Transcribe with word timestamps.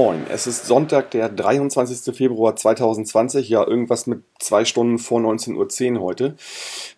Moin, 0.00 0.26
es 0.30 0.46
ist 0.46 0.66
Sonntag, 0.66 1.10
der 1.10 1.28
23. 1.28 2.14
Februar 2.14 2.54
2020, 2.54 3.48
ja 3.48 3.66
irgendwas 3.66 4.06
mit 4.06 4.22
zwei 4.38 4.64
Stunden 4.64 5.00
vor 5.00 5.18
19.10 5.18 5.94
Uhr 5.96 6.02
heute. 6.02 6.36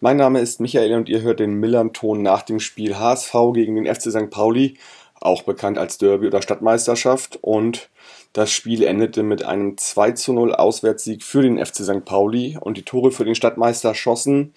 Mein 0.01 0.19
Name 0.19 0.41
ist 0.41 0.61
Michael 0.61 0.93
und 0.93 1.09
ihr 1.09 1.23
hört 1.23 1.41
den 1.41 1.55
Millern-Ton 1.55 2.21
nach 2.21 2.43
dem 2.43 2.61
Spiel 2.61 2.99
HSV 2.99 3.35
gegen 3.55 3.77
den 3.77 3.87
FC 3.87 4.11
St. 4.11 4.29
Pauli, 4.29 4.75
auch 5.19 5.45
bekannt 5.45 5.79
als 5.79 5.97
Derby 5.97 6.27
oder 6.27 6.43
Stadtmeisterschaft 6.43 7.39
und 7.41 7.89
das 8.35 8.51
Spiel 8.51 8.83
endete 8.83 9.23
mit 9.23 9.47
einem 9.47 9.79
2 9.79 10.11
zu 10.13 10.35
0 10.35 10.55
Auswärtssieg 10.55 11.23
für 11.23 11.41
den 11.41 11.57
FC 11.57 11.77
St. 11.77 12.05
Pauli 12.05 12.59
und 12.61 12.77
die 12.77 12.83
Tore 12.85 13.13
für 13.13 13.25
den 13.25 13.35
Stadtmeister 13.35 13.95
schossen 13.95 14.53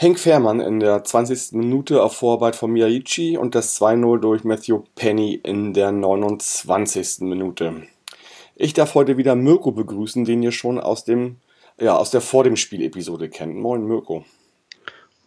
Henk 0.00 0.20
Fährmann 0.20 0.60
in 0.60 0.78
der 0.78 1.02
20. 1.02 1.54
Minute 1.54 2.04
auf 2.04 2.14
Vorarbeit 2.14 2.54
von 2.54 2.70
Miyaichi 2.70 3.36
und 3.36 3.56
das 3.56 3.76
2-0 3.80 4.20
durch 4.20 4.44
Matthew 4.44 4.84
Penny 4.94 5.34
in 5.42 5.72
der 5.74 5.90
29. 5.90 7.22
Minute. 7.22 7.82
Ich 8.54 8.74
darf 8.74 8.94
heute 8.94 9.16
wieder 9.16 9.34
Mirko 9.34 9.72
begrüßen, 9.72 10.24
den 10.24 10.40
ihr 10.40 10.52
schon 10.52 10.78
aus 10.78 11.04
dem 11.04 11.38
ja, 11.80 11.96
aus 11.96 12.12
der 12.12 12.20
vor 12.20 12.44
dem 12.44 12.54
Spiel 12.54 12.82
Episode 12.82 13.28
kennt. 13.28 13.56
Moin 13.56 13.88
Mirko. 13.88 14.24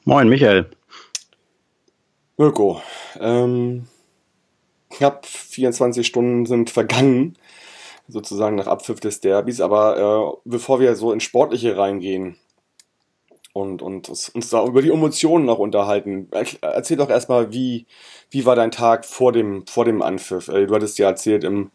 Moin 0.05 0.29
Michael. 0.29 0.69
Mirko, 2.37 2.81
ähm, 3.19 3.87
knapp 4.89 5.25
24 5.25 6.07
Stunden 6.07 6.45
sind 6.45 6.69
vergangen, 6.69 7.37
sozusagen 8.07 8.55
nach 8.55 8.67
Abpfiff 8.67 9.01
des 9.01 9.19
Derbys, 9.19 9.59
aber 9.59 10.37
äh, 10.45 10.49
bevor 10.49 10.79
wir 10.79 10.95
so 10.95 11.11
ins 11.11 11.23
Sportliche 11.23 11.75
reingehen, 11.75 12.37
und, 13.53 13.81
und 13.81 14.09
uns 14.09 14.49
da 14.49 14.65
über 14.65 14.81
die 14.81 14.89
Emotionen 14.89 15.45
noch 15.45 15.59
unterhalten. 15.59 16.29
Erzähl 16.61 16.97
doch 16.97 17.09
erstmal, 17.09 17.51
wie, 17.51 17.85
wie 18.29 18.45
war 18.45 18.55
dein 18.55 18.71
Tag 18.71 19.05
vor 19.05 19.31
dem, 19.31 19.65
vor 19.67 19.85
dem 19.85 20.01
Anpfiff? 20.01 20.45
Du 20.45 20.73
hattest 20.73 20.97
ja 20.99 21.07
erzählt 21.09 21.43
im 21.43 21.71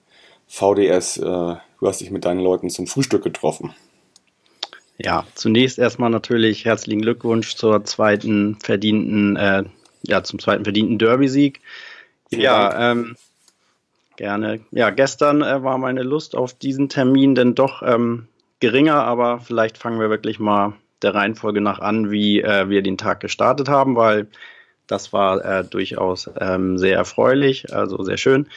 VDS, 0.47 1.19
äh, 1.19 1.23
du 1.23 1.61
hast 1.83 2.01
dich 2.01 2.11
mit 2.11 2.25
deinen 2.25 2.41
Leuten 2.41 2.71
zum 2.71 2.87
Frühstück 2.87 3.23
getroffen. 3.25 3.75
Ja, 4.99 5.27
zunächst 5.35 5.79
erstmal 5.79 6.09
natürlich 6.09 6.65
herzlichen 6.65 7.03
Glückwunsch 7.03 7.55
zur 7.57 7.85
zweiten 7.85 8.59
verdienten, 8.63 9.37
äh, 9.37 9.65
ja, 10.03 10.23
zum 10.23 10.39
zweiten 10.39 10.65
verdienten 10.65 10.99
Derby-Sieg. 10.99 11.61
Ja, 12.31 12.93
ähm, 12.93 13.17
gerne. 14.17 14.61
Ja, 14.71 14.91
gestern 14.91 15.43
äh, 15.43 15.63
war 15.63 15.77
meine 15.77 16.03
Lust 16.03 16.35
auf 16.35 16.55
diesen 16.55 16.89
Termin 16.89 17.35
denn 17.35 17.55
doch 17.55 17.83
ähm, 17.83 18.29
geringer, 18.61 19.05
aber 19.05 19.41
vielleicht 19.41 19.77
fangen 19.77 20.01
wir 20.01 20.09
wirklich 20.09 20.39
mal 20.39 20.73
der 21.03 21.15
Reihenfolge 21.15 21.61
nach 21.61 21.79
an, 21.79 22.11
wie 22.11 22.41
äh, 22.41 22.69
wir 22.69 22.83
den 22.83 22.99
Tag 22.99 23.21
gestartet 23.21 23.69
haben, 23.69 23.97
weil 23.97 24.29
das 24.87 25.13
war 25.13 25.45
äh, 25.45 25.65
durchaus 25.65 26.31
ähm, 26.39 26.79
sehr 26.79 26.97
erfreulich, 26.97 27.73
also 27.73 28.03
sehr 28.03 28.17
schön. 28.17 28.49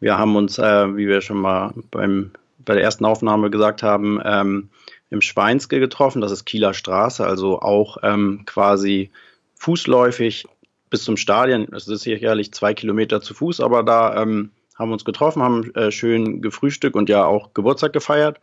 Wir 0.00 0.18
haben 0.18 0.36
uns, 0.36 0.58
äh, 0.58 0.96
wie 0.96 1.08
wir 1.08 1.20
schon 1.22 1.38
mal 1.38 1.72
beim, 1.90 2.32
bei 2.58 2.74
der 2.74 2.82
ersten 2.82 3.04
Aufnahme 3.04 3.50
gesagt 3.50 3.82
haben, 3.82 4.20
ähm, 4.24 4.68
im 5.10 5.22
Schweinske 5.22 5.80
getroffen. 5.80 6.20
Das 6.20 6.32
ist 6.32 6.44
Kieler 6.44 6.74
Straße, 6.74 7.26
also 7.26 7.60
auch 7.60 7.98
ähm, 8.02 8.42
quasi 8.46 9.10
fußläufig 9.54 10.46
bis 10.90 11.04
zum 11.04 11.16
Stadion. 11.16 11.68
Es 11.72 11.88
ist 11.88 12.02
sicherlich 12.02 12.52
zwei 12.52 12.74
Kilometer 12.74 13.20
zu 13.20 13.34
Fuß, 13.34 13.60
aber 13.60 13.82
da 13.82 14.22
ähm, 14.22 14.50
haben 14.78 14.90
wir 14.90 14.94
uns 14.94 15.04
getroffen, 15.04 15.42
haben 15.42 15.74
äh, 15.74 15.90
schön 15.90 16.40
gefrühstückt 16.40 16.94
und 16.94 17.08
ja 17.08 17.24
auch 17.24 17.54
Geburtstag 17.54 17.92
gefeiert. 17.92 18.40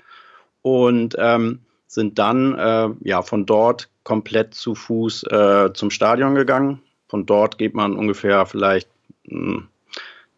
Und 0.62 1.16
ähm, 1.20 1.60
sind 1.88 2.20
dann 2.20 2.58
äh, 2.58 2.90
ja 3.02 3.22
von 3.22 3.46
dort 3.46 3.90
komplett 4.04 4.54
zu 4.54 4.76
Fuß 4.76 5.24
äh, 5.24 5.74
zum 5.74 5.90
Stadion 5.90 6.36
gegangen. 6.36 6.82
Von 7.08 7.26
dort 7.26 7.58
geht 7.58 7.74
man 7.74 7.96
ungefähr 7.96 8.46
vielleicht 8.46 8.90
mh, 9.26 9.64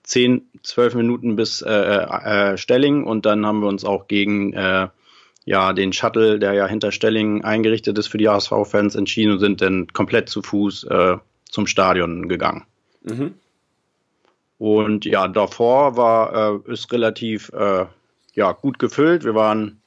10, 0.04 0.48
12 0.64 0.96
Minuten 0.96 1.36
bis 1.36 1.62
äh, 1.62 1.70
äh, 1.70 2.54
äh, 2.54 2.58
Stelling 2.58 3.04
und 3.04 3.26
dann 3.26 3.46
haben 3.46 3.60
wir 3.60 3.68
uns 3.68 3.84
auch 3.84 4.08
gegen 4.08 4.54
äh, 4.54 4.88
ja, 5.46 5.74
den 5.74 5.94
Shuttle, 5.94 6.40
der 6.40 6.54
ja 6.54 6.68
hinter 6.68 6.92
Stelling 6.92 7.44
eingerichtet 7.44 7.98
ist 7.98 8.08
für 8.08 8.18
die 8.18 8.28
ASV-Fans, 8.28 8.96
entschieden 8.96 9.34
und 9.34 9.40
sind 9.40 9.62
dann 9.62 9.88
komplett 9.88 10.28
zu 10.28 10.42
Fuß 10.42 10.88
zum 11.50 11.68
Stadion 11.68 12.28
gegangen. 12.28 12.66
Mhm. 13.04 13.34
Und 14.58 15.06
ja, 15.06 15.30
davor 15.30 15.96
war 15.96 16.66
ist 16.66 16.92
relativ 16.92 17.50
ja, 17.54 18.52
gut 18.52 18.78
gefüllt. 18.78 19.24
Wir 19.24 19.36
waren 19.36 19.80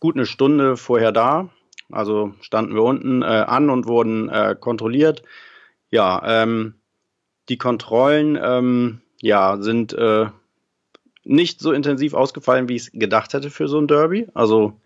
gut 0.00 0.16
eine 0.16 0.26
Stunde 0.26 0.76
vorher 0.76 1.12
da. 1.12 1.50
Also 1.90 2.34
standen 2.40 2.74
wir 2.74 2.82
unten 2.82 3.22
äh, 3.22 3.26
an 3.26 3.70
und 3.70 3.86
wurden 3.86 4.28
äh, 4.28 4.56
kontrolliert. 4.58 5.22
Ja, 5.90 6.22
ähm, 6.24 6.74
die 7.48 7.58
Kontrollen 7.58 8.38
ähm, 8.40 9.00
ja, 9.20 9.58
sind 9.60 9.92
äh, 9.92 10.26
nicht 11.24 11.60
so 11.60 11.72
intensiv 11.72 12.14
ausgefallen, 12.14 12.68
wie 12.68 12.76
ich 12.76 12.82
es 12.82 12.92
gedacht 12.92 13.34
hätte 13.34 13.50
für 13.50 13.68
so 13.68 13.78
ein 13.78 13.88
Derby. 13.88 14.28
Also, 14.34 14.80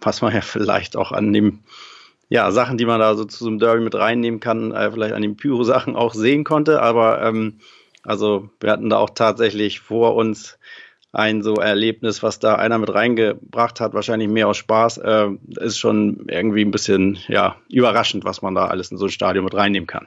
was 0.00 0.22
man 0.22 0.34
ja 0.34 0.40
vielleicht 0.42 0.96
auch 0.96 1.12
an 1.12 1.32
dem, 1.32 1.60
ja, 2.28 2.50
Sachen, 2.50 2.78
die 2.78 2.86
man 2.86 3.00
da 3.00 3.14
so 3.14 3.24
zu 3.24 3.44
so 3.44 3.50
einem 3.50 3.58
Derby 3.58 3.82
mit 3.82 3.94
reinnehmen 3.94 4.40
kann, 4.40 4.72
äh, 4.72 4.90
vielleicht 4.90 5.14
an 5.14 5.22
den 5.22 5.36
Pyro-Sachen 5.36 5.96
auch 5.96 6.14
sehen 6.14 6.44
konnte. 6.44 6.82
Aber 6.82 7.22
ähm, 7.22 7.58
also, 8.02 8.50
wir 8.60 8.70
hatten 8.70 8.90
da 8.90 8.98
auch 8.98 9.10
tatsächlich 9.10 9.80
vor 9.80 10.14
uns 10.14 10.58
ein 11.12 11.42
so 11.42 11.54
Erlebnis, 11.54 12.22
was 12.22 12.38
da 12.38 12.56
einer 12.56 12.78
mit 12.78 12.92
reingebracht 12.92 13.80
hat, 13.80 13.94
wahrscheinlich 13.94 14.28
mehr 14.28 14.48
aus 14.48 14.58
Spaß, 14.58 14.98
äh, 14.98 15.28
ist 15.60 15.78
schon 15.78 16.26
irgendwie 16.28 16.64
ein 16.64 16.70
bisschen 16.70 17.18
ja, 17.28 17.56
überraschend, 17.70 18.24
was 18.24 18.42
man 18.42 18.54
da 18.54 18.66
alles 18.66 18.90
in 18.90 18.98
so 18.98 19.06
ein 19.06 19.10
Stadion 19.10 19.44
mit 19.44 19.54
reinnehmen 19.54 19.86
kann. 19.86 20.06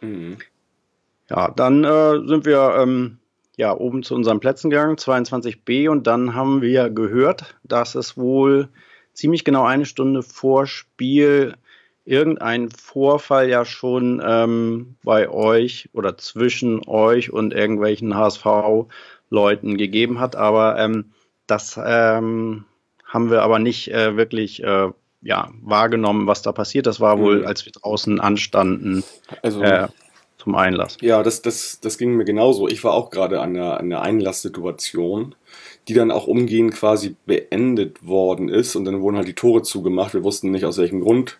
Mhm. 0.00 0.38
Ja, 1.28 1.50
dann 1.50 1.82
äh, 1.82 2.26
sind 2.26 2.44
wir 2.44 2.76
ähm, 2.78 3.18
ja, 3.56 3.76
oben 3.76 4.02
zu 4.02 4.14
unseren 4.14 4.38
Plätzen 4.38 4.70
gegangen, 4.70 4.96
22b, 4.96 5.88
und 5.88 6.06
dann 6.06 6.34
haben 6.34 6.62
wir 6.62 6.90
gehört, 6.90 7.56
dass 7.64 7.94
es 7.94 8.16
wohl 8.16 8.68
ziemlich 9.14 9.44
genau 9.44 9.64
eine 9.64 9.86
Stunde 9.86 10.22
vor 10.22 10.66
Spiel 10.66 11.54
irgendein 12.04 12.70
Vorfall 12.70 13.48
ja 13.48 13.64
schon 13.64 14.22
ähm, 14.24 14.96
bei 15.02 15.28
euch 15.28 15.88
oder 15.92 16.16
zwischen 16.16 16.86
euch 16.86 17.32
und 17.32 17.52
irgendwelchen 17.52 18.14
HSV 18.14 18.46
Leuten 19.30 19.76
gegeben 19.76 20.20
hat. 20.20 20.36
Aber 20.36 20.78
ähm, 20.78 21.12
das 21.46 21.78
ähm, 21.82 22.64
haben 23.04 23.30
wir 23.30 23.42
aber 23.42 23.58
nicht 23.58 23.92
äh, 23.92 24.16
wirklich 24.16 24.62
äh, 24.62 24.90
ja, 25.22 25.50
wahrgenommen, 25.62 26.26
was 26.26 26.42
da 26.42 26.52
passiert. 26.52 26.86
Das 26.86 27.00
war 27.00 27.18
wohl, 27.18 27.40
mhm. 27.40 27.46
als 27.46 27.64
wir 27.64 27.72
draußen 27.72 28.20
anstanden, 28.20 29.04
also, 29.42 29.62
äh, 29.62 29.88
zum 30.38 30.54
Einlass. 30.54 30.98
Ja, 31.00 31.22
das, 31.22 31.42
das, 31.42 31.80
das 31.80 31.98
ging 31.98 32.14
mir 32.14 32.24
genauso. 32.24 32.68
Ich 32.68 32.84
war 32.84 32.94
auch 32.94 33.10
gerade 33.10 33.40
an 33.40 33.54
der, 33.54 33.80
an 33.80 33.90
der 33.90 34.02
Einlasssituation, 34.02 35.34
die 35.88 35.94
dann 35.94 36.10
auch 36.10 36.26
umgehend 36.26 36.74
quasi 36.74 37.16
beendet 37.26 38.06
worden 38.06 38.48
ist. 38.48 38.76
Und 38.76 38.84
dann 38.84 39.00
wurden 39.00 39.16
halt 39.16 39.28
die 39.28 39.34
Tore 39.34 39.62
zugemacht. 39.62 40.14
Wir 40.14 40.22
wussten 40.22 40.52
nicht 40.52 40.64
aus 40.64 40.78
welchem 40.78 41.00
Grund. 41.00 41.38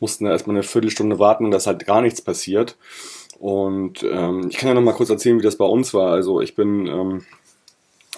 Mussten 0.00 0.24
da 0.24 0.30
erstmal 0.30 0.56
eine 0.56 0.62
Viertelstunde 0.62 1.18
warten 1.18 1.44
und 1.44 1.50
dass 1.50 1.66
halt 1.66 1.84
gar 1.84 2.00
nichts 2.00 2.22
passiert. 2.22 2.76
Und 3.38 4.02
ähm, 4.02 4.48
ich 4.50 4.56
kann 4.56 4.68
ja 4.68 4.74
noch 4.74 4.82
mal 4.82 4.94
kurz 4.94 5.10
erzählen, 5.10 5.38
wie 5.38 5.44
das 5.44 5.56
bei 5.56 5.64
uns 5.64 5.94
war. 5.94 6.12
Also 6.12 6.40
ich 6.40 6.54
bin 6.54 6.86
ähm, 6.86 7.24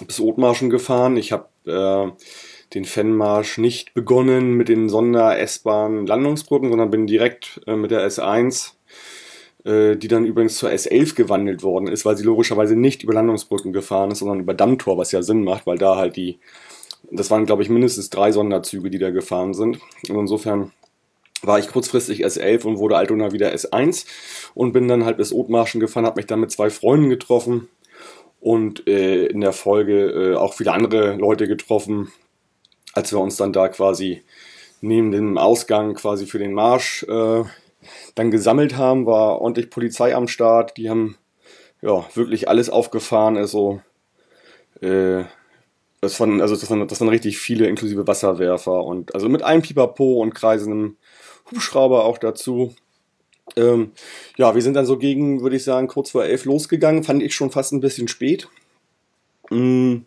bis 0.07 0.19
Othmarschen 0.19 0.69
gefahren. 0.69 1.15
Ich 1.17 1.31
habe 1.31 1.47
äh, 1.65 2.11
den 2.73 2.85
Fanmarsch 2.85 3.57
nicht 3.57 3.93
begonnen 3.93 4.53
mit 4.53 4.69
den 4.69 4.89
Sonder-S-Bahn-Landungsbrücken, 4.89 6.69
sondern 6.69 6.89
bin 6.89 7.05
direkt 7.05 7.61
äh, 7.67 7.75
mit 7.75 7.91
der 7.91 8.07
S1, 8.07 8.71
äh, 9.65 9.95
die 9.95 10.07
dann 10.07 10.25
übrigens 10.25 10.57
zur 10.57 10.69
S11 10.69 11.15
gewandelt 11.15 11.63
worden 11.63 11.87
ist, 11.87 12.05
weil 12.05 12.17
sie 12.17 12.23
logischerweise 12.23 12.75
nicht 12.75 13.03
über 13.03 13.13
Landungsbrücken 13.13 13.73
gefahren 13.73 14.11
ist, 14.11 14.19
sondern 14.19 14.39
über 14.39 14.53
Dammtor, 14.53 14.97
was 14.97 15.11
ja 15.11 15.21
Sinn 15.21 15.43
macht, 15.43 15.67
weil 15.67 15.77
da 15.77 15.97
halt 15.97 16.15
die, 16.15 16.39
das 17.11 17.29
waren 17.29 17.45
glaube 17.45 17.61
ich 17.61 17.69
mindestens 17.69 18.09
drei 18.09 18.31
Sonderzüge, 18.31 18.89
die 18.89 18.99
da 18.99 19.11
gefahren 19.11 19.53
sind. 19.53 19.79
Und 20.09 20.17
insofern 20.17 20.71
war 21.43 21.59
ich 21.59 21.67
kurzfristig 21.67 22.25
S11 22.25 22.65
und 22.65 22.77
wurde 22.77 22.97
Altona 22.97 23.31
wieder 23.31 23.53
S1 23.53 24.05
und 24.53 24.73
bin 24.73 24.87
dann 24.87 25.05
halt 25.05 25.17
bis 25.17 25.33
Othmarschen 25.33 25.79
gefahren, 25.79 26.05
habe 26.05 26.19
mich 26.19 26.27
dann 26.27 26.39
mit 26.39 26.51
zwei 26.51 26.69
Freunden 26.69 27.09
getroffen 27.09 27.67
und 28.39 28.87
äh, 28.87 29.25
in 29.25 29.41
der 29.41 29.53
Folge 29.53 30.09
äh, 30.09 30.35
auch 30.35 30.53
viele 30.53 30.73
andere 30.73 31.15
Leute 31.15 31.47
getroffen, 31.47 32.11
als 32.93 33.11
wir 33.11 33.19
uns 33.19 33.37
dann 33.37 33.53
da 33.53 33.69
quasi 33.69 34.23
neben 34.81 35.11
dem 35.11 35.37
Ausgang 35.37 35.93
quasi 35.93 36.25
für 36.25 36.39
den 36.39 36.53
Marsch 36.53 37.03
äh, 37.03 37.43
dann 38.15 38.31
gesammelt 38.31 38.77
haben, 38.77 39.05
war 39.05 39.41
ordentlich 39.41 39.69
Polizei 39.69 40.15
am 40.15 40.27
Start, 40.27 40.77
die 40.77 40.89
haben 40.89 41.17
ja 41.81 42.05
wirklich 42.15 42.47
alles 42.49 42.69
aufgefahren, 42.69 43.37
also 43.37 43.81
äh, 44.81 45.23
das 46.01 46.19
waren, 46.19 46.41
also 46.41 46.55
das 46.55 46.69
waren, 46.69 46.87
das 46.87 46.99
waren 46.99 47.09
richtig 47.09 47.37
viele 47.37 47.67
inklusive 47.67 48.07
Wasserwerfer 48.07 48.83
und 48.83 49.13
also 49.13 49.29
mit 49.29 49.43
einem 49.43 49.61
Pipapo 49.61 50.19
und 50.19 50.33
kreisendem 50.33 50.97
Hubschrauber 51.51 52.05
auch 52.05 52.17
dazu. 52.17 52.75
Ähm, 53.55 53.91
ja, 54.37 54.55
wir 54.55 54.61
sind 54.61 54.75
dann 54.75 54.85
so 54.85 54.97
gegen, 54.97 55.41
würde 55.41 55.55
ich 55.55 55.63
sagen, 55.63 55.87
kurz 55.87 56.11
vor 56.11 56.23
elf 56.23 56.45
losgegangen. 56.45 57.03
Fand 57.03 57.21
ich 57.23 57.35
schon 57.35 57.51
fast 57.51 57.73
ein 57.73 57.81
bisschen 57.81 58.07
spät. 58.07 58.47
Mm, 59.49 59.97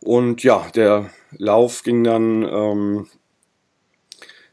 und 0.00 0.42
ja, 0.42 0.66
der 0.74 1.10
Lauf 1.32 1.82
ging 1.82 2.04
dann 2.04 2.42
ähm, 2.42 3.06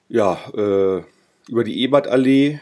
ja, 0.08 0.40
äh, 0.56 1.04
über 1.50 1.64
die 1.64 1.82
Ebertallee 1.82 2.62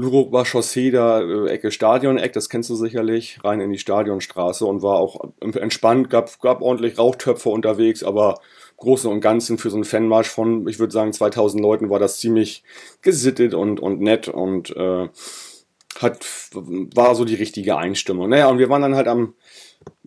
Luruba 0.00 0.44
Chaussee, 0.44 0.90
da 0.90 1.20
äh, 1.20 1.48
Ecke 1.48 1.70
Stadion-Eck, 1.70 2.32
das 2.32 2.48
kennst 2.48 2.70
du 2.70 2.74
sicherlich, 2.74 3.38
rein 3.44 3.60
in 3.60 3.70
die 3.70 3.78
Stadionstraße 3.78 4.64
und 4.64 4.82
war 4.82 4.96
auch 4.96 5.30
entspannt, 5.40 6.08
gab, 6.08 6.40
gab 6.40 6.62
ordentlich 6.62 6.98
Rauchtöpfe 6.98 7.50
unterwegs, 7.50 8.02
aber 8.02 8.40
Großen 8.80 9.10
und 9.10 9.20
Ganzen 9.20 9.58
für 9.58 9.70
so 9.70 9.76
einen 9.76 9.84
Fanmarsch 9.84 10.28
von, 10.28 10.66
ich 10.68 10.78
würde 10.78 10.92
sagen, 10.92 11.12
2000 11.12 11.62
Leuten 11.62 11.90
war 11.90 11.98
das 11.98 12.18
ziemlich 12.18 12.64
gesittet 13.02 13.54
und, 13.54 13.80
und 13.80 14.00
nett 14.00 14.28
und 14.28 14.74
äh, 14.76 15.08
hat, 15.98 16.26
war 16.54 17.14
so 17.14 17.24
die 17.24 17.34
richtige 17.34 17.76
Einstimmung. 17.76 18.28
Naja, 18.28 18.48
und 18.48 18.58
wir 18.58 18.68
waren 18.68 18.82
dann 18.82 18.96
halt 18.96 19.06
am 19.06 19.34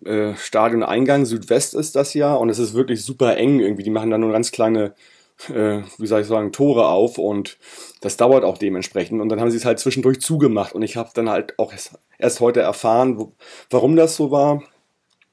äh, 0.04 0.34
Stadion-Eingang, 0.34 1.24
Südwest 1.24 1.74
ist 1.74 1.96
das 1.96 2.14
ja, 2.14 2.34
und 2.34 2.50
es 2.50 2.58
ist 2.58 2.74
wirklich 2.74 3.04
super 3.04 3.36
eng 3.36 3.60
irgendwie, 3.60 3.84
die 3.84 3.90
machen 3.90 4.10
da 4.10 4.18
nur 4.18 4.32
ganz 4.32 4.52
kleine 4.52 4.94
äh, 5.48 5.82
wie 5.98 6.06
soll 6.06 6.22
ich 6.22 6.26
sagen, 6.26 6.52
Tore 6.52 6.86
auf 6.88 7.18
und 7.18 7.58
das 8.00 8.16
dauert 8.16 8.44
auch 8.44 8.58
dementsprechend. 8.58 9.20
Und 9.20 9.28
dann 9.28 9.40
haben 9.40 9.50
sie 9.50 9.56
es 9.56 9.64
halt 9.64 9.78
zwischendurch 9.78 10.20
zugemacht 10.20 10.74
und 10.74 10.82
ich 10.82 10.96
habe 10.96 11.10
dann 11.14 11.28
halt 11.28 11.58
auch 11.58 11.72
erst, 11.72 11.98
erst 12.18 12.40
heute 12.40 12.60
erfahren, 12.60 13.18
wo, 13.18 13.32
warum 13.70 13.96
das 13.96 14.16
so 14.16 14.30
war. 14.30 14.62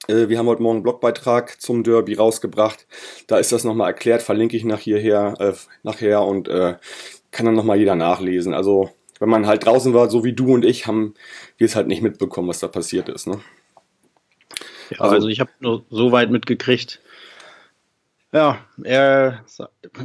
Äh, 0.08 0.30
wir 0.30 0.38
haben 0.38 0.48
heute 0.48 0.62
Morgen 0.62 0.78
einen 0.78 0.84
Blogbeitrag 0.84 1.62
zum 1.62 1.84
Derby 1.84 2.14
rausgebracht. 2.16 2.88
Da 3.28 3.38
ist 3.38 3.52
das 3.52 3.64
nochmal 3.64 3.88
erklärt, 3.88 4.22
verlinke 4.22 4.58
ich 4.58 4.64
nach 4.64 4.80
hierher, 4.80 5.36
äh, 5.40 5.54
nachher 5.84 6.24
und 6.24 6.48
äh, 6.48 6.76
kann 7.32 7.46
dann 7.46 7.56
nochmal 7.56 7.78
jeder 7.78 7.96
nachlesen. 7.96 8.54
Also 8.54 8.90
wenn 9.20 9.30
man 9.30 9.46
halt 9.48 9.66
draußen 9.66 9.94
war, 9.94 10.10
so 10.10 10.24
wie 10.24 10.34
du 10.34 10.54
und 10.54 10.66
ich, 10.66 10.88
haben 10.88 11.14
wir 11.58 11.66
es 11.66 11.76
halt 11.76 11.88
nicht 11.88 12.02
mitbekommen, 12.02 12.50
was 12.50 12.60
da 12.60 12.68
passiert 12.68 13.08
ist. 13.08 13.28
Ne? 13.28 13.40
Ja, 14.90 15.00
also, 15.00 15.16
also 15.16 15.28
ich 15.28 15.40
habe 15.40 15.52
nur 15.60 15.86
so 15.90 16.12
weit 16.12 16.32
mitgekriegt, 16.32 17.02
ja, 18.34 18.60
er, 18.84 19.44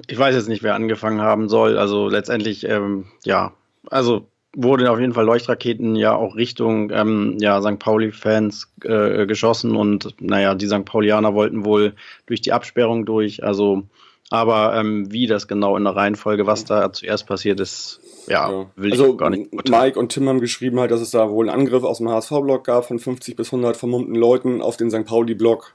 ich 0.09 0.19
weiß 0.19 0.35
jetzt 0.35 0.49
nicht, 0.49 0.65
wer 0.65 0.75
angefangen 0.75 1.21
haben 1.21 1.49
soll. 1.49 1.79
Also 1.79 2.09
letztendlich, 2.09 2.65
ähm, 2.65 3.07
ja, 3.25 3.53
also 3.89 4.29
wurden 4.57 4.87
auf 4.87 4.99
jeden 4.99 5.13
Fall 5.13 5.27
Leuchtraketen 5.27 5.97
ja 5.97 6.17
auch 6.17 6.35
Richtung 6.35 6.91
ähm, 6.91 7.37
ja, 7.39 7.61
St. 7.61 7.79
Pauli-Fans 7.79 8.73
äh, 8.83 9.27
geschossen 9.27 9.77
und 9.77 10.15
naja, 10.21 10.55
die 10.55 10.67
St. 10.67 10.85
Paulianer 10.85 11.35
wollten 11.35 11.65
wohl 11.65 11.95
durch 12.25 12.41
die 12.41 12.53
Absperrung 12.53 13.05
durch. 13.05 13.45
Also, 13.45 13.83
aber 14.31 14.75
ähm, 14.75 15.13
wie 15.13 15.27
das 15.27 15.47
genau 15.47 15.77
in 15.77 15.85
der 15.85 15.95
Reihenfolge, 15.95 16.47
was 16.47 16.65
da 16.65 16.91
zuerst 16.91 17.27
passiert 17.27 17.61
ist, 17.61 18.01
ja, 18.29 18.51
ja. 18.51 18.67
will 18.77 18.93
also, 18.93 19.13
ich 19.13 19.19
gar 19.19 19.31
nicht. 19.31 19.53
Mike 19.69 19.99
und 19.99 20.11
Tim 20.11 20.29
haben 20.29 20.41
geschrieben 20.41 20.81
halt, 20.81 20.91
dass 20.91 21.03
es 21.03 21.11
da 21.11 21.31
wohl 21.31 21.49
einen 21.49 21.61
Angriff 21.61 21.85
aus 21.85 21.99
dem 21.99 22.09
HSV-Block 22.09 22.65
gab 22.65 22.87
von 22.87 22.99
50 22.99 23.37
bis 23.37 23.49
100 23.49 23.77
vermummten 23.77 24.15
Leuten 24.15 24.63
auf 24.63 24.79
den 24.79 24.91
St. 24.91 25.05
Pauli-Block 25.05 25.75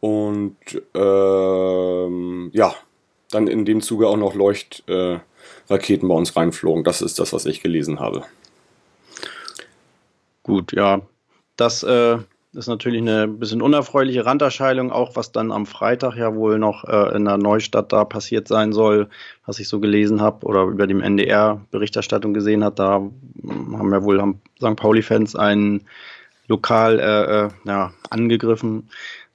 und 0.00 0.56
ähm, 0.94 2.50
ja, 2.52 2.74
dann 3.30 3.46
in 3.48 3.64
dem 3.66 3.82
Zuge 3.82 4.08
auch 4.08 4.16
noch 4.16 4.34
Leuchtraketen 4.34 5.18
äh, 5.18 5.20
bei 5.68 6.14
uns 6.14 6.36
reinflogen. 6.36 6.84
Das 6.84 7.02
ist 7.02 7.18
das, 7.18 7.32
was 7.32 7.46
ich 7.46 7.62
gelesen 7.62 8.00
habe. 8.00 8.24
Gut, 10.42 10.72
ja. 10.72 11.00
Das 11.56 11.82
äh, 11.82 12.18
ist 12.52 12.68
natürlich 12.68 13.00
eine 13.00 13.28
bisschen 13.28 13.62
unerfreuliche 13.62 14.24
Randerscheinung, 14.24 14.92
auch 14.92 15.16
was 15.16 15.32
dann 15.32 15.52
am 15.52 15.66
Freitag 15.66 16.16
ja 16.16 16.34
wohl 16.34 16.58
noch 16.58 16.84
äh, 16.84 17.16
in 17.16 17.24
der 17.24 17.36
Neustadt 17.36 17.92
da 17.92 18.04
passiert 18.04 18.48
sein 18.48 18.72
soll, 18.72 19.08
was 19.44 19.58
ich 19.58 19.68
so 19.68 19.80
gelesen 19.80 20.20
habe 20.20 20.46
oder 20.46 20.64
über 20.64 20.86
dem 20.86 21.00
NDR 21.00 21.60
Berichterstattung 21.70 22.32
gesehen 22.32 22.64
hat. 22.64 22.78
Da 22.78 22.92
haben 22.92 23.92
ja 23.92 24.02
wohl 24.02 24.36
St. 24.58 24.76
Pauli-Fans 24.76 25.36
ein 25.36 25.82
Lokal 26.48 27.00
äh, 27.00 27.46
äh, 27.46 27.48
ja, 27.64 27.92
angegriffen. 28.10 28.88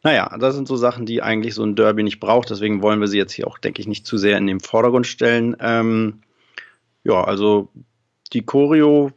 Naja, 0.03 0.36
das 0.39 0.56
sind 0.56 0.68
so 0.68 0.75
Sachen, 0.77 1.06
die 1.06 1.21
eigentlich 1.21 1.53
so 1.53 1.63
ein 1.63 1.75
Derby 1.75 2.03
nicht 2.03 2.19
braucht. 2.19 2.50
Deswegen 2.50 2.81
wollen 2.81 3.00
wir 3.00 3.07
sie 3.07 3.18
jetzt 3.18 3.33
hier 3.33 3.48
auch, 3.48 3.59
denke 3.59 3.81
ich, 3.81 3.88
nicht 3.88 4.06
zu 4.06 4.18
sehr 4.18 4.38
in 4.38 4.48
den 4.48 4.59
Vordergrund 4.59 5.06
stellen. 5.06 5.56
Ähm, 5.59 6.21
ja, 7.03 7.24
also 7.24 7.69
die 8.33 8.44
Choreo, 8.44 9.12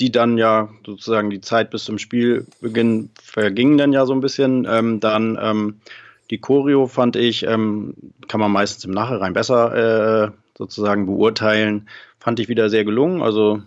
die 0.00 0.10
dann 0.10 0.38
ja 0.38 0.70
sozusagen 0.86 1.28
die 1.28 1.42
Zeit 1.42 1.70
bis 1.70 1.84
zum 1.84 1.98
Spielbeginn 1.98 3.10
verging 3.20 3.76
dann 3.76 3.92
ja 3.92 4.06
so 4.06 4.14
ein 4.14 4.20
bisschen. 4.20 4.66
Ähm, 4.68 5.00
dann 5.00 5.38
ähm, 5.40 5.80
die 6.30 6.38
Choreo 6.38 6.86
fand 6.86 7.16
ich, 7.16 7.42
ähm, 7.46 7.94
kann 8.26 8.40
man 8.40 8.52
meistens 8.52 8.86
im 8.86 8.92
Nachhinein 8.92 9.34
besser 9.34 10.28
äh, 10.28 10.30
sozusagen 10.56 11.04
beurteilen. 11.04 11.88
Fand 12.18 12.40
ich 12.40 12.48
wieder 12.48 12.70
sehr 12.70 12.84
gelungen. 12.84 13.20
Also 13.20 13.62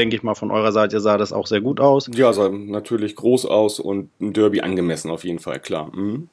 denke 0.00 0.16
ich 0.16 0.22
mal, 0.22 0.34
von 0.34 0.50
eurer 0.50 0.72
Seite 0.72 0.98
sah 1.00 1.18
das 1.18 1.30
auch 1.32 1.46
sehr 1.46 1.60
gut 1.60 1.78
aus. 1.78 2.08
Ja, 2.14 2.32
sah 2.32 2.48
natürlich 2.48 3.16
groß 3.16 3.44
aus 3.44 3.78
und 3.78 4.08
ein 4.18 4.32
Derby 4.32 4.62
angemessen 4.62 5.10
auf 5.10 5.24
jeden 5.24 5.40
Fall, 5.40 5.60
klar. 5.60 5.94
Mhm. 5.94 6.28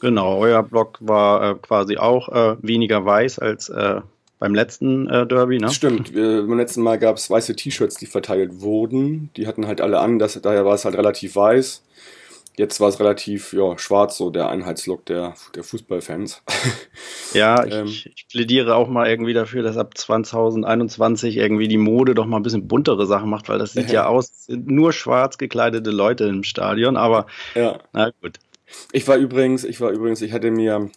Genau, 0.00 0.38
euer 0.38 0.62
Block 0.62 0.98
war 1.00 1.50
äh, 1.50 1.54
quasi 1.56 1.96
auch 1.96 2.28
äh, 2.28 2.56
weniger 2.62 3.04
weiß 3.04 3.40
als 3.40 3.68
äh, 3.70 4.00
beim 4.38 4.54
letzten 4.54 5.08
äh, 5.08 5.26
Derby, 5.26 5.58
ne? 5.58 5.70
Stimmt, 5.70 6.14
beim 6.14 6.56
letzten 6.56 6.82
Mal 6.82 6.98
gab 6.98 7.16
es 7.16 7.28
weiße 7.28 7.56
T-Shirts, 7.56 7.96
die 7.96 8.06
verteilt 8.06 8.60
wurden. 8.60 9.30
Die 9.36 9.48
hatten 9.48 9.66
halt 9.66 9.80
alle 9.80 9.98
an, 9.98 10.20
das, 10.20 10.40
daher 10.40 10.64
war 10.64 10.74
es 10.74 10.84
halt 10.84 10.96
relativ 10.96 11.34
weiß. 11.34 11.82
Jetzt 12.56 12.80
war 12.80 12.88
es 12.88 13.00
relativ 13.00 13.52
ja, 13.54 13.78
schwarz, 13.78 14.18
so 14.18 14.28
der 14.30 14.48
Einheitslook 14.48 15.06
der, 15.06 15.34
der 15.54 15.64
Fußballfans. 15.64 16.42
Ja, 17.34 17.64
ich, 17.64 17.72
ähm, 17.72 17.86
ich, 17.86 18.26
plädiere 18.30 18.76
auch 18.76 18.88
mal 18.88 19.08
irgendwie 19.08 19.32
dafür, 19.32 19.62
dass 19.62 19.78
ab 19.78 19.96
2021 19.96 21.38
irgendwie 21.38 21.66
die 21.66 21.78
Mode 21.78 22.14
doch 22.14 22.26
mal 22.26 22.36
ein 22.36 22.42
bisschen 22.42 22.68
buntere 22.68 23.06
Sachen 23.06 23.30
macht, 23.30 23.48
weil 23.48 23.58
das 23.58 23.72
sieht 23.72 23.88
äh, 23.88 23.92
ja 23.94 24.06
aus, 24.06 24.48
nur 24.48 24.92
schwarz 24.92 25.38
gekleidete 25.38 25.90
Leute 25.90 26.24
im 26.24 26.42
Stadion, 26.42 26.98
aber 26.98 27.26
ja. 27.54 27.78
na 27.94 28.10
gut. 28.20 28.38
Ich 28.92 29.08
war 29.08 29.16
übrigens, 29.16 29.64
ich 29.64 29.80
war 29.80 29.90
übrigens, 29.92 30.20
ich 30.20 30.32
hatte 30.32 30.50
mir 30.50 30.90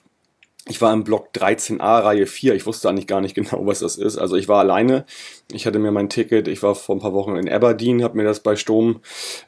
ich 0.68 0.82
war 0.82 0.92
im 0.92 1.04
Block 1.04 1.30
13a, 1.36 2.04
Reihe 2.04 2.26
4. 2.26 2.56
Ich 2.56 2.66
wusste 2.66 2.90
eigentlich 2.90 3.06
gar 3.06 3.22
nicht 3.22 3.36
genau, 3.36 3.68
was 3.68 3.80
das 3.80 3.98
ist. 3.98 4.18
Also 4.18 4.36
ich 4.36 4.48
war 4.48 4.60
alleine. 4.60 5.06
Ich 5.52 5.68
hatte 5.68 5.78
mir 5.78 5.92
mein 5.92 6.10
Ticket, 6.10 6.48
ich 6.48 6.64
war 6.64 6.74
vor 6.74 6.96
ein 6.96 7.00
paar 7.00 7.14
Wochen 7.14 7.36
in 7.36 7.48
Aberdeen, 7.48 8.04
habe 8.04 8.18
mir 8.18 8.24
das 8.24 8.40
bei 8.40 8.56
Sturm, 8.56 9.02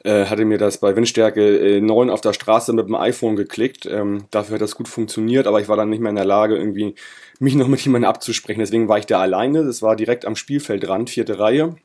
äh, 0.04 0.26
hatte 0.26 0.44
mir 0.44 0.58
das 0.58 0.78
bei 0.78 0.94
Windstärke 0.94 1.76
äh, 1.76 1.80
9 1.80 2.10
auf 2.10 2.20
der 2.20 2.32
Straße 2.32 2.72
mit 2.72 2.86
dem 2.86 2.94
iPhone 2.94 3.34
geklickt. 3.34 3.84
Ähm, 3.86 4.26
dafür 4.30 4.54
hat 4.54 4.62
das 4.62 4.76
gut 4.76 4.86
funktioniert, 4.86 5.48
aber 5.48 5.60
ich 5.60 5.68
war 5.68 5.76
dann 5.76 5.90
nicht 5.90 6.00
mehr 6.00 6.10
in 6.10 6.16
der 6.16 6.24
Lage, 6.24 6.56
irgendwie 6.56 6.94
mich 7.40 7.56
noch 7.56 7.66
mit 7.66 7.80
jemandem 7.80 8.08
abzusprechen. 8.08 8.60
Deswegen 8.60 8.88
war 8.88 8.98
ich 8.98 9.06
da 9.06 9.20
alleine. 9.20 9.64
Das 9.64 9.82
war 9.82 9.96
direkt 9.96 10.24
am 10.24 10.36
Spielfeldrand, 10.36 11.10
vierte 11.10 11.40
Reihe. 11.40 11.76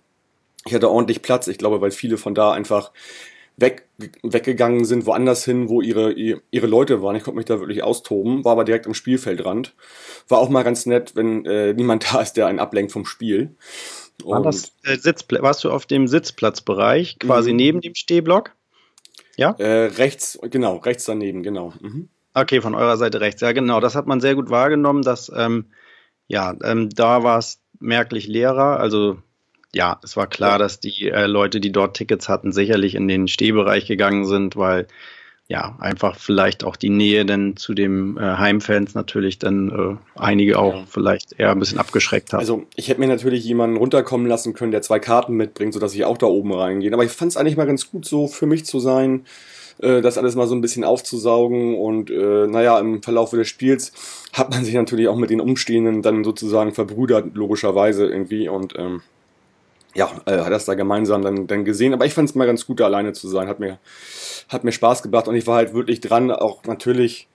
Ich 0.66 0.76
hatte 0.76 0.92
ordentlich 0.92 1.24
Platz, 1.24 1.48
ich 1.48 1.58
glaube, 1.58 1.82
weil 1.82 1.92
viele 1.92 2.18
von 2.18 2.36
da 2.36 2.52
einfach 2.52 2.92
weg, 3.58 3.88
weggegangen 4.24 4.86
sind, 4.86 5.06
woanders 5.06 5.46
hin, 5.46 5.70
wo 5.70 5.82
ihre, 5.82 6.12
ihre 6.14 6.68
Leute 6.68 7.02
waren. 7.02 7.16
Ich 7.16 7.24
konnte 7.24 7.38
mich 7.38 7.46
da 7.46 7.60
wirklich 7.60 7.84
austoben, 7.84 8.44
war 8.44 8.54
aber 8.54 8.64
direkt 8.64 8.88
am 8.88 8.94
Spielfeldrand. 8.94 9.76
War 10.28 10.40
auch 10.40 10.50
mal 10.50 10.64
ganz 10.64 10.86
nett, 10.86 11.16
wenn 11.16 11.46
äh, 11.46 11.74
niemand 11.74 12.06
da 12.14 12.22
ist, 12.22 12.34
der 12.34 12.48
einen 12.48 12.60
ablenkt 12.60 12.92
vom 12.92 13.06
Spiel. 13.06 13.56
War 14.24 14.42
das, 14.42 14.74
äh, 14.84 14.96
Sitzpla 14.98 15.42
warst 15.42 15.64
du 15.64 15.72
auf 15.72 15.86
dem 15.86 16.08
Sitzplatzbereich, 16.08 17.20
quasi 17.20 17.52
mhm. 17.52 17.58
neben 17.58 17.82
dem 17.82 17.96
Stehblock? 17.96 18.52
Ja? 19.36 19.56
Äh, 19.58 19.86
rechts, 19.86 20.40
genau, 20.44 20.78
rechts 20.78 21.06
daneben, 21.06 21.44
genau. 21.44 21.74
Mhm. 21.82 22.10
Okay, 22.36 22.62
von 22.62 22.76
eurer 22.76 22.98
Seite 22.98 23.22
rechts. 23.22 23.42
Ja, 23.42 23.52
genau. 23.52 23.80
Das 23.80 23.96
hat 23.96 24.08
man 24.08 24.22
sehr 24.22 24.36
gut 24.36 24.50
wahrgenommen, 24.50 25.04
dass 25.04 25.32
ähm, 25.36 25.66
ja, 26.28 26.56
ähm, 26.64 26.90
da 26.90 27.24
war 27.24 27.38
es 27.38 27.62
merklich 27.80 28.28
leerer. 28.28 28.80
Also 28.80 29.18
ja, 29.74 30.00
es 30.04 30.16
war 30.16 30.28
klar, 30.28 30.60
dass 30.60 30.80
die 30.80 31.10
äh, 31.10 31.26
Leute, 31.26 31.60
die 31.60 31.72
dort 31.72 31.98
Tickets 31.98 32.30
hatten, 32.30 32.52
sicherlich 32.52 32.96
in 32.96 33.08
den 33.08 33.28
Stehbereich 33.28 33.88
gegangen 33.88 34.26
sind, 34.26 34.56
weil 34.56 34.88
ja, 35.50 35.76
einfach 35.80 36.18
vielleicht 36.18 36.64
auch 36.64 36.78
die 36.78 36.90
Nähe 36.90 37.26
denn 37.26 37.58
zu 37.58 37.74
den 37.74 38.18
äh, 38.18 38.22
Heimfans 38.22 38.96
natürlich 38.96 39.40
dann 39.40 39.70
äh, 39.70 40.20
einige 40.20 40.58
auch 40.58 40.86
vielleicht 40.88 41.38
eher 41.38 41.52
ein 41.52 41.60
bisschen 41.60 41.80
abgeschreckt 41.80 42.32
hat. 42.32 42.40
Also 42.40 42.66
ich 42.76 42.88
hätte 42.88 43.02
mir 43.02 43.08
natürlich 43.08 43.44
jemanden 43.44 43.76
runterkommen 43.78 44.26
lassen 44.26 44.54
können, 44.54 44.72
der 44.72 44.82
zwei 44.82 45.00
Karten 45.00 45.34
mitbringt, 45.34 45.74
sodass 45.74 45.94
ich 45.94 46.06
auch 46.06 46.18
da 46.18 46.28
oben 46.28 46.54
reingehe. 46.54 46.94
Aber 46.94 47.04
ich 47.04 47.12
fand 47.12 47.32
es 47.32 47.38
eigentlich 47.38 47.58
mal 47.58 47.68
ganz 47.68 47.92
gut 47.92 48.06
so 48.06 48.28
für 48.28 48.46
mich 48.46 48.66
zu 48.66 48.80
sein, 48.80 49.26
äh, 49.80 50.02
das 50.02 50.18
alles 50.18 50.36
mal 50.36 50.48
so 50.48 50.56
ein 50.56 50.62
bisschen 50.62 50.86
aufzusaugen 50.86 51.76
und 51.76 52.10
äh, 52.10 52.48
naja, 52.48 52.80
im 52.80 53.04
Verlauf 53.04 53.32
des 53.32 53.48
Spiels 53.48 53.92
hat 54.32 54.50
man 54.50 54.64
sich 54.64 54.76
natürlich 54.76 55.10
auch 55.10 55.18
mit 55.18 55.30
den 55.30 55.42
Umstehenden 55.42 56.02
dann 56.02 56.24
sozusagen 56.24 56.74
verbrüdert, 56.74 57.36
logischerweise 57.36 58.08
irgendwie 58.08 58.48
und 58.48 58.74
ähm, 58.78 59.02
ja, 59.94 60.12
äh, 60.26 60.40
hat 60.40 60.52
das 60.52 60.66
da 60.66 60.74
gemeinsam 60.74 61.22
dann, 61.22 61.48
dann 61.48 61.66
gesehen. 61.66 61.94
Aber 61.94 62.06
ich 62.06 62.14
fand 62.14 62.30
es 62.30 62.36
mal 62.36 62.46
ganz 62.46 62.66
gut, 62.66 62.80
da 62.80 62.86
alleine 62.86 63.14
zu 63.14 63.28
sein. 63.28 63.48
Hat 63.48 63.60
mir, 63.60 63.80
hat 64.50 64.64
mir 64.64 64.72
Spaß 64.72 65.04
gebracht 65.04 65.28
und 65.28 65.36
ich 65.36 65.48
war 65.48 65.58
halt 65.58 65.74
wirklich 65.74 66.00
dran, 66.00 66.32
auch 66.32 66.64
natürlich 66.66 67.28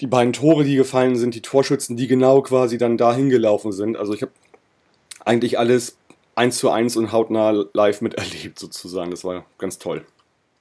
die 0.00 0.06
beiden 0.06 0.32
Tore, 0.32 0.64
die 0.64 0.76
gefallen 0.76 1.16
sind, 1.16 1.34
die 1.34 1.42
Torschützen, 1.42 1.96
die 1.96 2.06
genau 2.06 2.42
quasi 2.42 2.76
dann 2.78 2.98
da 2.98 3.14
hingelaufen 3.14 3.72
sind. 3.72 3.96
Also 3.96 4.12
ich 4.12 4.22
habe 4.22 4.32
eigentlich 5.24 5.58
alles 5.58 5.96
eins 6.34 6.58
zu 6.58 6.70
eins 6.70 6.96
und 6.96 7.12
hautnah 7.12 7.64
live 7.72 8.02
miterlebt 8.02 8.58
sozusagen. 8.58 9.10
Das 9.10 9.24
war 9.24 9.46
ganz 9.58 9.78
toll. 9.78 10.04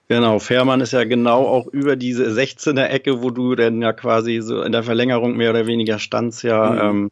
Genau, 0.08 0.38
Fährmann 0.38 0.82
ist 0.82 0.94
ja 0.94 1.04
genau 1.04 1.46
auch 1.48 1.68
über 1.68 1.96
diese 1.96 2.26
16er 2.30 2.86
Ecke, 2.86 3.24
wo 3.24 3.32
du 3.32 3.56
dann 3.56 3.82
ja 3.82 3.92
quasi 3.92 4.40
so 4.42 4.62
in 4.62 4.72
der 4.72 4.84
Verlängerung 4.84 5.36
mehr 5.36 5.50
oder 5.50 5.66
weniger 5.66 5.98
standst, 5.98 6.44
ja, 6.44 6.70
mhm. 6.70 6.80
ähm, 6.80 7.12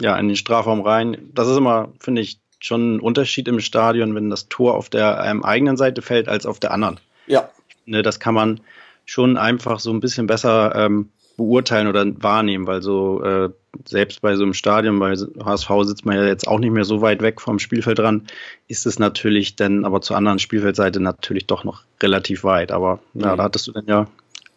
ja, 0.00 0.18
in 0.18 0.26
den 0.26 0.36
Strafraum 0.36 0.80
rein. 0.80 1.30
Das 1.32 1.46
ist 1.46 1.56
immer, 1.56 1.92
finde 2.00 2.22
ich, 2.22 2.40
schon 2.64 2.96
ein 2.96 3.00
Unterschied 3.00 3.48
im 3.48 3.60
Stadion, 3.60 4.14
wenn 4.14 4.30
das 4.30 4.48
Tor 4.48 4.74
auf 4.74 4.88
der 4.88 5.22
ähm, 5.24 5.44
eigenen 5.44 5.76
Seite 5.76 6.02
fällt 6.02 6.28
als 6.28 6.46
auf 6.46 6.60
der 6.60 6.72
anderen. 6.72 7.00
Ja. 7.26 7.50
Ne, 7.86 8.02
das 8.02 8.20
kann 8.20 8.34
man 8.34 8.60
schon 9.04 9.36
einfach 9.36 9.80
so 9.80 9.90
ein 9.90 10.00
bisschen 10.00 10.26
besser 10.26 10.74
ähm, 10.76 11.10
beurteilen 11.36 11.88
oder 11.88 12.04
wahrnehmen, 12.22 12.66
weil 12.66 12.82
so 12.82 13.22
äh, 13.22 13.50
selbst 13.84 14.20
bei 14.20 14.36
so 14.36 14.44
einem 14.44 14.54
Stadion, 14.54 14.98
bei 14.98 15.14
HSV 15.16 15.70
sitzt 15.82 16.04
man 16.04 16.16
ja 16.16 16.24
jetzt 16.24 16.46
auch 16.46 16.58
nicht 16.58 16.70
mehr 16.70 16.84
so 16.84 17.00
weit 17.00 17.22
weg 17.22 17.40
vom 17.40 17.58
Spielfeld 17.58 17.98
dran, 17.98 18.26
ist 18.68 18.86
es 18.86 18.98
natürlich 18.98 19.56
dann 19.56 19.84
aber 19.84 20.00
zur 20.02 20.16
anderen 20.16 20.38
Spielfeldseite 20.38 21.00
natürlich 21.00 21.46
doch 21.46 21.64
noch 21.64 21.82
relativ 22.02 22.44
weit. 22.44 22.70
Aber 22.70 23.00
ja, 23.14 23.32
mhm. 23.32 23.36
da 23.36 23.42
hattest 23.44 23.66
du 23.66 23.72
dann 23.72 23.86
ja 23.86 24.06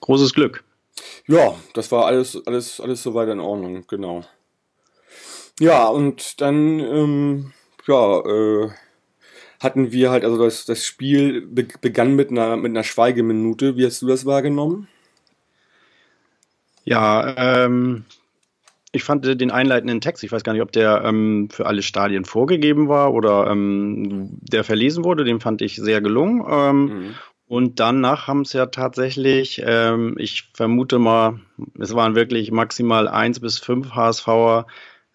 großes 0.01 0.33
Glück. 0.33 0.63
Ja, 1.27 1.55
das 1.74 1.91
war 1.91 2.05
alles, 2.05 2.39
alles, 2.45 2.79
alles 2.79 3.03
soweit 3.03 3.29
in 3.29 3.39
Ordnung, 3.39 3.85
genau. 3.88 4.24
Ja, 5.59 5.88
und 5.88 6.41
dann, 6.41 6.79
ähm, 6.79 7.53
ja, 7.88 8.20
äh, 8.20 8.70
hatten 9.60 9.92
wir 9.92 10.12
halt, 10.12 10.24
also 10.24 10.44
das, 10.44 10.65
das 10.65 10.86
Spiel 10.86 11.42
be 11.48 11.68
begann 11.82 12.15
mit 12.15 12.32
einer, 12.32 12.58
mit 12.58 12.72
einer 12.72 12.84
Schweigeminute. 12.84 13.77
Wie 13.77 13.86
hast 13.86 14.01
du 14.01 14.08
das 14.08 14.25
wahrgenommen? 14.25 14.88
Ja, 16.84 17.65
ähm, 17.65 18.06
ich 18.92 19.04
fand 19.04 19.25
den 19.25 19.51
einleitenden 19.51 20.01
Text, 20.01 20.24
ich 20.24 20.32
weiß 20.32 20.44
gar 20.44 20.54
nicht, 20.54 20.62
ob 20.62 20.72
der 20.72 21.04
ähm, 21.04 21.50
für 21.51 21.65
alle 21.65 21.82
Stadien 21.82 22.25
vorgegeben 22.25 22.88
war 22.88 23.13
oder 23.13 23.48
ähm, 23.48 24.30
der 24.42 24.63
verlesen 24.63 25.04
wurde, 25.04 25.24
den 25.24 25.42
fand 25.42 25.62
ich 25.62 25.75
sehr 25.75 26.00
gelungen. 26.00 26.46
Ähm, 26.48 26.84
mhm. 26.84 27.15
Und 27.48 27.80
danach 27.80 28.27
haben 28.27 28.42
es 28.42 28.54
ja 28.54 28.68
tatsächlich, 28.68 29.62
ähm, 29.65 30.15
ich 30.18 30.50
vermute 30.54 30.98
mal, 30.98 31.39
es 31.80 31.94
waren 31.94 32.15
wirklich 32.15 32.51
maximal 32.51 33.08
eins 33.08 33.39
bis 33.39 33.60
fünf 33.60 33.92
HSVer 33.92 34.65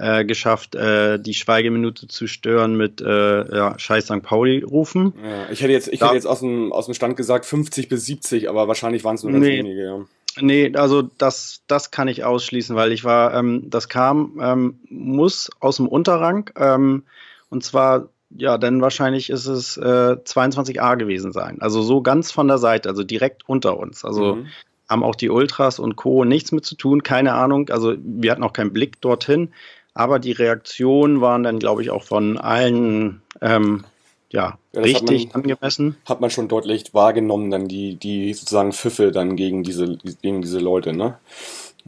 äh, 0.01 0.25
geschafft, 0.25 0.75
äh, 0.75 1.19
die 1.19 1.35
Schweigeminute 1.35 2.09
zu 2.09 2.27
stören 2.27 2.77
mit 2.77 3.01
äh, 3.01 3.57
ja, 3.57 3.79
Scheiß 3.79 4.07
St. 4.07 4.23
Pauli 4.23 4.63
rufen. 4.63 5.15
Ja, 5.23 5.51
ich 5.51 5.63
hätte 5.63 5.73
jetzt, 5.73 5.89
ich 5.89 6.01
da, 6.01 6.07
hätte 6.07 6.17
jetzt 6.17 6.27
aus 6.27 6.41
dem, 6.41 6.73
aus 6.73 6.87
dem 6.87 6.95
Stand 6.95 7.17
gesagt 7.17 7.45
50 7.47 7.89
bis 7.89 8.07
70, 8.07 8.49
aber 8.49 8.69
wahrscheinlich 8.69 9.05
waren 9.05 9.17
es 9.17 9.23
nur 9.23 9.33
ganz 9.33 9.45
nee, 9.45 9.59
wenige. 9.59 9.85
Ja. 9.85 9.99
Nee, 10.41 10.73
also 10.75 11.03
das, 11.03 11.63
das 11.67 11.91
kann 11.91 12.09
ich 12.09 12.25
ausschließen, 12.25 12.77
weil 12.77 12.93
ich 12.93 13.05
war, 13.05 13.35
ähm, 13.35 13.69
das 13.69 13.89
kam, 13.89 14.41
ähm, 14.43 14.81
muss 14.89 15.51
aus 15.61 15.77
dem 15.77 15.89
Unterrang 15.89 16.51
ähm, 16.57 17.03
und 17.51 17.65
zwar, 17.65 18.09
ja, 18.31 18.59
dann 18.59 18.81
wahrscheinlich 18.81 19.29
ist 19.29 19.47
es 19.47 19.77
äh, 19.77 20.17
22a 20.25 20.97
gewesen 20.97 21.33
sein. 21.33 21.61
Also 21.61 21.83
so 21.83 22.01
ganz 22.01 22.31
von 22.31 22.47
der 22.47 22.59
Seite, 22.59 22.89
also 22.89 23.03
direkt 23.03 23.49
unter 23.49 23.77
uns. 23.77 24.05
Also 24.05 24.37
mhm. 24.37 24.47
haben 24.89 25.03
auch 25.03 25.17
die 25.17 25.31
Ultras 25.31 25.81
und 25.81 25.97
Co. 25.97 26.25
nichts 26.25 26.53
mit 26.53 26.65
zu 26.65 26.77
tun, 26.77 27.03
keine 27.03 27.35
Ahnung. 27.35 27.69
Also 27.71 27.95
wir 27.99 28.31
hatten 28.31 28.45
auch 28.45 28.53
keinen 28.53 28.73
Blick 28.73 29.01
dorthin, 29.01 29.53
aber 30.01 30.19
die 30.19 30.33
Reaktionen 30.33 31.21
waren 31.21 31.43
dann, 31.43 31.59
glaube 31.59 31.83
ich, 31.83 31.91
auch 31.91 32.05
von 32.05 32.39
allen 32.39 33.21
ähm, 33.43 33.85
ja, 34.31 34.59
ja 34.73 34.81
richtig 34.81 35.27
hat 35.27 35.35
man, 35.35 35.43
angemessen. 35.43 35.97
Hat 36.09 36.23
man 36.23 36.31
schon 36.31 36.49
deutlich 36.49 36.95
wahrgenommen, 36.95 37.51
dann 37.51 37.69
die, 37.69 37.97
die 37.97 38.33
sozusagen 38.33 38.73
Pfiffe 38.73 39.13
dann 39.13 39.37
gegen 39.37 39.63
diese, 39.63 39.99
gegen 40.23 40.41
diese 40.41 40.59
Leute, 40.59 40.95
ne? 40.95 41.19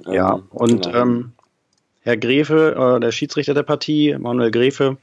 Ja, 0.04 0.35
ähm, 0.35 0.42
und 0.50 0.85
genau. 0.85 0.99
ähm, 0.99 1.33
Herr 2.00 2.19
Grefe, 2.19 2.97
äh, 2.97 3.00
der 3.00 3.12
Schiedsrichter 3.12 3.54
der 3.54 3.62
Partie, 3.62 4.14
Manuel 4.19 4.50
Grefe, 4.50 4.99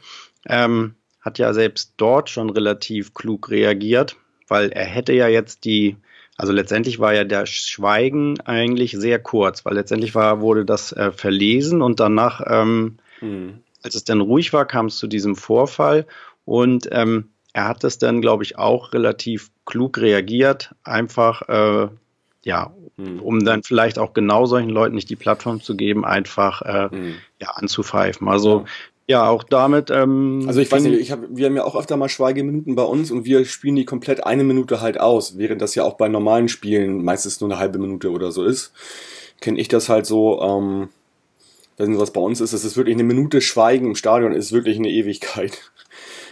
ähm, 0.45 0.93
hat 1.19 1.39
ja 1.39 1.51
selbst 1.53 1.93
dort 1.97 2.29
schon 2.29 2.51
relativ 2.51 3.15
klug 3.15 3.49
reagiert, 3.49 4.17
weil 4.47 4.69
er 4.69 4.85
hätte 4.85 5.13
ja 5.13 5.27
jetzt 5.27 5.65
die, 5.65 5.97
also 6.39 6.53
letztendlich 6.53 6.99
war 6.99 7.13
ja 7.13 7.25
der 7.25 7.45
Schweigen 7.45 8.39
eigentlich 8.39 8.91
sehr 8.91 9.19
kurz, 9.19 9.65
weil 9.65 9.73
letztendlich 9.73 10.15
war, 10.15 10.39
wurde 10.39 10.63
das 10.63 10.93
äh, 10.93 11.11
verlesen 11.11 11.81
und 11.81 11.99
danach, 11.99 12.41
ähm, 12.47 12.95
hm. 13.19 13.59
als 13.83 13.95
es 13.95 14.05
dann 14.05 14.21
ruhig 14.21 14.53
war, 14.53 14.65
kam 14.65 14.85
es 14.85 14.95
zu 14.95 15.07
diesem 15.07 15.35
Vorfall 15.35 16.07
und 16.45 16.87
ähm, 16.93 17.27
er 17.51 17.67
hat 17.67 17.83
das 17.83 17.97
dann, 17.97 18.21
glaube 18.21 18.43
ich, 18.43 18.57
auch 18.57 18.93
relativ 18.93 19.51
klug 19.65 19.97
reagiert, 19.97 20.73
einfach, 20.85 21.41
äh, 21.49 21.89
ja, 22.45 22.73
hm. 22.95 23.19
um 23.19 23.43
dann 23.43 23.63
vielleicht 23.63 23.99
auch 23.99 24.13
genau 24.13 24.45
solchen 24.45 24.69
Leuten 24.69 24.95
nicht 24.95 25.09
die 25.09 25.17
Plattform 25.17 25.59
zu 25.59 25.75
geben, 25.75 26.05
einfach 26.05 26.61
äh, 26.61 26.89
hm. 26.89 27.15
ja, 27.41 27.49
anzupfeifen. 27.49 28.29
Also 28.29 28.63
ja. 29.09 29.29
auch 29.29 29.43
damit. 29.43 29.89
Ähm, 29.89 30.43
also 30.47 30.59
ich 30.59 30.71
weiß 30.71 30.83
nicht, 30.83 30.99
ich 30.99 31.11
hab, 31.11 31.21
wir 31.29 31.45
haben 31.45 31.55
ja 31.55 31.63
auch 31.63 31.75
öfter 31.75 31.97
mal 31.97 32.09
Schweigeminuten 32.09 32.75
bei 32.75 32.83
uns 32.83 33.11
und 33.11 33.25
wir 33.25 33.45
spielen 33.45 33.75
die 33.75 33.85
komplett 33.85 34.25
eine 34.25 34.43
Minute 34.43 34.81
halt 34.81 34.99
aus, 34.99 35.37
während 35.37 35.61
das 35.61 35.75
ja 35.75 35.83
auch 35.83 35.95
bei 35.95 36.07
normalen 36.07 36.47
Spielen 36.47 37.03
meistens 37.03 37.41
nur 37.41 37.49
eine 37.49 37.59
halbe 37.59 37.79
Minute 37.79 38.11
oder 38.11 38.31
so 38.31 38.43
ist. 38.43 38.71
Kenne 39.41 39.59
ich 39.59 39.67
das 39.67 39.89
halt 39.89 40.05
so, 40.05 40.41
ähm, 40.41 40.89
was 41.77 42.11
bei 42.11 42.21
uns 42.21 42.41
ist, 42.41 42.53
es 42.53 42.65
ist 42.65 42.77
wirklich 42.77 42.95
eine 42.95 43.03
Minute 43.03 43.41
Schweigen 43.41 43.87
im 43.87 43.95
Stadion, 43.95 44.33
ist 44.33 44.51
wirklich 44.51 44.77
eine 44.77 44.89
Ewigkeit. 44.89 45.71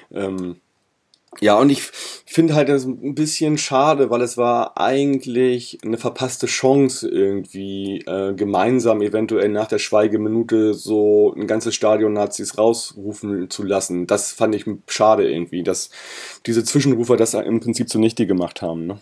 Ähm, 0.09 0.61
ja, 1.41 1.59
und 1.59 1.69
ich 1.69 1.91
finde 2.37 2.53
halt 2.53 2.69
das 2.69 2.85
ein 2.85 3.15
bisschen 3.15 3.57
schade, 3.57 4.11
weil 4.11 4.21
es 4.21 4.37
war 4.37 4.77
eigentlich 4.77 5.79
eine 5.83 5.97
verpasste 5.97 6.45
Chance, 6.45 7.09
irgendwie 7.09 8.03
äh, 8.05 8.35
gemeinsam 8.35 9.01
eventuell 9.01 9.49
nach 9.49 9.65
der 9.65 9.79
Schweigeminute 9.79 10.75
so 10.75 11.33
ein 11.35 11.47
ganzes 11.47 11.73
Stadion 11.73 12.13
Nazis 12.13 12.59
rausrufen 12.59 13.49
zu 13.49 13.63
lassen. 13.63 14.05
Das 14.05 14.33
fand 14.33 14.53
ich 14.53 14.65
schade 14.87 15.27
irgendwie, 15.27 15.63
dass 15.63 15.89
diese 16.45 16.63
Zwischenrufer 16.63 17.17
das 17.17 17.33
im 17.33 17.59
Prinzip 17.59 17.89
zunichte 17.89 18.27
gemacht 18.27 18.61
haben. 18.61 18.85
Ne? 18.85 18.99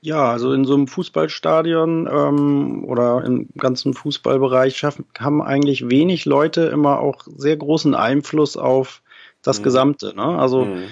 Ja, 0.00 0.30
also 0.30 0.52
in 0.52 0.64
so 0.64 0.74
einem 0.74 0.86
Fußballstadion 0.86 2.08
ähm, 2.08 2.84
oder 2.84 3.24
im 3.24 3.48
ganzen 3.58 3.94
Fußballbereich 3.94 4.76
schaffen, 4.76 5.06
haben 5.18 5.42
eigentlich 5.42 5.90
wenig 5.90 6.24
Leute 6.24 6.66
immer 6.66 7.00
auch 7.00 7.24
sehr 7.36 7.56
großen 7.56 7.96
Einfluss 7.96 8.56
auf 8.56 9.02
das 9.42 9.58
mhm. 9.58 9.64
Gesamte. 9.64 10.14
Ne? 10.14 10.22
Also 10.38 10.66
mhm. 10.66 10.84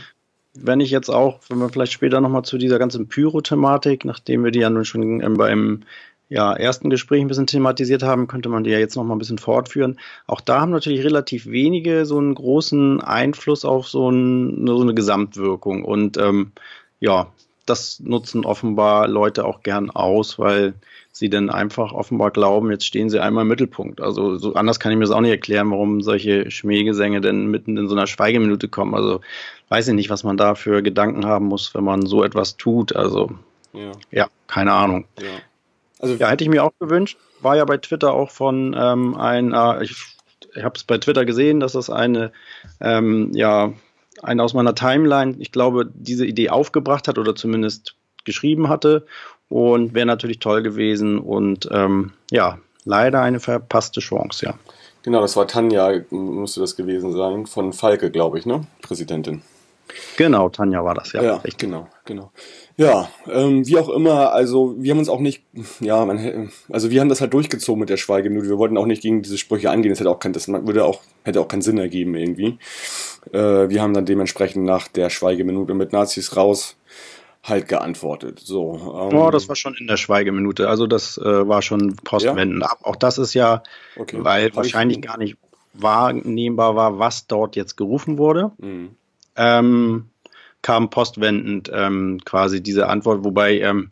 Wenn 0.63 0.81
ich 0.81 0.91
jetzt 0.91 1.09
auch, 1.11 1.41
wenn 1.49 1.59
wir 1.59 1.69
vielleicht 1.69 1.93
später 1.93 2.21
nochmal 2.21 2.45
zu 2.45 2.59
dieser 2.59 2.79
ganzen 2.79 3.09
Pyro-Thematik, 3.09 4.05
nachdem 4.05 4.45
wir 4.45 4.51
die 4.51 4.61
ja 4.61 4.71
nun 4.71 4.85
schon 4.85 5.21
ähm, 5.23 5.37
beim 5.37 5.85
ja, 6.29 6.53
ersten 6.53 6.91
Gespräch 6.91 7.23
ein 7.23 7.29
bisschen 7.29 7.47
thematisiert 7.47 8.03
haben, 8.03 8.27
könnte 8.27 8.49
man 8.49 8.65
die 8.65 8.71
ja 8.71 8.79
jetzt 8.79 8.97
nochmal 8.97 9.17
ein 9.17 9.21
bisschen 9.21 9.39
fortführen. 9.39 9.99
Auch 10.27 10.41
da 10.41 10.61
haben 10.61 10.71
natürlich 10.71 11.03
relativ 11.05 11.47
wenige 11.47 12.05
so 12.05 12.19
einen 12.19 12.35
großen 12.35 13.01
Einfluss 13.01 13.65
auf 13.65 13.89
so, 13.89 14.11
ein, 14.11 14.67
so 14.67 14.83
eine 14.83 14.95
Gesamtwirkung. 14.95 15.85
Und 15.85 16.19
ähm, 16.19 16.53
ja, 17.01 17.33
das 17.65 18.01
nutzen 18.01 18.45
offenbar 18.45 19.09
Leute 19.09 19.45
auch 19.45 19.63
gern 19.63 19.91
aus, 19.91 20.39
weil 20.39 20.75
sie 21.13 21.31
dann 21.31 21.51
einfach 21.51 21.93
offenbar 21.93 22.31
glauben, 22.31 22.71
jetzt 22.71 22.87
stehen 22.87 23.11
sie 23.11 23.21
einmal 23.21 23.43
im 23.43 23.49
Mittelpunkt. 23.49 24.01
Also 24.01 24.37
so 24.37 24.55
anders 24.55 24.79
kann 24.79 24.93
ich 24.93 24.99
mir 24.99 25.05
das 25.05 25.11
auch 25.11 25.21
nicht 25.21 25.31
erklären, 25.31 25.71
warum 25.71 26.01
solche 26.01 26.51
Schmähgesänge 26.51 27.21
denn 27.21 27.47
mitten 27.47 27.77
in 27.77 27.89
so 27.89 27.97
einer 27.97 28.07
Schweigeminute 28.07 28.69
kommen. 28.69 28.95
Also 28.95 29.21
weiß 29.69 29.89
ich 29.89 29.95
nicht, 29.95 30.11
was 30.11 30.25
man 30.25 30.37
da 30.37 30.55
für 30.55 30.83
Gedanken 30.83 31.27
haben 31.27 31.47
muss, 31.47 31.75
wenn 31.75 31.85
man 31.85 32.07
so 32.07 32.25
etwas 32.25 32.57
tut. 32.57 32.95
Also 32.95 33.31
ja, 33.73 33.93
ja 34.11 34.29
keine 34.47 34.73
Ahnung. 34.73 35.07
Ja. 35.21 35.27
Also, 36.01 36.15
ja, 36.15 36.29
hätte 36.29 36.45
ich 36.45 36.51
mir 36.51 36.65
auch 36.65 36.73
gewünscht. 36.79 37.19
War 37.41 37.57
ja 37.57 37.65
bei 37.65 37.77
Twitter 37.77 38.13
auch 38.13 38.31
von 38.31 38.75
ähm, 38.79 39.17
ein, 39.17 39.53
äh, 39.53 39.85
ich, 39.85 39.97
ich 40.55 40.63
habe 40.63 40.77
es 40.77 40.85
bei 40.85 40.99
Twitter 40.99 41.25
gesehen, 41.25 41.61
dass 41.61 41.73
das 41.73 41.91
eine, 41.91 42.33
ähm, 42.81 43.33
ja, 43.35 43.73
eine 44.23 44.43
aus 44.43 44.55
meiner 44.55 44.75
Timeline, 44.75 45.37
ich 45.39 45.53
glaube, 45.53 45.91
diese 45.93 46.27
Idee 46.27 46.51
aufgebracht 46.51 47.09
hat 47.09 47.19
oder 47.19 47.35
zumindest 47.35 47.95
geschrieben 48.25 48.69
hatte 48.69 49.07
und 49.49 49.95
wäre 49.95 50.07
natürlich 50.07 50.39
toll 50.39 50.63
gewesen 50.63 51.19
und 51.19 51.69
ähm, 51.73 52.13
ja, 52.31 52.59
leider 52.85 53.23
eine 53.23 53.41
verpasste 53.41 54.01
Chance, 54.01 54.47
ja. 54.47 54.55
Genau, 55.03 55.21
das 55.21 55.37
war 55.37 55.47
Tanja, 55.47 56.03
müsste 56.11 56.61
das 56.61 56.77
gewesen 56.77 57.13
sein, 57.13 57.47
von 57.47 57.73
Falke, 57.73 58.11
glaube 58.11 58.39
ich, 58.39 58.47
ne? 58.47 58.67
Präsidentin. 58.83 59.43
Genau, 60.17 60.49
Tanja 60.49 60.85
war 60.85 60.95
das, 60.95 61.13
ja. 61.13 61.23
Ja, 61.23 61.37
Richtig. 61.37 61.59
genau, 61.59 61.89
genau. 62.05 62.33
Ja, 62.77 63.09
ähm, 63.31 63.67
wie 63.67 63.77
auch 63.77 63.89
immer, 63.89 64.33
also 64.33 64.75
wir 64.79 64.93
haben 64.93 64.99
uns 64.99 65.09
auch 65.09 65.21
nicht, 65.21 65.45
ja, 65.81 66.05
man, 66.05 66.51
also 66.69 66.91
wir 66.91 67.01
haben 67.01 67.09
das 67.09 67.21
halt 67.21 67.33
durchgezogen 67.35 67.81
mit 67.81 67.89
der 67.89 67.97
Schweigeminute. 67.97 68.49
Wir 68.49 68.59
wollten 68.59 68.79
auch 68.79 68.87
nicht 68.87 69.03
gegen 69.03 69.23
diese 69.23 69.39
Sprüche 69.39 69.71
angehen. 69.71 69.91
Das 69.91 69.99
hätte 69.99 70.11
auch 70.11 70.21
kein, 70.21 70.33
das 70.33 70.49
würde 70.49 70.85
auch, 70.85 71.01
hätte 71.25 71.41
auch 71.41 71.49
keinen 71.49 71.63
Sinn 71.63 71.79
ergeben 71.79 72.15
irgendwie. 72.15 72.59
Äh, 73.33 73.69
wir 73.69 73.83
haben 73.83 73.95
dann 73.95 74.07
dementsprechend 74.07 74.65
nach 74.65 74.89
der 74.89 75.11
Schweigeminute 75.11 75.75
mit 75.75 75.93
Nazis 75.93 76.37
raus 76.37 76.77
halt 77.43 77.69
geantwortet. 77.69 78.41
So, 78.41 78.75
ähm, 78.75 79.17
oh, 79.17 79.31
das 79.31 79.49
war 79.49 79.57
schon 79.57 79.75
in 79.75 79.87
der 79.87 79.97
Schweigeminute. 79.97 80.69
Also 80.69 80.87
das 80.87 81.19
äh, 81.19 81.49
war 81.49 81.63
schon 81.63 81.97
postwendend. 81.97 82.63
Ja? 82.63 82.71
Auch 82.83 82.97
das 82.97 83.19
ist 83.19 83.35
ja, 83.35 83.63
okay. 83.97 84.19
weil 84.21 84.55
wahrscheinlich 84.55 85.01
gar 85.03 85.19
nicht 85.19 85.37
wahrnehmbar 85.75 86.77
war, 86.77 86.99
was 86.99 87.27
dort 87.27 87.57
jetzt 87.57 87.77
gerufen 87.77 88.19
wurde. 88.19 88.53
Mhm. 88.59 88.91
Ähm, 89.39 90.11
kam 90.61 90.91
postwendend 90.91 91.71
ähm, 91.73 92.21
quasi 92.25 92.63
diese 92.63 92.89
Antwort, 92.89 93.25
wobei 93.25 93.61
ähm, 93.61 93.91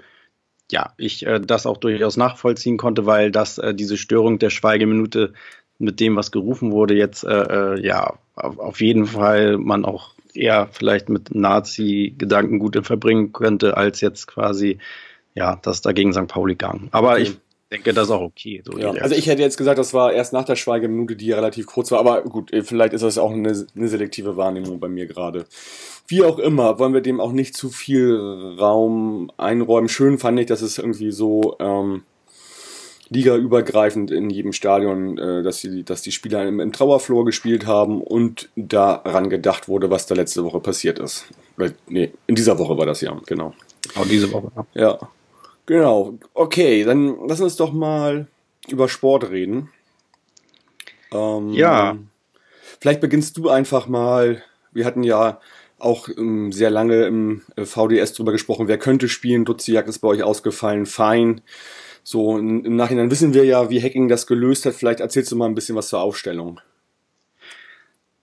ja 0.70 0.92
ich 0.96 1.24
äh, 1.24 1.40
das 1.40 1.64
auch 1.64 1.76
durchaus 1.76 2.16
nachvollziehen 2.16 2.76
konnte, 2.76 3.06
weil 3.06 3.30
das 3.30 3.58
äh, 3.58 3.74
diese 3.74 3.96
Störung 3.96 4.38
der 4.38 4.50
Schweigeminute 4.50 5.32
mit 5.78 6.00
dem, 6.00 6.16
was 6.16 6.32
gerufen 6.32 6.72
wurde, 6.72 6.94
jetzt 6.94 7.24
äh, 7.24 7.74
äh 7.74 7.86
ja 7.86 8.14
auf, 8.34 8.58
auf 8.58 8.80
jeden 8.80 9.06
Fall 9.06 9.58
man 9.58 9.84
auch 9.84 10.16
eher 10.34 10.68
vielleicht 10.70 11.08
mit 11.08 11.34
Nazi-Gedankengut 11.34 12.84
verbringen 12.86 13.32
könnte, 13.32 13.76
als 13.76 14.00
jetzt 14.00 14.26
quasi, 14.26 14.78
ja, 15.34 15.58
das 15.62 15.80
dagegen 15.80 16.12
St. 16.12 16.28
Pauli 16.28 16.54
gang. 16.54 16.88
Aber 16.92 17.18
ich 17.18 17.38
denke, 17.72 17.92
das 17.92 18.04
ist 18.04 18.10
auch 18.10 18.22
okay. 18.22 18.62
So 18.64 18.78
ja. 18.78 18.90
Also 18.92 19.14
ich 19.14 19.26
hätte 19.26 19.42
jetzt 19.42 19.56
gesagt, 19.56 19.78
das 19.78 19.94
war 19.94 20.12
erst 20.12 20.32
nach 20.32 20.44
der 20.44 20.56
Schweigeminute, 20.56 21.16
die 21.16 21.32
relativ 21.32 21.66
kurz 21.66 21.90
war, 21.90 22.00
aber 22.00 22.22
gut, 22.22 22.50
vielleicht 22.62 22.92
ist 22.92 23.02
das 23.02 23.18
auch 23.18 23.32
eine, 23.32 23.66
eine 23.76 23.88
selektive 23.88 24.36
Wahrnehmung 24.36 24.80
bei 24.80 24.88
mir 24.88 25.06
gerade. 25.06 25.46
Wie 26.08 26.22
auch 26.22 26.38
immer, 26.38 26.78
wollen 26.78 26.94
wir 26.94 27.00
dem 27.00 27.20
auch 27.20 27.32
nicht 27.32 27.56
zu 27.56 27.68
viel 27.68 28.16
Raum 28.58 29.30
einräumen. 29.36 29.88
Schön 29.88 30.18
fand 30.18 30.38
ich, 30.38 30.46
dass 30.46 30.62
es 30.62 30.78
irgendwie 30.78 31.10
so, 31.10 31.56
ähm, 31.58 32.02
ligaübergreifend 33.08 34.10
in 34.10 34.30
jedem 34.30 34.52
Stadion, 34.52 35.18
äh, 35.18 35.42
dass, 35.42 35.60
die, 35.60 35.84
dass 35.84 36.02
die 36.02 36.12
Spieler 36.12 36.46
im, 36.46 36.60
im 36.60 36.72
Trauerflor 36.72 37.24
gespielt 37.24 37.66
haben 37.66 38.02
und 38.02 38.48
daran 38.56 39.30
gedacht 39.30 39.68
wurde, 39.68 39.90
was 39.90 40.06
da 40.06 40.14
letzte 40.14 40.44
Woche 40.44 40.60
passiert 40.60 40.98
ist. 40.98 41.26
Nee, 41.88 42.12
in 42.26 42.34
dieser 42.34 42.58
Woche 42.58 42.76
war 42.76 42.86
das 42.86 43.00
ja, 43.00 43.16
genau. 43.26 43.54
Auch 43.94 44.06
diese 44.06 44.32
Woche. 44.32 44.50
Ja. 44.74 44.98
Genau. 45.66 46.18
Okay, 46.34 46.84
dann 46.84 47.16
lass 47.26 47.40
uns 47.40 47.56
doch 47.56 47.72
mal 47.72 48.28
über 48.68 48.88
Sport 48.88 49.30
reden. 49.30 49.70
Ähm, 51.12 51.50
ja. 51.50 51.98
Vielleicht 52.80 53.00
beginnst 53.00 53.36
du 53.36 53.48
einfach 53.48 53.86
mal. 53.86 54.42
Wir 54.72 54.84
hatten 54.84 55.02
ja 55.02 55.40
auch 55.78 56.08
ähm, 56.08 56.52
sehr 56.52 56.70
lange 56.70 57.04
im 57.04 57.42
äh, 57.56 57.64
VDS 57.64 58.14
drüber 58.14 58.32
gesprochen, 58.32 58.68
wer 58.68 58.78
könnte 58.78 59.08
spielen. 59.08 59.44
Duziak 59.44 59.86
ist 59.88 59.98
bei 59.98 60.08
euch 60.08 60.22
ausgefallen, 60.22 60.86
fein. 60.86 61.42
So, 62.02 62.38
im 62.38 62.76
Nachhinein 62.76 63.10
wissen 63.10 63.34
wir 63.34 63.44
ja, 63.44 63.68
wie 63.68 63.82
Hacking 63.82 64.08
das 64.08 64.26
gelöst 64.26 64.64
hat. 64.64 64.74
Vielleicht 64.74 65.00
erzählst 65.00 65.32
du 65.32 65.36
mal 65.36 65.46
ein 65.46 65.56
bisschen 65.56 65.74
was 65.74 65.88
zur 65.88 66.00
Aufstellung. 66.00 66.60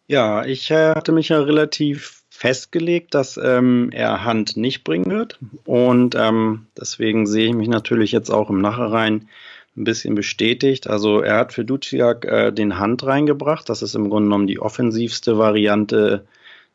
Ja, 0.08 0.46
ich 0.46 0.72
hatte 0.72 1.12
mich 1.12 1.30
ja 1.30 1.42
relativ 1.42 2.23
festgelegt, 2.44 3.16
dass 3.16 3.40
ähm, 3.42 3.90
er 3.94 4.26
Hand 4.26 4.58
nicht 4.58 4.84
bringen 4.84 5.10
wird. 5.10 5.40
Und 5.64 6.14
ähm, 6.16 6.66
deswegen 6.78 7.26
sehe 7.26 7.48
ich 7.48 7.54
mich 7.54 7.70
natürlich 7.70 8.12
jetzt 8.12 8.30
auch 8.30 8.50
im 8.50 8.60
Nachhinein 8.60 9.30
ein 9.78 9.86
bisschen 9.86 10.14
bestätigt. 10.14 10.88
Also 10.88 11.22
er 11.22 11.38
hat 11.38 11.54
für 11.54 11.64
Duciak 11.64 12.26
äh, 12.26 12.52
den 12.52 12.80
Hand 12.80 13.06
reingebracht. 13.06 13.70
Das 13.70 13.82
ist 13.82 13.96
im 13.96 14.10
Grunde 14.10 14.28
genommen 14.28 14.48
die 14.48 14.60
offensivste 14.60 15.38
Variante, 15.38 16.26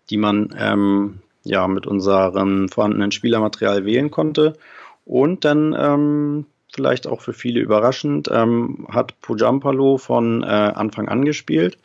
die 0.09 0.17
man 0.17 0.57
ähm, 0.59 1.19
ja 1.45 1.69
mit 1.69 1.87
unserem 1.87 2.71
vorhandenen 2.71 3.13
Spielermaterial 3.13 3.85
wählen 3.85 4.11
konnte. 4.11 4.55
Und 5.05 5.45
dann 5.45 5.77
ähm, 5.79 6.47
vielleicht 6.73 7.07
auch 7.07 7.21
für 7.21 7.35
viele 7.35 7.61
überraschend, 7.61 8.31
ähm, 8.33 8.87
hat 8.91 9.21
Pujampalo 9.21 9.99
von 9.99 10.45
äh, 10.45 10.47
Anfang 10.47 11.09
an 11.09 11.27
gespielt. 11.27 11.77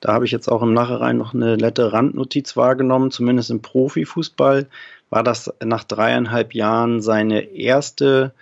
Da 0.00 0.12
habe 0.12 0.24
ich 0.24 0.30
jetzt 0.30 0.48
auch 0.48 0.62
im 0.62 0.74
Nachhinein 0.74 1.16
noch 1.16 1.34
eine 1.34 1.56
nette 1.56 1.92
Randnotiz 1.92 2.56
wahrgenommen, 2.56 3.10
zumindest 3.10 3.50
im 3.50 3.62
Profifußball 3.62 4.66
war 5.10 5.22
das 5.22 5.52
nach 5.64 5.84
dreieinhalb 5.84 6.54
Jahren 6.54 7.00
seine 7.00 7.40
erste, 7.40 8.32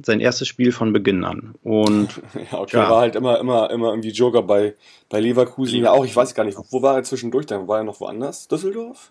sein 0.00 0.20
erstes 0.20 0.48
Spiel 0.48 0.72
von 0.72 0.92
Beginn 0.92 1.24
an. 1.24 1.54
Und 1.62 2.22
ja, 2.52 2.58
okay, 2.58 2.76
ja. 2.76 2.90
war 2.90 3.00
halt 3.00 3.16
immer, 3.16 3.38
immer, 3.38 3.70
immer 3.70 3.90
irgendwie 3.90 4.10
Joker 4.10 4.42
bei, 4.42 4.74
bei 5.08 5.20
Leverkusen. 5.20 5.80
Ja, 5.80 5.92
auch, 5.92 6.04
ich 6.04 6.16
weiß 6.16 6.34
gar 6.34 6.44
nicht, 6.44 6.58
wo 6.70 6.80
war 6.80 6.96
er 6.96 7.02
zwischendurch 7.02 7.46
dann? 7.46 7.68
War 7.68 7.78
er 7.78 7.84
noch 7.84 8.00
woanders? 8.00 8.48
Düsseldorf? 8.48 9.10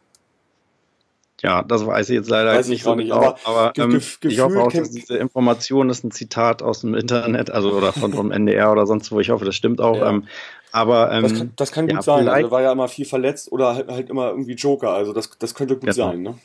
Ja, 1.44 1.64
das 1.64 1.86
weiß 1.86 2.10
ich 2.10 2.16
jetzt 2.16 2.30
leider 2.30 2.54
weiß 2.54 2.68
nicht 2.68 2.84
so 2.84 2.94
nicht, 2.94 3.10
genau, 3.10 3.18
aber, 3.18 3.38
aber 3.46 3.74
ähm, 3.78 4.00
ich 4.22 4.40
hoffe 4.40 4.62
auch, 4.62 4.72
dass 4.72 4.92
diese 4.92 5.18
Information 5.18 5.90
ist 5.90 6.04
ein 6.04 6.12
Zitat 6.12 6.62
aus 6.62 6.82
dem 6.82 6.94
Internet, 6.94 7.50
also 7.50 7.72
oder 7.72 7.94
von 7.94 8.14
vom 8.14 8.32
NDR 8.32 8.72
oder 8.72 8.86
sonst 8.86 9.12
wo. 9.12 9.20
Ich 9.20 9.32
hoffe, 9.32 9.46
das 9.46 9.56
stimmt 9.56 9.82
auch. 9.82 9.98
Ja. 9.98 10.10
Ähm, 10.10 10.28
aber 10.72 11.12
ähm, 11.12 11.24
das 11.24 11.38
kann, 11.38 11.54
das 11.56 11.72
kann 11.72 11.88
gut 11.88 11.96
ja, 11.96 12.02
sein. 12.02 12.28
Also 12.28 12.52
war 12.52 12.62
ja 12.62 12.72
immer 12.72 12.88
viel 12.88 13.06
verletzt 13.06 13.52
oder 13.52 13.76
halt, 13.76 13.90
halt, 13.90 14.10
immer 14.10 14.30
irgendwie 14.30 14.54
Joker. 14.54 14.92
Also 14.92 15.14
das, 15.14 15.32
das 15.38 15.56
könnte 15.56 15.76
gut 15.76 15.92
genau. 15.92 15.94
sein. 15.94 16.22
Ne? 16.22 16.38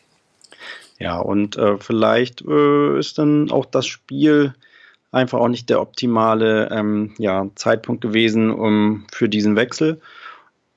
Ja, 0.99 1.19
und 1.19 1.57
äh, 1.57 1.79
vielleicht 1.79 2.43
äh, 2.43 2.99
ist 2.99 3.19
dann 3.19 3.51
auch 3.51 3.67
das 3.67 3.87
Spiel 3.87 4.55
einfach 5.13 5.39
auch 5.39 5.49
nicht 5.49 5.71
der 5.71 5.81
optimale 5.81 6.71
ähm, 6.71 7.15
ja, 7.19 7.49
Zeitpunkt 7.55 8.01
gewesen 8.01 8.51
um, 8.51 9.07
für 9.13 9.29
diesen 9.29 9.57
Wechsel. 9.57 10.01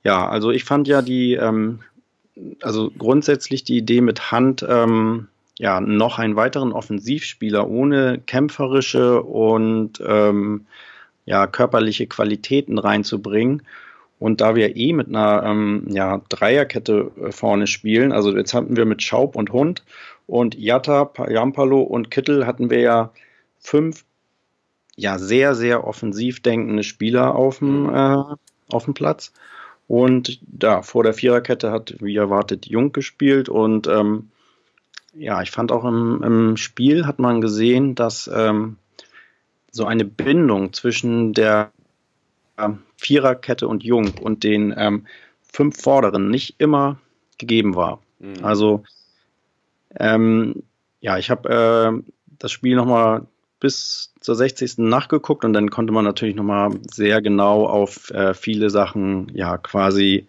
Ja, 0.04 0.28
also 0.28 0.52
ich 0.52 0.64
fand 0.64 0.88
ja 0.88 1.02
die 1.02 1.34
ähm, 1.34 1.80
also 2.62 2.92
grundsätzlich 2.98 3.64
die 3.64 3.78
Idee 3.78 4.02
mit 4.02 4.32
Hand, 4.32 4.66
ähm, 4.68 5.28
ja, 5.58 5.82
noch 5.82 6.20
einen 6.20 6.36
weiteren 6.36 6.72
Offensivspieler 6.72 7.68
ohne 7.68 8.20
kämpferische 8.26 9.22
und 9.22 10.02
ähm, 10.06 10.66
ja, 11.30 11.46
körperliche 11.46 12.08
Qualitäten 12.08 12.80
reinzubringen. 12.80 13.62
Und 14.18 14.42
da 14.42 14.56
wir 14.56 14.76
eh 14.76 14.94
mit 14.94 15.08
einer 15.10 15.44
ähm, 15.46 15.86
ja, 15.90 16.22
Dreierkette 16.28 17.12
äh, 17.22 17.32
vorne 17.32 17.68
spielen, 17.68 18.12
also 18.12 18.36
jetzt 18.36 18.56
hatten 18.56 18.76
wir 18.76 18.86
mit 18.86 19.04
Schaub 19.04 19.36
und 19.36 19.52
Hund 19.52 19.84
und 20.26 20.56
Jatta, 20.56 21.12
Jampalo 21.30 21.82
und 21.82 22.10
Kittel 22.10 22.48
hatten 22.48 22.72
wir 22.72 22.80
ja 22.80 23.12
fünf 23.60 24.06
ja 24.96 25.20
sehr, 25.20 25.54
sehr 25.54 25.86
offensiv 25.86 26.42
denkende 26.42 26.84
Spieler 26.84 27.36
auf 27.36 27.60
dem, 27.60 27.94
äh, 27.94 28.24
auf 28.72 28.86
dem 28.86 28.96
Platz. 28.96 29.32
Und 29.88 30.40
da 30.42 30.82
vor 30.82 31.04
der 31.04 31.14
Viererkette 31.14 31.72
hat, 31.72 31.96
wie 32.00 32.16
erwartet, 32.16 32.66
Jung 32.66 32.92
gespielt. 32.92 33.50
Und 33.50 33.88
ähm, 33.88 34.30
ja, 35.14 35.44
ich 35.44 35.52
fand 35.52 35.72
auch 35.72 35.86
im, 35.86 36.24
im, 36.24 36.58
Spiel 36.58 37.06
hat 37.06 37.20
man 37.20 37.40
gesehen, 37.40 37.94
dass 37.96 38.30
ähm, 38.34 38.78
so 39.72 39.86
eine 39.86 40.06
Bindung 40.06 40.74
zwischen 40.74 41.34
der 41.34 41.72
äh, 42.58 42.70
Viererkette 42.98 43.68
und 43.68 43.84
Jung 43.84 44.14
und 44.22 44.44
den 44.44 44.74
ähm, 44.78 45.06
fünf 45.42 45.82
Vorderen 45.82 46.30
nicht 46.30 46.56
immer 46.60 47.00
gegeben 47.38 47.76
war. 47.76 48.02
Mhm. 48.20 48.44
Also 48.44 48.84
ähm, 49.98 50.64
ja, 51.02 51.18
ich 51.18 51.30
habe 51.30 51.50
äh, 51.50 52.12
das 52.40 52.52
Spiel 52.52 52.76
nochmal 52.76 53.26
bis 53.60 54.14
zur 54.20 54.36
60. 54.36 54.78
nachgeguckt 54.78 55.44
und 55.44 55.54
dann 55.54 55.70
konnte 55.70 55.94
man 55.94 56.06
natürlich 56.06 56.36
nochmal 56.36 56.72
sehr 56.90 57.22
genau 57.22 57.66
auf 57.66 58.10
äh, 58.12 58.34
viele 58.34 58.70
Sachen 58.70 59.32
ja 59.34 59.58
quasi, 59.58 60.28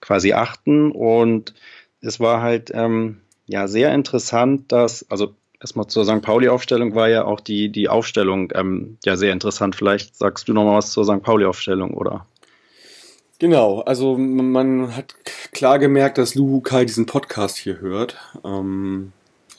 quasi 0.00 0.32
achten. 0.32 0.90
Und 0.90 1.54
es 2.00 2.20
war 2.20 2.42
halt 2.42 2.70
ähm, 2.74 3.20
ja 3.46 3.68
sehr 3.68 3.92
interessant, 3.94 4.72
dass, 4.72 5.10
also 5.10 5.34
erstmal 5.62 5.86
zur 5.86 6.04
St. 6.04 6.20
Pauli-Aufstellung 6.20 6.94
war 6.94 7.08
ja 7.08 7.24
auch 7.24 7.40
die, 7.40 7.70
die 7.70 7.88
Aufstellung 7.88 8.52
ähm, 8.54 8.98
ja 9.04 9.16
sehr 9.16 9.32
interessant. 9.32 9.76
Vielleicht 9.76 10.16
sagst 10.16 10.48
du 10.48 10.52
nochmal 10.52 10.76
was 10.76 10.90
zur 10.90 11.04
St. 11.04 11.22
Pauli-Aufstellung, 11.22 11.94
oder? 11.94 12.26
Genau, 13.38 13.80
also 13.80 14.16
man 14.18 14.94
hat 14.94 15.14
klar 15.52 15.78
gemerkt, 15.78 16.18
dass 16.18 16.34
Luhu 16.34 16.60
Kai 16.60 16.84
diesen 16.84 17.06
Podcast 17.06 17.56
hier 17.56 17.80
hört. 17.80 18.16
Ähm, 18.44 19.12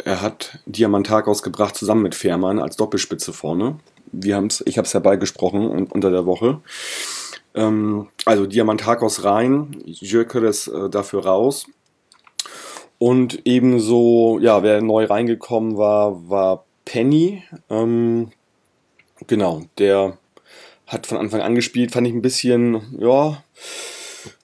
er 0.04 0.22
hat 0.22 0.60
Diamantakos 0.66 1.44
gebracht 1.44 1.76
zusammen 1.76 2.04
mit 2.04 2.16
Fährmann 2.16 2.60
als 2.60 2.76
Doppelspitze 2.78 3.34
vorne. 3.34 3.80
Wir 4.12 4.36
haben's, 4.36 4.64
ich 4.66 4.78
habe 4.78 4.86
es 4.86 4.94
herbeigesprochen 4.94 5.88
unter 5.88 6.12
der 6.12 6.26
Woche. 6.26 6.62
Ähm, 7.56 8.08
also 8.26 8.46
Diamantakos 8.46 9.24
rein, 9.24 9.82
Jökeres 9.86 10.68
äh, 10.68 10.90
dafür 10.90 11.26
raus. 11.26 11.68
Und 13.04 13.42
ebenso, 13.44 14.40
ja, 14.40 14.64
wer 14.64 14.82
neu 14.82 15.04
reingekommen 15.04 15.76
war, 15.76 16.30
war 16.30 16.64
Penny. 16.86 17.44
Ähm, 17.70 18.32
genau, 19.28 19.64
der 19.78 20.18
hat 20.88 21.06
von 21.06 21.18
Anfang 21.18 21.42
an 21.42 21.54
gespielt, 21.54 21.92
fand 21.92 22.08
ich 22.08 22.14
ein 22.14 22.22
bisschen, 22.22 22.82
ja, 22.98 23.44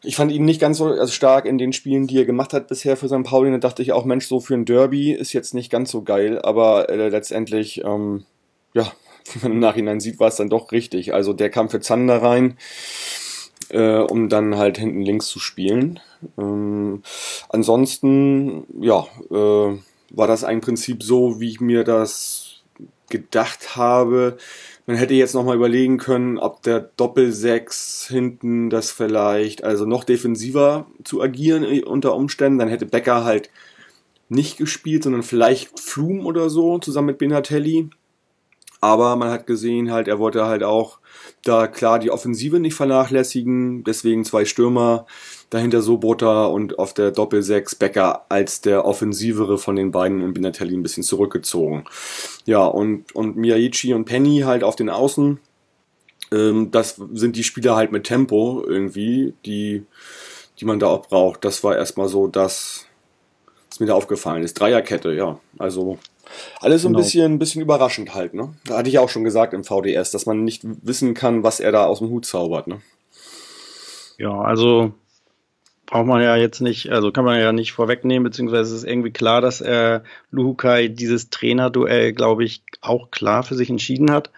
ich 0.04 0.18
fand 0.18 0.34
ihn 0.34 0.44
nicht 0.44 0.60
ganz 0.60 0.78
so 0.78 0.88
also 0.88 1.08
stark 1.08 1.46
in 1.46 1.58
den 1.58 1.72
Spielen, 1.72 2.06
die 2.06 2.18
er 2.18 2.26
gemacht 2.26 2.52
hat 2.52 2.68
bisher 2.68 2.98
für 2.98 3.08
St. 3.08 3.24
Pauli. 3.24 3.50
Da 3.50 3.60
dachte 3.60 3.82
ich 3.82 3.94
auch, 3.94 4.04
Mensch, 4.04 4.28
so 4.28 4.42
für 4.42 4.56
ein 4.56 4.66
Derby 4.66 5.14
ist 5.14 5.32
jetzt 5.32 5.54
nicht 5.54 5.72
ganz 5.72 5.90
so 5.90 6.02
geil, 6.02 6.42
aber 6.42 6.90
äh, 6.90 7.08
letztendlich, 7.08 7.86
ähm, 7.86 8.26
ja, 8.74 8.92
wie 9.32 9.40
man 9.42 9.54
im 9.54 9.60
Nachhinein 9.60 10.02
sieht, 10.02 10.20
war 10.20 10.28
es 10.28 10.36
dann 10.36 10.50
doch 10.50 10.74
richtig. 10.74 11.14
Also 11.14 11.32
der 11.32 11.50
kam 11.50 11.70
für 11.70 11.80
Zander 11.80 12.22
rein, 12.22 12.58
äh, 13.70 14.00
um 14.00 14.30
dann 14.30 14.58
halt 14.58 14.78
hinten 14.78 15.02
links 15.02 15.28
zu 15.28 15.40
spielen. 15.40 16.00
Ähm, 16.38 17.04
ansonsten, 17.50 18.66
ja, 18.80 19.08
äh, 19.32 19.78
war 20.12 20.28
das 20.28 20.44
ein 20.44 20.62
Prinzip 20.62 21.04
so, 21.04 21.40
wie 21.40 21.50
ich 21.50 21.62
mir 21.62 21.84
das 21.84 22.62
gedacht 23.10 23.76
habe. 23.76 24.38
Man 24.86 24.98
hätte 24.98 25.14
jetzt 25.14 25.36
nochmal 25.36 25.56
überlegen 25.56 25.98
können, 25.98 26.38
ob 26.38 26.64
der 26.64 26.80
Doppel-6 26.80 28.08
hinten 28.08 28.70
das 28.70 28.92
vielleicht, 28.92 29.64
also 29.64 29.86
noch 29.86 30.04
defensiver 30.04 30.88
zu 31.04 31.22
agieren 31.22 31.64
unter 31.84 32.16
Umständen. 32.16 32.60
Dann 32.60 32.70
hätte 32.70 32.86
Becker 32.86 33.24
halt 33.24 33.50
nicht 34.30 34.58
gespielt, 34.58 35.04
sondern 35.04 35.24
vielleicht 35.24 35.80
Flum 35.80 36.26
oder 36.26 36.50
so 36.50 36.80
zusammen 36.80 37.08
mit 37.08 37.18
Benatelli. 37.18 37.90
Aber 38.82 39.16
man 39.16 39.30
hat 39.30 39.46
gesehen, 39.46 39.92
halt, 39.92 40.08
er 40.08 40.20
wollte 40.20 40.46
halt 40.46 40.64
auch 40.64 40.99
da 41.44 41.68
klar 41.68 42.00
die 42.00 42.12
Offensive 42.12 42.60
nicht 42.60 42.76
vernachlässigen. 42.76 43.84
Deswegen 43.84 44.26
zwei 44.26 44.46
Stürmer, 44.46 45.06
dahinter 45.50 45.82
Sobota 45.82 46.46
und 46.46 46.78
auf 46.80 46.94
der 46.94 47.12
Doppel 47.12 47.42
6 47.42 47.76
Becker 47.76 48.26
als 48.30 48.62
der 48.62 48.86
offensivere 48.86 49.58
von 49.58 49.76
den 49.76 49.92
beiden 49.92 50.22
und 50.22 50.34
Binatelli 50.34 50.76
ein 50.76 50.84
bisschen 50.84 51.04
zurückgezogen. 51.04 51.86
Ja, 52.46 52.66
und, 52.66 53.16
und 53.16 53.38
Miyaichi 53.38 53.94
und 53.94 54.06
Penny 54.06 54.42
halt 54.46 54.64
auf 54.64 54.76
den 54.76 54.90
Außen. 54.90 55.40
Ähm, 56.32 56.72
das 56.72 57.02
sind 57.14 57.36
die 57.36 57.44
Spieler 57.44 57.76
halt 57.76 57.92
mit 57.92 58.06
Tempo 58.06 58.64
irgendwie, 58.66 59.34
die, 59.46 59.86
die 60.60 60.66
man 60.66 60.80
da 60.80 60.88
auch 60.88 61.08
braucht. 61.08 61.46
Das 61.46 61.64
war 61.64 61.76
erstmal 61.76 62.10
so 62.10 62.28
das, 62.28 62.86
was 63.70 63.80
mir 63.80 63.88
da 63.88 63.94
aufgefallen 63.94 64.44
ist. 64.44 64.60
Dreierkette, 64.60 65.14
ja. 65.14 65.40
Also 65.58 65.98
alles 66.60 66.82
so 66.84 66.88
ein 66.88 66.94
genau. 66.94 67.04
bisschen, 67.04 67.34
ein 67.34 67.40
bisschen 67.40 67.62
überraschend 67.62 68.14
halt, 68.14 68.34
ne? 68.34 68.54
Da 68.66 68.78
hatte 68.78 68.90
ich 68.90 69.00
auch 69.00 69.10
schon 69.10 69.24
gesagt 69.24 69.54
im 69.54 69.64
VDS, 69.64 70.12
dass 70.12 70.26
man 70.26 70.44
nicht 70.44 70.62
wissen 70.64 71.14
kann, 71.14 71.44
was 71.44 71.60
er 71.60 71.72
da 71.72 71.86
aus 71.86 72.00
dem 72.00 72.10
Hut 72.10 72.26
zaubert, 72.26 72.68
ne? 72.68 72.82
Ja, 74.18 74.42
also 74.42 74.94
braucht 75.90 76.06
man 76.06 76.22
ja 76.22 76.36
jetzt 76.36 76.62
nicht, 76.62 76.92
also 76.92 77.12
kann 77.12 77.26
man 77.26 77.40
ja 77.40 77.52
nicht 77.52 77.72
vorwegnehmen, 77.72 78.24
beziehungsweise 78.24 78.76
ist 78.76 78.84
irgendwie 78.84 79.12
klar, 79.12 79.42
dass 79.42 79.60
er 79.60 80.04
Luhukai 80.30 80.88
dieses 80.88 81.30
Trainerduell, 81.30 82.14
glaube 82.14 82.44
ich, 82.44 82.62
auch 82.82 83.10
klar 83.10 83.44
für 83.44 83.56
sich 83.56 83.70
entschieden 83.70 84.12
hat. 84.12 84.30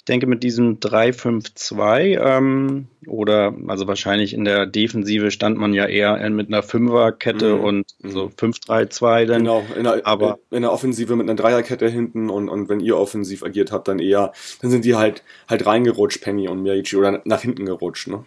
Ich 0.00 0.06
denke, 0.06 0.26
mit 0.26 0.42
diesem 0.42 0.80
3-5-2 0.80 2.18
ähm, 2.26 2.86
oder 3.06 3.54
also 3.68 3.86
wahrscheinlich 3.86 4.32
in 4.32 4.46
der 4.46 4.64
Defensive 4.64 5.30
stand 5.30 5.58
man 5.58 5.74
ja 5.74 5.84
eher 5.84 6.16
mit 6.30 6.48
einer 6.48 6.62
Fünferkette 6.62 7.56
mhm. 7.56 7.64
und 7.64 7.86
so 8.02 8.32
5-3-2 8.34 9.26
dann. 9.26 9.42
Genau, 9.42 9.62
in 9.76 9.84
der, 9.84 10.06
aber 10.06 10.38
in 10.50 10.62
der 10.62 10.72
Offensive 10.72 11.14
mit 11.16 11.28
einer 11.28 11.36
Dreierkette 11.36 11.86
hinten 11.86 12.30
und, 12.30 12.48
und 12.48 12.70
wenn 12.70 12.80
ihr 12.80 12.96
offensiv 12.96 13.42
agiert 13.42 13.72
habt, 13.72 13.88
dann 13.88 13.98
eher, 13.98 14.32
dann 14.62 14.70
sind 14.70 14.86
die 14.86 14.94
halt 14.94 15.22
halt 15.50 15.66
reingerutscht, 15.66 16.22
Penny 16.22 16.48
und 16.48 16.62
Miyagi, 16.62 16.96
oder 16.96 17.20
nach 17.26 17.42
hinten 17.42 17.66
gerutscht, 17.66 18.08
ne? 18.08 18.24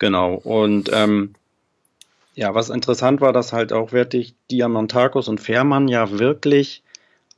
Genau, 0.00 0.34
und 0.34 0.90
ähm, 0.92 1.34
ja, 2.34 2.52
was 2.52 2.68
interessant 2.68 3.20
war, 3.20 3.32
dass 3.32 3.52
halt 3.52 3.72
auch 3.72 3.92
wirklich 3.92 4.34
Diamantakos 4.50 5.28
und 5.28 5.40
Fährmann 5.40 5.86
ja 5.86 6.18
wirklich 6.18 6.82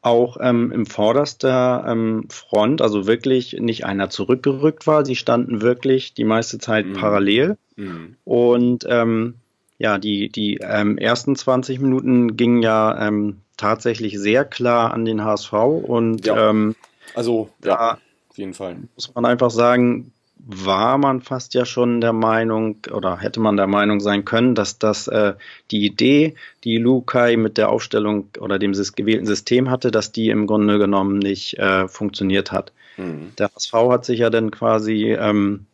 auch 0.06 0.36
ähm, 0.40 0.70
im 0.70 0.86
vorderster 0.86 1.84
ähm, 1.86 2.26
Front, 2.30 2.80
also 2.80 3.06
wirklich 3.06 3.56
nicht 3.58 3.84
einer 3.84 4.08
zurückgerückt 4.08 4.86
war. 4.86 5.04
Sie 5.04 5.16
standen 5.16 5.60
wirklich 5.60 6.14
die 6.14 6.24
meiste 6.24 6.58
Zeit 6.58 6.86
mhm. 6.86 6.92
parallel. 6.94 7.58
Mhm. 7.74 8.16
Und 8.24 8.86
ähm, 8.88 9.34
ja, 9.78 9.98
die, 9.98 10.28
die 10.28 10.60
ähm, 10.62 10.96
ersten 10.96 11.34
20 11.34 11.80
Minuten 11.80 12.36
gingen 12.36 12.62
ja 12.62 13.08
ähm, 13.08 13.40
tatsächlich 13.56 14.18
sehr 14.18 14.44
klar 14.44 14.94
an 14.94 15.04
den 15.04 15.24
HSV. 15.24 15.52
Und 15.52 16.24
ja. 16.24 16.50
Ähm, 16.50 16.76
also, 17.14 17.50
ja, 17.64 17.98
auf 18.30 18.38
jeden 18.38 18.54
Fall. 18.54 18.76
Muss 18.94 19.12
man 19.12 19.24
einfach 19.24 19.50
sagen, 19.50 20.12
war 20.48 20.96
man 20.96 21.22
fast 21.22 21.54
ja 21.54 21.64
schon 21.64 22.00
der 22.00 22.12
Meinung 22.12 22.76
oder 22.92 23.18
hätte 23.18 23.40
man 23.40 23.56
der 23.56 23.66
Meinung 23.66 23.98
sein 23.98 24.24
können, 24.24 24.54
dass 24.54 24.78
das 24.78 25.08
äh, 25.08 25.34
die 25.72 25.84
Idee, 25.84 26.36
die 26.62 26.78
Lukai 26.78 27.36
mit 27.36 27.58
der 27.58 27.68
Aufstellung 27.68 28.28
oder 28.38 28.60
dem 28.60 28.72
gewählten 28.72 29.26
System 29.26 29.70
hatte, 29.70 29.90
dass 29.90 30.12
die 30.12 30.30
im 30.30 30.46
Grunde 30.46 30.78
genommen 30.78 31.18
nicht 31.18 31.58
äh, 31.58 31.88
funktioniert 31.88 32.52
hat. 32.52 32.72
Mhm. 32.96 33.32
Der 33.38 33.50
HSV 33.52 33.72
hat 33.72 34.04
sich 34.04 34.20
ja 34.20 34.30
dann 34.30 34.52
quasi 34.52 35.12
ähm, 35.12 35.66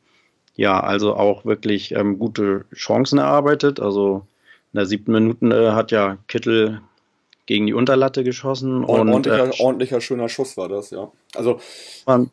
ja 0.56 0.80
also 0.80 1.16
auch 1.16 1.44
wirklich 1.44 1.92
ähm, 1.92 2.18
gute 2.18 2.64
Chancen 2.74 3.18
erarbeitet. 3.18 3.78
Also 3.78 4.26
in 4.72 4.78
der 4.78 4.86
siebten 4.86 5.12
Minute 5.12 5.46
äh, 5.54 5.72
hat 5.72 5.90
ja 5.90 6.16
Kittel 6.28 6.80
gegen 7.44 7.66
die 7.66 7.74
Unterlatte 7.74 8.24
geschossen. 8.24 8.84
Und, 8.84 9.10
ordentlicher, 9.10 9.48
äh, 9.48 9.62
ordentlicher 9.62 10.00
schöner 10.00 10.30
Schuss 10.30 10.56
war 10.56 10.70
das, 10.70 10.90
ja. 10.90 11.10
Also 11.34 11.60
man, 12.06 12.30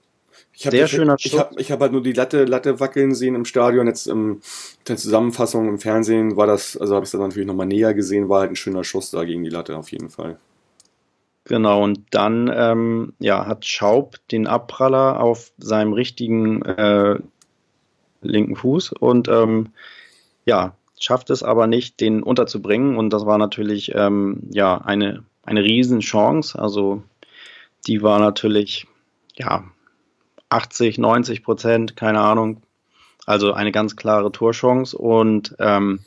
ich 0.60 0.70
Sehr 0.70 0.84
hab, 0.84 0.90
schöner 0.90 1.16
Ich, 1.18 1.28
ich 1.28 1.40
habe 1.40 1.62
ich 1.62 1.72
hab 1.72 1.80
halt 1.80 1.94
nur 1.94 2.04
die 2.04 2.12
Latte, 2.12 2.44
Latte 2.44 2.82
wackeln 2.82 3.16
sehen 3.16 3.34
im 3.34 3.46
Stadion. 3.46 3.88
Jetzt 3.88 4.08
in 4.08 4.42
der 4.90 4.98
Zusammenfassung 4.98 5.70
im 5.70 5.80
Fernsehen 5.80 6.36
war 6.36 6.48
das, 6.48 6.76
also 6.76 6.96
habe 6.96 7.06
ich 7.06 7.08
es 7.08 7.12
dann 7.12 7.22
natürlich 7.22 7.48
nochmal 7.48 7.66
näher 7.66 7.94
gesehen, 7.94 8.28
war 8.28 8.42
halt 8.42 8.52
ein 8.52 8.58
schöner 8.58 8.84
Schuss 8.84 9.10
da 9.10 9.24
gegen 9.24 9.44
die 9.44 9.50
Latte 9.50 9.78
auf 9.78 9.90
jeden 9.90 10.10
Fall. 10.10 10.38
Genau, 11.46 11.82
und 11.82 12.02
dann 12.12 12.52
ähm, 12.54 13.14
ja, 13.20 13.46
hat 13.46 13.66
Schaub 13.66 14.18
den 14.32 14.48
Abpraller 14.48 15.22
auf 15.22 15.52
seinem 15.60 15.94
richtigen 15.94 16.62
äh, 16.64 17.20
linken 18.22 18.58
Fuß 18.58 18.92
und 18.92 19.30
ähm, 19.30 19.70
ja, 20.46 20.76
schafft 21.00 21.30
es 21.30 21.42
aber 21.42 21.68
nicht, 21.68 22.02
den 22.02 22.22
unterzubringen. 22.22 22.98
Und 22.98 23.12
das 23.12 23.26
war 23.26 23.38
natürlich 23.38 23.94
ähm, 23.96 24.42
ja 24.52 24.78
eine, 24.78 25.24
eine 25.44 25.64
Riesenchance. 25.64 26.60
Also 26.60 27.02
die 27.88 28.02
war 28.02 28.20
natürlich, 28.20 28.88
ja, 29.36 29.64
80, 30.50 30.98
90 30.98 31.44
Prozent, 31.44 31.96
keine 31.96 32.20
Ahnung. 32.20 32.62
Also 33.26 33.54
eine 33.54 33.72
ganz 33.72 33.96
klare 33.96 34.32
Torchance 34.32 34.98
und 34.98 35.56
ähm, 35.60 36.00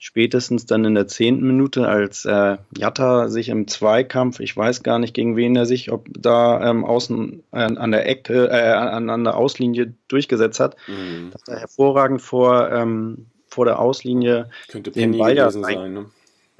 spätestens 0.00 0.66
dann 0.66 0.84
in 0.84 0.94
der 0.94 1.06
zehnten 1.06 1.46
Minute, 1.46 1.86
als 1.86 2.24
äh, 2.24 2.56
Jatta 2.76 3.28
sich 3.28 3.50
im 3.50 3.68
Zweikampf, 3.68 4.40
ich 4.40 4.56
weiß 4.56 4.82
gar 4.82 4.98
nicht 4.98 5.14
gegen 5.14 5.36
wen 5.36 5.54
er 5.54 5.66
sich, 5.66 5.92
ob 5.92 6.08
da 6.18 6.68
ähm, 6.68 6.84
außen 6.84 7.44
äh, 7.52 7.58
an 7.58 7.90
der 7.92 8.08
Ecke, 8.08 8.48
äh, 8.50 8.72
an, 8.72 9.10
an 9.10 9.22
der 9.22 9.36
Auslinie 9.36 9.94
durchgesetzt 10.08 10.58
hat, 10.58 10.76
mhm. 10.88 11.30
dass 11.30 11.46
er 11.46 11.60
hervorragend 11.60 12.22
vor, 12.22 12.72
ähm, 12.72 13.26
vor 13.46 13.66
der 13.66 13.78
Auslinie 13.78 14.50
Könnte 14.68 14.90
den 14.90 15.18
Ball 15.18 15.36
ja 15.36 15.50
sein, 15.50 15.92
ne? 15.92 16.06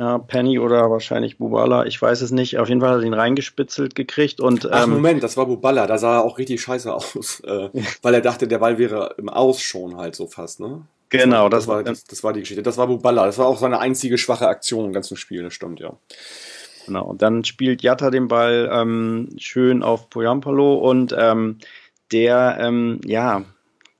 Ja, 0.00 0.16
Penny 0.16 0.58
oder 0.58 0.90
wahrscheinlich 0.90 1.36
Bubala, 1.36 1.84
ich 1.84 2.00
weiß 2.00 2.22
es 2.22 2.30
nicht. 2.30 2.56
Auf 2.56 2.70
jeden 2.70 2.80
Fall 2.80 2.88
hat 2.88 3.00
er 3.00 3.06
ihn 3.06 3.12
reingespitzelt 3.12 3.94
gekriegt 3.94 4.40
und. 4.40 4.72
Ach, 4.72 4.84
ähm, 4.84 4.92
Moment, 4.92 5.22
das 5.22 5.36
war 5.36 5.44
Bubala, 5.44 5.86
da 5.86 5.98
sah 5.98 6.16
er 6.16 6.24
auch 6.24 6.38
richtig 6.38 6.62
scheiße 6.62 6.92
aus. 6.92 7.42
Äh, 7.50 7.68
weil 8.02 8.14
er 8.14 8.20
dachte, 8.20 8.46
der 8.46 8.58
Ball 8.58 8.78
wäre 8.78 9.14
im 9.18 9.28
Aus 9.28 9.60
schon 9.60 9.96
halt 9.96 10.14
so 10.14 10.26
fast, 10.26 10.60
ne? 10.60 10.82
Genau, 11.08 11.48
das, 11.48 11.64
das 11.64 11.68
war, 11.68 11.82
das, 11.82 12.04
das, 12.04 12.22
war 12.22 12.32
die 12.32 12.40
Geschichte. 12.40 12.62
Das 12.62 12.76
war 12.78 12.86
Bubala. 12.86 13.26
Das 13.26 13.38
war 13.38 13.46
auch 13.46 13.58
seine 13.58 13.78
einzige 13.78 14.16
schwache 14.16 14.46
Aktion 14.46 14.86
im 14.86 14.92
ganzen 14.92 15.16
Spiel, 15.16 15.42
das 15.42 15.52
stimmt, 15.52 15.80
ja. 15.80 15.92
Genau, 16.86 17.04
und 17.04 17.20
dann 17.22 17.44
spielt 17.44 17.82
Jatta 17.82 18.10
den 18.10 18.28
Ball 18.28 18.70
ähm, 18.72 19.28
schön 19.36 19.82
auf 19.82 20.08
Poyampalo 20.08 20.76
und 20.76 21.14
ähm, 21.18 21.58
der, 22.12 22.58
ähm, 22.60 23.00
ja, 23.04 23.44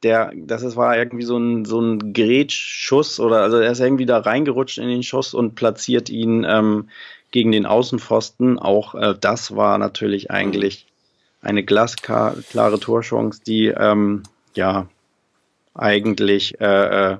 der, 0.02 0.32
das 0.34 0.76
war 0.76 0.96
irgendwie 0.96 1.24
so 1.24 1.36
ein, 1.36 1.64
so 1.64 1.80
ein 1.80 2.12
Grätschschuss 2.12 3.20
oder 3.20 3.42
also 3.42 3.58
er 3.58 3.72
ist 3.72 3.80
irgendwie 3.80 4.06
da 4.06 4.18
reingerutscht 4.18 4.78
in 4.78 4.88
den 4.88 5.02
Schuss 5.02 5.34
und 5.34 5.54
platziert 5.54 6.08
ihn 6.08 6.44
ähm, 6.48 6.88
gegen 7.30 7.52
den 7.52 7.66
Außenpfosten. 7.66 8.58
Auch 8.58 8.94
äh, 8.94 9.14
das 9.20 9.54
war 9.56 9.78
natürlich 9.78 10.30
eigentlich 10.30 10.86
eine 11.42 11.64
glasklare 11.64 12.80
Torchance, 12.80 13.42
die 13.46 13.66
ähm, 13.66 14.22
ja 14.54 14.86
eigentlich 15.74 16.60
äh, 16.60 17.12
äh, 17.12 17.16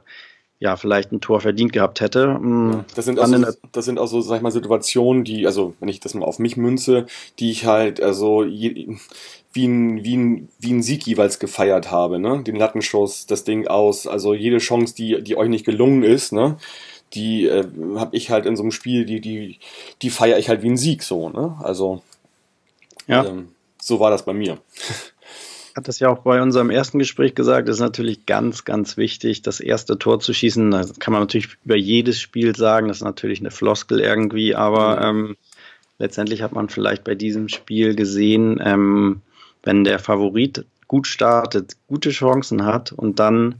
ja, 0.60 0.76
vielleicht 0.76 1.10
ein 1.10 1.20
Tor 1.20 1.40
verdient 1.40 1.72
gehabt 1.72 2.00
hätte. 2.00 2.28
Mm, 2.38 2.84
das 2.94 3.06
sind, 3.06 3.18
also, 3.18 3.46
das 3.72 3.84
sind 3.86 3.98
auch 3.98 4.06
so, 4.06 4.20
sag 4.20 4.36
ich 4.36 4.42
mal, 4.42 4.52
Situationen, 4.52 5.24
die, 5.24 5.46
also 5.46 5.74
wenn 5.80 5.88
ich 5.88 6.00
das 6.00 6.14
mal 6.14 6.24
auf 6.24 6.38
mich 6.38 6.56
münze, 6.56 7.06
die 7.38 7.50
ich 7.50 7.64
halt, 7.64 8.00
also 8.00 8.44
je, 8.44 8.96
wie 9.52 9.66
ein, 9.66 10.04
wie 10.04 10.16
ein, 10.16 10.48
wie 10.58 10.72
ein 10.72 10.82
Sieg 10.82 11.06
jeweils 11.06 11.38
gefeiert 11.38 11.90
habe, 11.90 12.18
ne? 12.18 12.42
Den 12.44 12.56
Lattenschuss, 12.56 13.26
das 13.26 13.44
Ding 13.44 13.66
aus, 13.66 14.06
also 14.06 14.34
jede 14.34 14.58
Chance, 14.58 14.94
die, 14.94 15.22
die 15.22 15.36
euch 15.36 15.48
nicht 15.48 15.64
gelungen 15.64 16.02
ist, 16.02 16.32
ne? 16.32 16.58
Die 17.14 17.46
äh, 17.46 17.66
habe 17.96 18.14
ich 18.14 18.30
halt 18.30 18.46
in 18.46 18.54
so 18.54 18.62
einem 18.62 18.70
Spiel, 18.70 19.06
die, 19.06 19.20
die, 19.20 19.58
die 20.02 20.10
feiere 20.10 20.38
ich 20.38 20.48
halt 20.48 20.62
wie 20.62 20.70
ein 20.70 20.76
Sieg 20.76 21.02
so, 21.02 21.30
ne? 21.30 21.56
Also 21.62 22.02
ja. 23.06 23.24
Ähm, 23.24 23.48
so 23.82 23.98
war 23.98 24.10
das 24.10 24.24
bei 24.24 24.32
mir. 24.32 24.58
Hat 25.76 25.87
das 25.87 26.00
ja 26.00 26.09
auch 26.09 26.20
bei 26.20 26.42
unserem 26.42 26.70
ersten 26.70 26.98
Gespräch 26.98 27.35
gesagt, 27.35 27.68
ist 27.68 27.78
natürlich 27.78 28.26
ganz, 28.26 28.64
ganz 28.64 28.96
wichtig, 28.96 29.42
das 29.42 29.61
erste 29.61 29.98
Tor 29.98 30.18
zu 30.18 30.33
schießen. 30.33 30.70
Da 30.70 30.85
kann 30.98 31.12
man 31.12 31.22
natürlich 31.22 31.56
über 31.64 31.76
jedes 31.76 32.20
Spiel 32.20 32.56
sagen, 32.56 32.88
das 32.88 32.98
ist 32.98 33.04
natürlich 33.04 33.40
eine 33.40 33.52
Floskel 33.52 34.00
irgendwie, 34.00 34.54
aber 34.54 35.12
mhm. 35.12 35.28
ähm, 35.28 35.37
letztendlich 35.98 36.42
hat 36.42 36.52
man 36.52 36.68
vielleicht 36.68 37.04
bei 37.04 37.14
diesem 37.14 37.48
Spiel 37.48 37.94
gesehen, 37.94 38.61
ähm, 38.64 39.22
wenn 39.62 39.85
der 39.85 39.98
Favorit 39.98 40.64
gut 40.88 41.06
startet, 41.06 41.76
gute 41.87 42.11
Chancen 42.11 42.64
hat 42.64 42.90
und 42.90 43.20
dann 43.20 43.56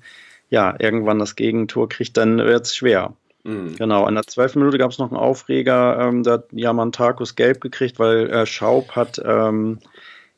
ja 0.49 0.75
irgendwann 0.81 1.21
das 1.21 1.37
Gegentor 1.37 1.89
kriegt, 1.89 2.17
dann 2.17 2.39
wird 2.39 2.67
es 2.67 2.75
schwer. 2.75 3.15
Mhm. 3.45 3.77
Genau, 3.77 4.09
in 4.09 4.15
der 4.15 4.27
zwölften 4.27 4.59
Minute 4.59 4.79
gab 4.79 4.91
es 4.91 4.99
noch 4.99 5.11
einen 5.11 5.21
Aufreger, 5.21 5.99
ähm, 6.01 6.25
da 6.25 6.33
hat 6.33 6.51
Diamantakos 6.51 7.37
gelb 7.37 7.61
gekriegt, 7.61 7.99
weil 7.99 8.29
äh, 8.31 8.47
Schaub 8.47 8.97
hat 8.97 9.21
ähm, 9.25 9.79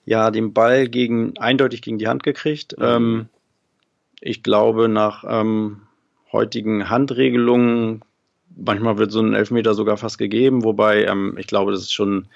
ja 0.05 0.31
den 0.31 0.53
Ball 0.53 0.89
gegen, 0.89 1.39
eindeutig 1.39 1.83
gegen 1.83 1.99
die 1.99 2.09
Hand 2.09 2.23
gekriegt. 2.23 2.77
Mhm. 2.79 2.85
Ähm, 2.85 3.27
ich 4.21 4.43
glaube, 4.43 4.89
nach 4.89 5.25
ähm, 5.29 5.83
heutigen 6.33 6.89
Handregelungen 6.89 8.03
manchmal 8.57 8.99
wird 8.99 9.13
so 9.13 9.21
ein 9.21 9.35
Elfmeter 9.35 9.75
sogar 9.75 9.97
fast 9.97 10.19
gegeben, 10.19 10.65
wobei 10.65 11.05
ähm, 11.05 11.37
ich 11.39 11.47
glaube, 11.47 11.73
das 11.73 11.83
ist 11.83 11.93
schon 11.93 12.27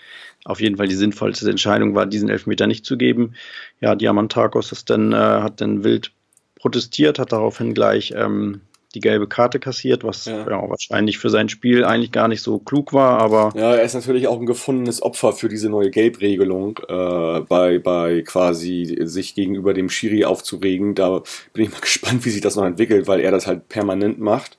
auf 0.44 0.60
jeden 0.60 0.76
Fall 0.76 0.88
die 0.88 0.94
sinnvollste 0.94 1.48
Entscheidung 1.50 1.94
war, 1.94 2.06
diesen 2.06 2.28
Elfmeter 2.28 2.66
nicht 2.66 2.84
zu 2.84 2.96
geben. 2.96 3.34
Ja, 3.80 3.94
Diamantakos 3.94 4.72
ist 4.72 4.90
dann, 4.90 5.12
äh, 5.12 5.16
hat 5.16 5.60
dann 5.60 5.84
wild 5.84 6.12
protestiert, 6.56 7.18
hat 7.18 7.32
daraufhin 7.32 7.74
gleich 7.74 8.12
ähm, 8.16 8.60
die 8.96 9.00
gelbe 9.00 9.28
Karte 9.28 9.60
kassiert, 9.60 10.04
was 10.04 10.24
ja. 10.24 10.38
ja. 10.48 10.70
wahrscheinlich 10.70 11.18
für 11.18 11.28
sein 11.28 11.50
Spiel 11.50 11.84
eigentlich 11.84 12.12
gar 12.12 12.28
nicht 12.28 12.42
so 12.42 12.58
klug 12.58 12.94
war, 12.94 13.18
aber. 13.20 13.52
Ja, 13.54 13.74
er 13.74 13.82
ist 13.82 13.94
natürlich 13.94 14.26
auch 14.26 14.40
ein 14.40 14.46
gefundenes 14.46 15.02
Opfer 15.02 15.32
für 15.34 15.48
diese 15.48 15.68
neue 15.68 15.90
Gelbregelung, 15.90 16.80
äh, 16.88 17.40
bei, 17.40 17.78
bei 17.78 18.22
quasi 18.22 18.96
sich 19.02 19.34
gegenüber 19.34 19.74
dem 19.74 19.90
Schiri 19.90 20.24
aufzuregen. 20.24 20.94
Da 20.94 21.22
bin 21.52 21.64
ich 21.64 21.70
mal 21.70 21.80
gespannt, 21.82 22.24
wie 22.24 22.30
sich 22.30 22.40
das 22.40 22.56
noch 22.56 22.64
entwickelt, 22.64 23.06
weil 23.06 23.20
er 23.20 23.30
das 23.30 23.46
halt 23.46 23.68
permanent 23.68 24.18
macht. 24.18 24.58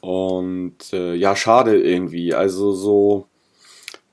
Und 0.00 0.92
äh, 0.92 1.14
ja, 1.14 1.36
schade 1.36 1.80
irgendwie. 1.80 2.34
Also 2.34 2.72
so 2.72 3.28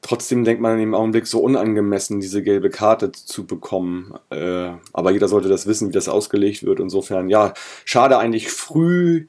trotzdem 0.02 0.44
denkt 0.44 0.62
man 0.62 0.80
im 0.80 0.94
Augenblick 0.94 1.28
so 1.28 1.40
unangemessen, 1.40 2.20
diese 2.20 2.44
gelbe 2.44 2.70
Karte 2.70 3.12
zu 3.12 3.46
bekommen. 3.46 4.14
Äh, 4.30 4.72
aber 4.94 5.12
jeder 5.12 5.28
sollte 5.28 5.50
das 5.50 5.68
wissen, 5.68 5.90
wie 5.90 5.94
das 5.94 6.10
ausgelegt 6.10 6.64
wird. 6.64 6.80
Insofern, 6.80 7.30
ja, 7.30 7.54
schade 7.86 8.18
eigentlich 8.18 8.50
früh, 8.50 9.28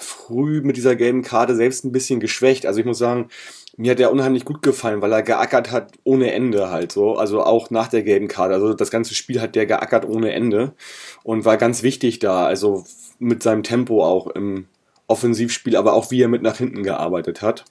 früh 0.00 0.60
mit 0.62 0.76
dieser 0.76 0.96
gelben 0.96 1.22
Karte 1.22 1.54
selbst 1.54 1.84
ein 1.84 1.92
bisschen 1.92 2.20
geschwächt. 2.20 2.66
Also 2.66 2.80
ich 2.80 2.86
muss 2.86 2.98
sagen, 2.98 3.28
mir 3.76 3.92
hat 3.92 3.98
der 3.98 4.12
unheimlich 4.12 4.44
gut 4.44 4.62
gefallen, 4.62 5.00
weil 5.00 5.12
er 5.12 5.22
geackert 5.22 5.70
hat 5.70 5.92
ohne 6.04 6.32
Ende 6.32 6.70
halt 6.70 6.92
so. 6.92 7.16
Also 7.16 7.42
auch 7.42 7.70
nach 7.70 7.88
der 7.88 8.02
gelben 8.02 8.28
Karte. 8.28 8.54
Also 8.54 8.74
das 8.74 8.90
ganze 8.90 9.14
Spiel 9.14 9.40
hat 9.40 9.54
der 9.54 9.66
geackert 9.66 10.04
ohne 10.06 10.32
Ende 10.32 10.74
und 11.22 11.44
war 11.44 11.56
ganz 11.56 11.82
wichtig 11.82 12.18
da. 12.18 12.44
Also 12.44 12.84
mit 13.18 13.42
seinem 13.42 13.62
Tempo 13.62 14.04
auch 14.04 14.26
im 14.28 14.66
Offensivspiel, 15.06 15.76
aber 15.76 15.94
auch 15.94 16.10
wie 16.10 16.22
er 16.22 16.28
mit 16.28 16.42
nach 16.42 16.58
hinten 16.58 16.82
gearbeitet 16.82 17.42
hat. 17.42 17.64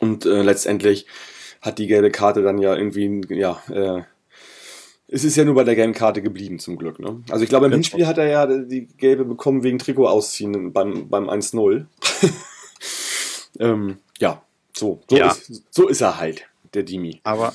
Und 0.00 0.26
äh, 0.26 0.42
letztendlich 0.42 1.06
hat 1.60 1.78
die 1.78 1.86
gelbe 1.86 2.10
Karte 2.10 2.42
dann 2.42 2.58
ja 2.58 2.76
irgendwie, 2.76 3.22
ja, 3.30 3.60
äh, 3.68 4.02
Es 5.08 5.22
ist 5.22 5.36
ja 5.36 5.44
nur 5.44 5.54
bei 5.54 5.64
der 5.64 5.76
gelben 5.76 5.92
Karte 5.92 6.20
geblieben, 6.20 6.58
zum 6.58 6.76
Glück. 6.76 6.98
Ne? 6.98 7.22
Also 7.30 7.44
ich 7.44 7.48
glaube, 7.48 7.66
im 7.66 7.72
Hinspiel 7.72 8.06
hat 8.06 8.18
er 8.18 8.26
ja 8.26 8.46
die 8.46 8.88
gelbe 8.96 9.24
bekommen 9.24 9.62
wegen 9.62 9.78
Trikot 9.78 10.08
ausziehen 10.08 10.72
beim, 10.72 11.08
beim 11.08 11.28
1-0. 11.30 11.86
ähm, 13.60 13.98
ja, 14.18 14.42
so, 14.76 15.00
so, 15.08 15.16
ja. 15.16 15.28
Ist, 15.28 15.62
so 15.70 15.88
ist 15.88 16.00
er 16.00 16.18
halt, 16.18 16.48
der 16.74 16.82
Dimi. 16.82 17.20
Aber 17.22 17.54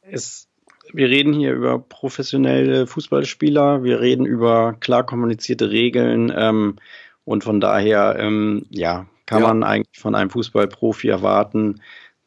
es, 0.00 0.48
wir 0.92 1.08
reden 1.08 1.34
hier 1.34 1.52
über 1.52 1.78
professionelle 1.78 2.86
Fußballspieler, 2.86 3.84
wir 3.84 4.00
reden 4.00 4.24
über 4.24 4.74
klar 4.80 5.04
kommunizierte 5.04 5.70
Regeln 5.70 6.32
ähm, 6.34 6.76
und 7.24 7.44
von 7.44 7.60
daher, 7.60 8.16
ähm, 8.18 8.64
ja, 8.70 9.06
kann 9.26 9.42
ja. 9.42 9.48
man 9.48 9.64
eigentlich 9.64 9.98
von 9.98 10.14
einem 10.14 10.30
Fußballprofi 10.30 11.08
erwarten, 11.08 11.82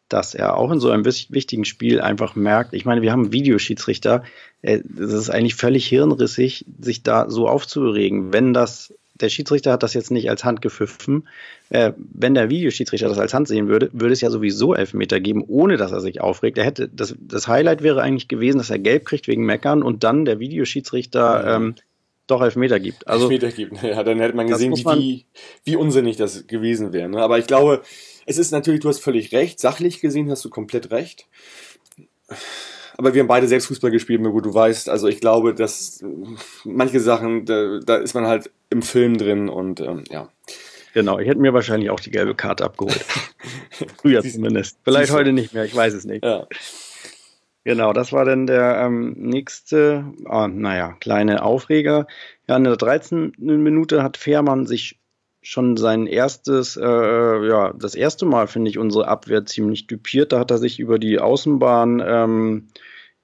dass 0.10 0.36
er 0.36 0.58
auch 0.58 0.72
in 0.72 0.80
so 0.80 0.90
einem 0.90 1.06
wichtigen 1.06 1.66
Spiel 1.66 2.02
einfach 2.02 2.36
merkt, 2.36 2.74
ich 2.74 2.86
meine, 2.86 3.02
wir 3.02 3.12
haben 3.12 3.32
Videoschiedsrichter, 3.32 4.24
es 4.62 4.82
äh, 4.82 5.04
ist 5.04 5.30
eigentlich 5.30 5.56
völlig 5.56 5.88
hirnrissig, 5.88 6.66
sich 6.80 7.04
da 7.04 7.30
so 7.30 7.48
aufzuregen, 7.48 8.34
wenn 8.34 8.54
das 8.54 8.94
der 9.22 9.30
Schiedsrichter 9.30 9.72
hat 9.72 9.84
das 9.84 9.94
jetzt 9.94 10.12
nicht 10.12 10.30
als 10.30 10.44
Hand 10.44 10.62
gepfiffen. 10.62 11.28
Äh, 11.70 11.94
wenn 11.98 12.34
der 12.34 12.50
Videoschiedsrichter 12.50 13.10
das 13.10 13.20
als 13.20 13.34
Hand 13.34 13.48
sehen 13.48 13.68
würde, 13.68 13.90
würde 13.94 14.14
es 14.14 14.22
ja 14.22 14.30
sowieso 14.30 14.74
Elfmeter 14.74 15.20
geben, 15.20 15.44
ohne 15.48 15.78
dass 15.78 15.92
er 15.92 16.00
sich 16.00 16.22
aufregt. 16.22 16.58
Er 16.58 16.64
hätte 16.64 16.88
das, 16.88 17.16
das 17.20 17.48
Highlight 17.48 17.84
wäre 17.84 18.02
eigentlich 18.02 18.28
gewesen, 18.28 18.58
dass 18.58 18.70
er 18.70 18.80
Gelb 18.80 19.06
kriegt 19.06 19.28
wegen 19.28 19.46
Meckern 19.46 19.84
und 19.84 20.04
dann 20.04 20.26
der 20.26 20.40
Videoschiedsrichter 20.40 21.56
ähm, 21.56 21.76
doch 22.28 22.42
Elfmeter 22.42 22.80
gibt. 22.80 23.08
Also, 23.08 23.30
Elfmeter 23.30 23.52
gibt, 23.52 23.82
ja, 23.84 24.04
dann 24.04 24.20
hätte 24.20 24.36
man 24.36 24.48
gesehen, 24.48 24.74
man 24.84 25.00
wie, 25.00 25.26
wie 25.64 25.76
unsinnig 25.76 26.18
das 26.18 26.48
gewesen 26.48 26.94
wäre. 26.94 27.10
Ne? 27.10 27.22
Aber 27.22 27.40
ich 27.40 27.48
glaube, 27.48 27.82
es 28.30 28.38
ist 28.38 28.52
natürlich, 28.52 28.82
du 28.82 28.90
hast 28.90 29.00
völlig 29.00 29.34
recht. 29.34 29.60
Sachlich 29.60 30.02
gesehen 30.02 30.30
hast 30.30 30.46
du 30.46 30.52
komplett 30.52 30.92
recht. 30.92 31.28
Aber 32.96 33.16
wir 33.16 33.22
haben 33.22 33.28
beide 33.28 33.48
selbst 33.48 33.66
Fußball 33.66 33.90
gespielt, 33.90 34.22
mir 34.22 34.30
gut, 34.30 34.46
du 34.46 34.54
weißt. 34.54 34.88
Also 34.88 35.08
ich 35.08 35.20
glaube, 35.20 35.56
dass 35.56 36.06
manche 36.64 37.00
Sachen, 37.00 37.46
da, 37.46 37.80
da 37.80 37.96
ist 37.96 38.14
man 38.14 38.28
halt 38.28 38.52
im 38.70 38.84
Film 38.84 39.18
drin 39.18 39.50
und 39.50 39.80
ähm, 39.80 40.04
ja. 40.12 40.30
Genau, 40.94 41.18
ich 41.18 41.28
hätte 41.28 41.40
mir 41.40 41.54
wahrscheinlich 41.56 41.90
auch 41.90 42.00
die 42.00 42.12
gelbe 42.12 42.36
Karte 42.36 42.66
abgeholt. 42.66 43.04
Früher 43.98 44.22
zumindest. 44.22 44.78
Vielleicht 44.84 45.12
heute 45.12 45.34
nicht 45.34 45.56
mehr, 45.56 45.66
ich 45.66 45.76
weiß 45.76 45.96
es 45.96 46.06
nicht. 46.06 46.24
Ja. 46.24 46.46
Genau, 47.64 47.94
das 47.94 48.14
war 48.14 48.26
dann 48.26 48.46
der 48.46 48.80
ähm, 48.86 49.16
nächste, 49.18 50.06
oh, 50.26 50.48
naja, 50.48 50.96
kleine 51.00 51.42
Aufreger. 51.42 52.06
Ja, 52.48 52.58
in 52.58 52.64
der 52.64 52.78
13. 52.78 53.34
Minute 53.40 54.04
hat 54.04 54.18
Fährmann 54.18 54.68
sich 54.68 54.99
schon 55.42 55.78
sein 55.78 56.06
erstes, 56.08 56.78
äh, 56.78 57.48
ja, 57.48 57.74
das 57.74 57.96
erste 57.96 58.26
Mal 58.26 58.48
finde 58.48 58.70
ich 58.70 58.78
unsere 58.78 59.08
Abwehr 59.08 59.46
ziemlich 59.46 59.88
düpiert. 59.88 60.32
Da 60.32 60.40
hat 60.40 60.52
er 60.52 60.58
sich 60.58 60.80
über 60.80 61.00
die 61.00 61.20
Außenbahn 61.20 62.04
ähm, 62.06 62.68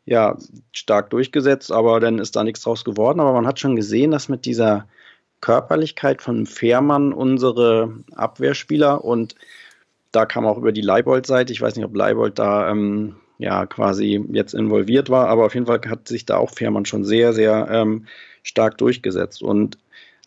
ja 0.05 0.37
stark 0.71 1.09
durchgesetzt, 1.09 1.71
aber 1.71 1.99
dann 1.99 2.19
ist 2.19 2.35
da 2.35 2.43
nichts 2.43 2.61
draus 2.61 2.85
geworden. 2.85 3.19
Aber 3.19 3.33
man 3.33 3.47
hat 3.47 3.59
schon 3.59 3.75
gesehen, 3.75 4.11
dass 4.11 4.29
mit 4.29 4.45
dieser 4.45 4.87
Körperlichkeit 5.41 6.21
von 6.21 6.45
Fährmann 6.45 7.13
unsere 7.13 7.93
Abwehrspieler 8.15 9.03
und 9.03 9.35
da 10.11 10.25
kam 10.25 10.45
auch 10.45 10.57
über 10.57 10.71
die 10.71 10.81
Leibold-Seite, 10.81 11.51
ich 11.51 11.61
weiß 11.61 11.75
nicht, 11.75 11.85
ob 11.85 11.95
Leibold 11.95 12.39
da 12.39 12.71
ähm, 12.71 13.17
ja 13.37 13.65
quasi 13.65 14.25
jetzt 14.31 14.53
involviert 14.53 15.09
war, 15.09 15.27
aber 15.27 15.45
auf 15.45 15.53
jeden 15.53 15.65
Fall 15.65 15.81
hat 15.89 16.07
sich 16.07 16.25
da 16.25 16.37
auch 16.37 16.51
Fährmann 16.51 16.85
schon 16.85 17.03
sehr, 17.03 17.33
sehr 17.33 17.67
ähm, 17.69 18.05
stark 18.41 18.77
durchgesetzt. 18.77 19.43
Und 19.43 19.77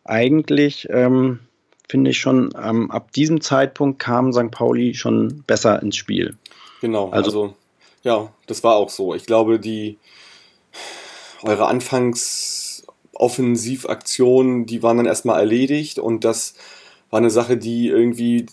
eigentlich 0.05 0.89
ähm, 0.91 1.41
finde 1.89 2.11
ich 2.11 2.19
schon, 2.19 2.51
ähm, 2.63 2.91
ab 2.91 3.13
diesem 3.13 3.41
Zeitpunkt 3.41 3.99
kam 3.99 4.31
St. 4.33 4.51
Pauli 4.51 4.95
schon 4.95 5.43
besser 5.47 5.83
ins 5.83 5.97
Spiel. 5.97 6.37
Genau, 6.81 7.11
also, 7.11 7.31
also 7.31 7.55
ja, 8.03 8.31
das 8.47 8.63
war 8.63 8.77
auch 8.77 8.91
so. 8.91 9.15
Ich 9.15 9.25
glaube, 9.27 9.59
die 9.59 9.99
eure 11.43 11.67
Anfangsoffensivaktionen, 11.67 14.67
die 14.67 14.83
waren 14.83 14.99
dann 14.99 15.07
erstmal 15.07 15.41
erledigt 15.41 15.99
und 15.99 16.25
das 16.25 16.55
war 17.11 17.19
eine 17.19 17.31
Sache, 17.31 17.57
die 17.57 17.89
irgendwie, 17.89 18.45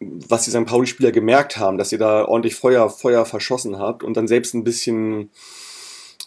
was 0.00 0.44
die 0.44 0.50
St. 0.50 0.66
Pauli-Spieler 0.66 1.12
gemerkt 1.12 1.56
haben, 1.56 1.78
dass 1.78 1.92
ihr 1.92 1.98
da 1.98 2.26
ordentlich 2.26 2.56
Feuer, 2.56 2.90
Feuer 2.90 3.24
verschossen 3.24 3.78
habt 3.78 4.04
und 4.04 4.18
dann 4.18 4.28
selbst 4.28 4.52
ein 4.54 4.64
bisschen, 4.64 5.30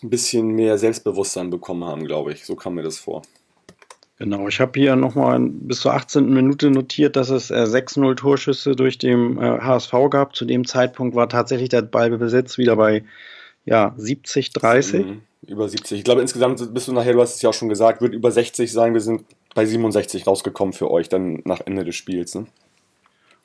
ein 0.01 0.09
bisschen 0.09 0.47
mehr 0.47 0.79
Selbstbewusstsein 0.79 1.51
bekommen 1.51 1.83
haben, 1.83 2.05
glaube 2.05 2.33
ich. 2.33 2.45
So 2.45 2.55
kam 2.55 2.73
mir 2.75 2.83
das 2.83 2.97
vor. 2.97 3.21
Genau, 4.17 4.47
ich 4.47 4.61
habe 4.61 4.79
hier 4.79 4.95
nochmal 4.95 5.39
bis 5.41 5.81
zur 5.81 5.93
18. 5.93 6.33
Minute 6.33 6.71
notiert, 6.71 7.17
dass 7.17 7.29
es 7.29 7.51
äh, 7.51 7.63
6-0 7.63 8.15
Torschüsse 8.15 8.75
durch 8.75 8.97
den 8.97 9.37
äh, 9.37 9.59
HSV 9.59 9.91
gab. 10.09 10.35
Zu 10.35 10.45
dem 10.45 10.65
Zeitpunkt 10.65 11.15
war 11.15 11.27
tatsächlich 11.27 11.69
der 11.69 11.81
Ballbesitz 11.81 12.57
wieder 12.57 12.77
bei 12.77 13.03
ja, 13.65 13.93
70, 13.97 14.53
30. 14.53 15.05
Mhm, 15.05 15.21
über 15.47 15.67
70. 15.67 15.97
Ich 15.97 16.03
glaube, 16.05 16.21
insgesamt 16.21 16.73
bist 16.73 16.87
du 16.87 16.93
nachher, 16.93 17.11
du 17.11 17.21
hast 17.21 17.35
es 17.35 17.41
ja 17.41 17.49
auch 17.49 17.53
schon 17.53 17.67
gesagt, 17.67 18.01
wird 18.01 18.13
über 18.13 18.31
60 18.31 18.71
sein. 18.71 18.93
Wir 18.93 19.01
sind 19.01 19.25
bei 19.53 19.65
67 19.65 20.25
rausgekommen 20.25 20.73
für 20.73 20.89
euch 20.89 21.09
dann 21.09 21.41
nach 21.43 21.59
Ende 21.65 21.83
des 21.83 21.95
Spiels. 21.95 22.35
Ne? 22.35 22.45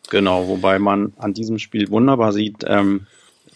Genau, 0.09 0.47
wobei 0.47 0.79
man 0.79 1.15
an 1.17 1.35
diesem 1.35 1.59
Spiel 1.59 1.91
wunderbar 1.91 2.33
sieht, 2.33 2.65
ähm, 2.65 3.07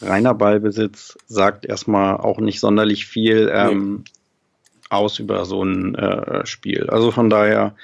reiner 0.00 0.34
Ballbesitz 0.34 1.16
sagt 1.26 1.64
erstmal 1.64 2.16
auch 2.16 2.38
nicht 2.38 2.58
sonderlich 2.58 3.06
viel. 3.06 3.52
Ähm, 3.54 4.02
nee 4.04 4.10
aus 4.90 5.18
über 5.18 5.44
so 5.44 5.62
ein 5.62 5.94
äh, 5.94 6.46
Spiel. 6.46 6.88
Also 6.90 7.10
von 7.10 7.30
daher, 7.30 7.74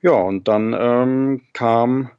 ja, 0.00 0.12
und 0.12 0.48
dann 0.48 0.74
ähm, 0.78 1.42
kam 1.52 2.10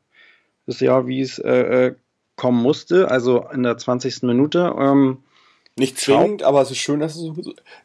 es 0.65 0.79
ja, 0.79 1.07
wie 1.07 1.21
es 1.21 1.39
äh, 1.39 1.87
äh 1.87 1.95
kommen 2.35 2.61
musste, 2.61 3.11
also 3.11 3.47
in 3.53 3.63
der 3.63 3.77
20. 3.77 4.23
Minute. 4.23 4.73
Ähm, 4.77 5.19
Nicht 5.75 5.99
zwingend, 5.99 6.41
aber 6.43 6.61
es 6.61 6.71
ist 6.71 6.79
schön, 6.79 6.99
dass 6.99 7.15
es 7.15 7.21
so, 7.21 7.35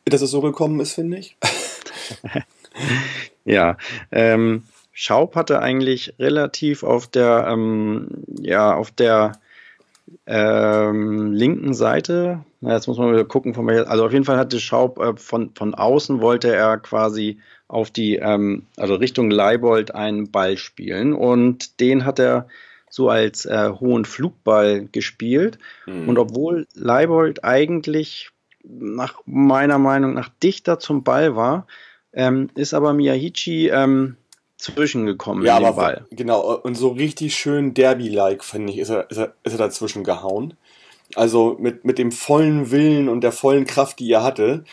dass 0.06 0.22
es 0.22 0.30
so 0.30 0.40
gekommen 0.40 0.80
ist, 0.80 0.94
finde 0.94 1.18
ich. 1.18 1.36
ja, 3.44 3.76
ähm, 4.10 4.64
Schaub 4.92 5.36
hatte 5.36 5.60
eigentlich 5.60 6.14
relativ 6.18 6.82
auf 6.82 7.06
der, 7.06 7.46
ähm, 7.50 8.08
ja, 8.40 8.74
auf 8.74 8.90
der 8.90 9.32
ähm, 10.26 11.32
linken 11.32 11.74
Seite, 11.74 12.44
na, 12.60 12.74
jetzt 12.74 12.86
muss 12.86 12.98
man 12.98 13.12
wieder 13.12 13.24
gucken, 13.24 13.54
von 13.54 13.66
welcher, 13.66 13.90
also 13.90 14.04
auf 14.04 14.12
jeden 14.12 14.24
Fall 14.24 14.38
hatte 14.38 14.60
Schaub 14.60 14.98
äh, 14.98 15.16
von, 15.16 15.50
von 15.54 15.74
außen 15.74 16.20
wollte 16.20 16.54
er 16.54 16.78
quasi 16.78 17.38
auf 17.66 17.90
die, 17.90 18.16
ähm, 18.16 18.66
also 18.76 18.94
Richtung 18.94 19.30
Leibold 19.30 19.94
einen 19.94 20.30
Ball 20.30 20.56
spielen 20.56 21.12
und 21.12 21.80
den 21.80 22.04
hat 22.04 22.18
er 22.18 22.48
so 22.90 23.10
als 23.10 23.44
äh, 23.44 23.70
hohen 23.80 24.04
Flugball 24.04 24.88
gespielt. 24.90 25.58
Mhm. 25.86 26.08
Und 26.08 26.18
obwohl 26.18 26.66
Leibold 26.74 27.44
eigentlich 27.44 28.30
nach 28.64 29.20
meiner 29.26 29.78
Meinung 29.78 30.14
nach 30.14 30.30
dichter 30.42 30.78
zum 30.78 31.04
Ball 31.04 31.36
war, 31.36 31.66
ähm, 32.12 32.48
ist 32.54 32.74
aber 32.74 32.94
Miyahichi 32.94 33.68
ähm, 33.68 34.16
zwischengekommen 34.58 35.44
ja, 35.44 35.58
in 35.58 35.64
den 35.64 35.76
Ball. 35.76 36.06
Genau, 36.10 36.56
und 36.56 36.74
so 36.74 36.88
richtig 36.88 37.34
schön 37.34 37.74
Derby-like, 37.74 38.44
finde 38.44 38.72
ich, 38.72 38.78
ist 38.78 38.90
er, 38.90 39.10
ist, 39.10 39.16
er, 39.16 39.34
ist 39.44 39.52
er 39.52 39.58
dazwischen 39.58 40.04
gehauen. 40.04 40.54
Also 41.14 41.56
mit, 41.58 41.84
mit 41.84 41.98
dem 41.98 42.12
vollen 42.12 42.70
Willen 42.70 43.08
und 43.08 43.22
der 43.22 43.32
vollen 43.32 43.64
Kraft, 43.64 43.98
die 43.98 44.10
er 44.10 44.22
hatte, 44.22 44.64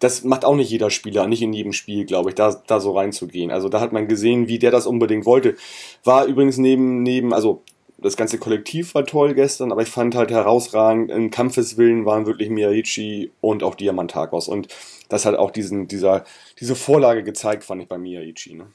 das 0.00 0.24
macht 0.24 0.44
auch 0.44 0.56
nicht 0.56 0.70
jeder 0.70 0.90
Spieler, 0.90 1.26
nicht 1.26 1.42
in 1.42 1.52
jedem 1.52 1.72
Spiel, 1.72 2.04
glaube 2.04 2.30
ich, 2.30 2.34
da, 2.34 2.60
da 2.66 2.80
so 2.80 2.96
reinzugehen. 2.96 3.50
Also 3.50 3.68
da 3.68 3.80
hat 3.80 3.92
man 3.92 4.08
gesehen, 4.08 4.48
wie 4.48 4.58
der 4.58 4.70
das 4.70 4.86
unbedingt 4.86 5.24
wollte. 5.24 5.56
War 6.02 6.24
übrigens 6.24 6.58
neben, 6.58 7.02
neben, 7.02 7.32
also 7.32 7.62
das 7.98 8.16
ganze 8.16 8.38
Kollektiv 8.38 8.94
war 8.94 9.06
toll 9.06 9.34
gestern, 9.34 9.72
aber 9.72 9.82
ich 9.82 9.88
fand 9.88 10.14
halt 10.14 10.30
herausragend, 10.30 11.10
im 11.10 11.30
Kampfeswillen 11.30 12.04
waren 12.04 12.26
wirklich 12.26 12.50
Miyachi 12.50 13.30
und 13.40 13.62
auch 13.62 13.76
Diamantakos. 13.76 14.48
Und 14.48 14.68
das 15.08 15.24
hat 15.24 15.36
auch 15.36 15.50
diesen, 15.50 15.86
dieser, 15.86 16.24
diese 16.60 16.74
Vorlage 16.74 17.22
gezeigt, 17.22 17.64
fand 17.64 17.82
ich 17.82 17.88
bei 17.88 17.96
Miyachi. 17.96 18.54
Ne? 18.54 18.66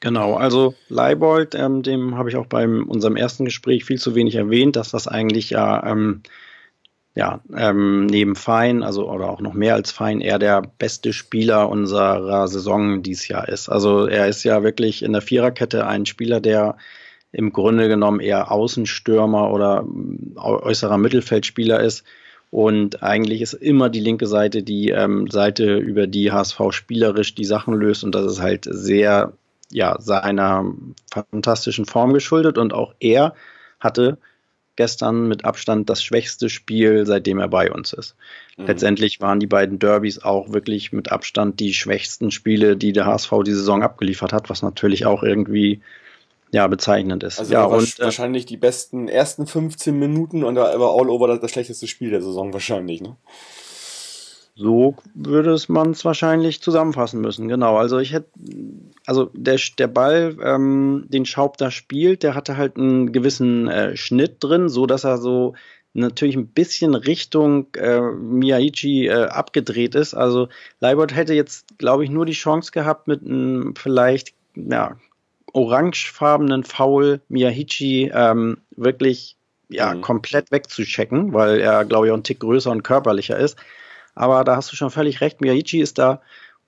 Genau, 0.00 0.34
also 0.34 0.74
Leibold, 0.88 1.56
ähm, 1.56 1.82
dem 1.82 2.16
habe 2.16 2.28
ich 2.28 2.36
auch 2.36 2.46
bei 2.46 2.68
unserem 2.68 3.16
ersten 3.16 3.44
Gespräch 3.44 3.84
viel 3.84 3.98
zu 3.98 4.14
wenig 4.14 4.36
erwähnt, 4.36 4.76
dass 4.76 4.92
das 4.92 5.08
eigentlich 5.08 5.50
ja, 5.50 5.84
ähm, 5.84 6.22
ja 7.16 7.40
ähm, 7.56 8.06
neben 8.06 8.36
Fein, 8.36 8.84
also 8.84 9.10
oder 9.10 9.28
auch 9.28 9.40
noch 9.40 9.54
mehr 9.54 9.74
als 9.74 9.90
Fein, 9.90 10.20
er 10.20 10.38
der 10.38 10.62
beste 10.62 11.12
Spieler 11.12 11.68
unserer 11.68 12.46
Saison 12.46 13.02
dieses 13.02 13.26
Jahr 13.26 13.48
ist. 13.48 13.68
Also 13.68 14.06
er 14.06 14.28
ist 14.28 14.44
ja 14.44 14.62
wirklich 14.62 15.02
in 15.02 15.12
der 15.12 15.22
Viererkette 15.22 15.84
ein 15.84 16.06
Spieler, 16.06 16.40
der 16.40 16.76
im 17.32 17.52
Grunde 17.52 17.88
genommen 17.88 18.20
eher 18.20 18.52
Außenstürmer 18.52 19.50
oder 19.50 19.84
äußerer 20.36 20.98
Mittelfeldspieler 20.98 21.80
ist. 21.80 22.04
Und 22.50 23.02
eigentlich 23.02 23.42
ist 23.42 23.52
immer 23.52 23.90
die 23.90 24.00
linke 24.00 24.26
Seite 24.26 24.62
die 24.62 24.90
ähm, 24.90 25.28
Seite, 25.28 25.76
über 25.76 26.06
die 26.06 26.32
HSV 26.32 26.60
spielerisch 26.70 27.34
die 27.34 27.44
Sachen 27.44 27.74
löst. 27.74 28.04
Und 28.04 28.14
das 28.14 28.30
ist 28.30 28.40
halt 28.40 28.66
sehr 28.70 29.34
ja, 29.70 29.96
seiner 30.00 30.72
fantastischen 31.10 31.86
Form 31.86 32.12
geschuldet 32.12 32.58
und 32.58 32.72
auch 32.72 32.94
er 33.00 33.34
hatte 33.80 34.18
gestern 34.76 35.26
mit 35.26 35.44
Abstand 35.44 35.90
das 35.90 36.02
schwächste 36.02 36.48
Spiel, 36.48 37.04
seitdem 37.04 37.40
er 37.40 37.48
bei 37.48 37.70
uns 37.72 37.92
ist. 37.92 38.14
Mhm. 38.56 38.66
Letztendlich 38.66 39.20
waren 39.20 39.40
die 39.40 39.48
beiden 39.48 39.80
Derbys 39.80 40.22
auch 40.22 40.52
wirklich 40.52 40.92
mit 40.92 41.10
Abstand 41.10 41.58
die 41.58 41.74
schwächsten 41.74 42.30
Spiele, 42.30 42.76
die 42.76 42.92
der 42.92 43.06
HSV 43.06 43.32
die 43.44 43.54
Saison 43.54 43.82
abgeliefert 43.82 44.32
hat, 44.32 44.48
was 44.48 44.62
natürlich 44.62 45.04
auch 45.04 45.24
irgendwie 45.24 45.80
ja, 46.52 46.66
bezeichnend 46.68 47.24
ist. 47.24 47.40
Also 47.40 47.52
ja, 47.52 47.64
und, 47.64 47.98
äh, 47.98 48.04
wahrscheinlich 48.04 48.46
die 48.46 48.56
besten 48.56 49.08
ersten 49.08 49.46
15 49.46 49.98
Minuten 49.98 50.44
und 50.44 50.54
da 50.54 50.78
war 50.78 50.94
all 50.96 51.10
over 51.10 51.26
das, 51.26 51.40
das 51.40 51.50
schlechteste 51.50 51.88
Spiel 51.88 52.10
der 52.10 52.22
Saison 52.22 52.52
wahrscheinlich, 52.52 53.00
ne? 53.00 53.16
So 54.58 54.96
würde 55.14 55.52
es 55.52 55.68
man 55.68 55.92
es 55.92 56.04
wahrscheinlich 56.04 56.60
zusammenfassen 56.60 57.20
müssen, 57.20 57.46
genau. 57.46 57.76
Also 57.76 57.98
ich 57.98 58.12
hätte, 58.12 58.28
also 59.06 59.30
der, 59.32 59.56
der 59.78 59.86
Ball, 59.86 60.36
ähm, 60.42 61.04
den 61.08 61.24
Schaub 61.26 61.56
da 61.58 61.70
spielt, 61.70 62.24
der 62.24 62.34
hatte 62.34 62.56
halt 62.56 62.76
einen 62.76 63.12
gewissen 63.12 63.68
äh, 63.68 63.96
Schnitt 63.96 64.38
drin, 64.40 64.68
so 64.68 64.86
dass 64.86 65.04
er 65.04 65.18
so 65.18 65.54
natürlich 65.94 66.34
ein 66.34 66.48
bisschen 66.48 66.96
Richtung 66.96 67.68
äh, 67.76 68.00
Miyaichi 68.00 69.06
äh, 69.06 69.26
abgedreht 69.26 69.94
ist. 69.94 70.14
Also 70.14 70.48
Leibold 70.80 71.14
hätte 71.14 71.34
jetzt, 71.34 71.78
glaube 71.78 72.02
ich, 72.02 72.10
nur 72.10 72.26
die 72.26 72.32
Chance 72.32 72.72
gehabt, 72.72 73.06
mit 73.06 73.22
einem 73.22 73.76
vielleicht 73.76 74.34
ja, 74.56 74.96
orangefarbenen 75.52 76.64
Foul 76.64 77.20
Miyahichi 77.28 78.10
ähm, 78.12 78.58
wirklich 78.76 79.36
ja, 79.68 79.94
mhm. 79.94 80.00
komplett 80.00 80.50
wegzuchecken, 80.50 81.32
weil 81.32 81.60
er, 81.60 81.84
glaube 81.84 82.06
ich, 82.06 82.12
auch 82.12 82.16
ein 82.16 82.24
Tick 82.24 82.40
größer 82.40 82.72
und 82.72 82.82
körperlicher 82.82 83.38
ist. 83.38 83.56
Aber 84.18 84.42
da 84.42 84.56
hast 84.56 84.72
du 84.72 84.76
schon 84.76 84.90
völlig 84.90 85.20
recht. 85.20 85.40
Miyaichi 85.40 85.80
ist 85.80 85.96
da 85.98 86.20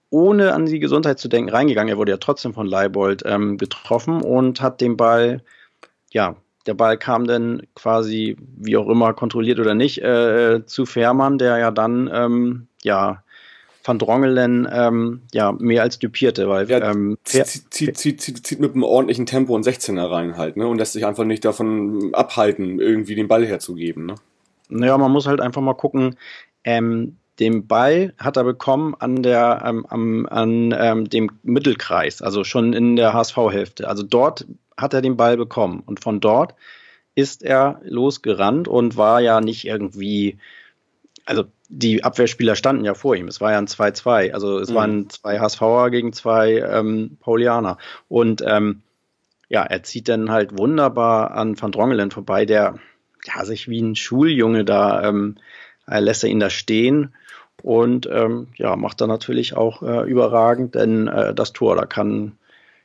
ohne 0.09 0.55
an 0.55 0.67
die 0.67 0.79
Gesundheit 0.79 1.19
zu 1.19 1.29
denken 1.29 1.51
reingegangen. 1.51 1.93
Er 1.93 1.99
wurde 1.99 2.13
ja 2.13 2.19
trotzdem 2.19 2.55
von 2.55 2.67
Leibold 2.67 3.25
ähm, 3.27 3.59
getroffen 3.59 4.23
und 4.23 4.61
hat 4.61 4.81
den 4.81 4.97
Ball, 4.97 5.43
ja, 6.13 6.37
der 6.67 6.75
Ball 6.75 6.97
kam 6.97 7.27
dann 7.27 7.63
quasi, 7.75 8.37
wie 8.57 8.77
auch 8.77 8.89
immer, 8.89 9.15
kontrolliert 9.15 9.59
oder 9.59 9.75
nicht, 9.75 10.01
äh, 10.01 10.65
zu 10.65 10.87
Fährmann, 10.87 11.39
der 11.39 11.59
ja 11.59 11.71
dann, 11.73 12.09
ähm, 12.13 12.67
ja, 12.83 13.25
Van 13.83 13.99
Drongelen 13.99 14.69
ähm, 14.71 15.23
ja, 15.33 15.53
mehr 15.53 15.83
als 15.83 15.99
dupierte, 15.99 16.49
weil 16.49 16.69
ja, 16.69 16.91
ähm, 16.91 17.17
zieht, 17.25 17.47
zieht, 17.47 17.97
zieht, 17.97 18.47
zieht, 18.47 18.61
mit 18.61 18.75
einem 18.75 18.85
ordentlichen 18.85 19.27
Tempo 19.27 19.55
und 19.55 19.67
16er 19.67 20.09
rein 20.09 20.37
halt, 20.37 20.57
ne? 20.57 20.69
Und 20.69 20.77
lässt 20.77 20.93
sich 20.93 21.07
einfach 21.07 21.25
nicht 21.25 21.45
davon 21.45 22.11
abhalten, 22.13 22.79
irgendwie 22.79 23.15
den 23.15 23.27
Ball 23.27 23.45
herzugeben, 23.47 24.05
ne? 24.05 24.15
Naja, 24.69 24.99
man 24.99 25.11
muss 25.11 25.27
halt 25.27 25.41
einfach 25.41 25.63
mal 25.63 25.75
gucken, 25.75 26.17
ähm, 26.63 27.17
den 27.40 27.66
Ball 27.66 28.12
hat 28.18 28.37
er 28.37 28.44
bekommen 28.44 28.94
an, 28.98 29.22
der, 29.22 29.62
ähm, 29.64 29.87
am, 29.88 30.26
an 30.26 30.74
ähm, 30.79 31.09
dem 31.09 31.31
Mittelkreis, 31.42 32.20
also 32.20 32.44
schon 32.44 32.74
in 32.74 32.96
der 32.96 33.14
HSV-Hälfte. 33.14 33.88
Also 33.88 34.03
dort 34.03 34.46
hat 34.76 34.94
er 34.94 35.00
den 35.00 35.16
Ball 35.16 35.37
bekommen 35.37 35.83
und 35.85 36.00
von 36.00 36.20
dort 36.20 36.55
ist 37.14 37.42
er 37.42 37.81
losgerannt 37.83 38.68
und 38.68 38.96
war 38.96 39.20
ja 39.20 39.40
nicht 39.40 39.66
irgendwie, 39.66 40.38
also 41.24 41.44
die 41.68 42.05
Abwehrspieler 42.05 42.57
standen 42.57 42.85
ja 42.85 42.94
vor 42.94 43.16
ihm. 43.16 43.26
Es 43.26 43.40
war 43.40 43.53
ja 43.53 43.59
ein 43.59 43.66
2-2. 43.66 44.33
Also 44.33 44.59
es 44.59 44.70
mhm. 44.70 44.74
waren 44.74 45.11
zwei 45.11 45.40
HSVer 45.40 45.90
gegen 45.90 46.12
zwei 46.12 46.59
ähm, 46.59 47.16
Paulianer. 47.20 47.79
Und 48.09 48.42
ähm, 48.46 48.83
ja, 49.48 49.62
er 49.62 49.83
zieht 49.83 50.09
dann 50.09 50.31
halt 50.31 50.59
wunderbar 50.59 51.33
an 51.33 51.61
Van 51.61 51.72
Drongelen 51.72 52.11
vorbei, 52.11 52.44
der 52.44 52.76
ja 53.24 53.44
sich 53.44 53.68
wie 53.68 53.81
ein 53.81 53.96
Schuljunge 53.96 54.64
da 54.64 55.09
ähm, 55.09 55.37
lässt 55.87 56.22
er 56.22 56.31
ihn 56.31 56.40
da 56.40 56.50
stehen 56.50 57.14
und 57.62 58.09
ähm, 58.11 58.49
ja, 58.57 58.77
macht 58.77 59.01
er 59.01 59.07
natürlich 59.07 59.57
auch 59.57 59.83
äh, 59.83 60.09
überragend, 60.09 60.75
denn 60.75 61.09
äh, 61.09 61.35
das 61.35 61.53
Tor, 61.53 61.77
da 61.77 61.87
kann, 61.87 62.33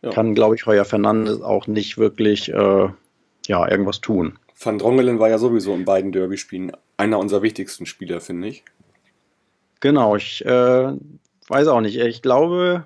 ja. 0.01 0.11
kann 0.11 0.35
glaube 0.35 0.55
ich, 0.55 0.65
Heuer 0.65 0.85
Fernandes 0.85 1.41
auch 1.41 1.67
nicht 1.67 1.97
wirklich 1.97 2.51
äh, 2.53 2.89
ja, 3.47 3.69
irgendwas 3.69 4.01
tun. 4.01 4.37
Van 4.57 4.77
Drongelen 4.77 5.19
war 5.19 5.29
ja 5.29 5.37
sowieso 5.37 5.73
in 5.73 5.85
beiden 5.85 6.11
Derby-Spielen 6.11 6.71
einer 6.97 7.19
unserer 7.19 7.41
wichtigsten 7.41 7.85
Spieler, 7.85 8.21
finde 8.21 8.47
ich. 8.47 8.63
Genau, 9.81 10.15
ich 10.15 10.45
äh, 10.45 10.93
weiß 11.47 11.67
auch 11.67 11.81
nicht. 11.81 11.97
Ich 11.97 12.21
glaube, 12.21 12.85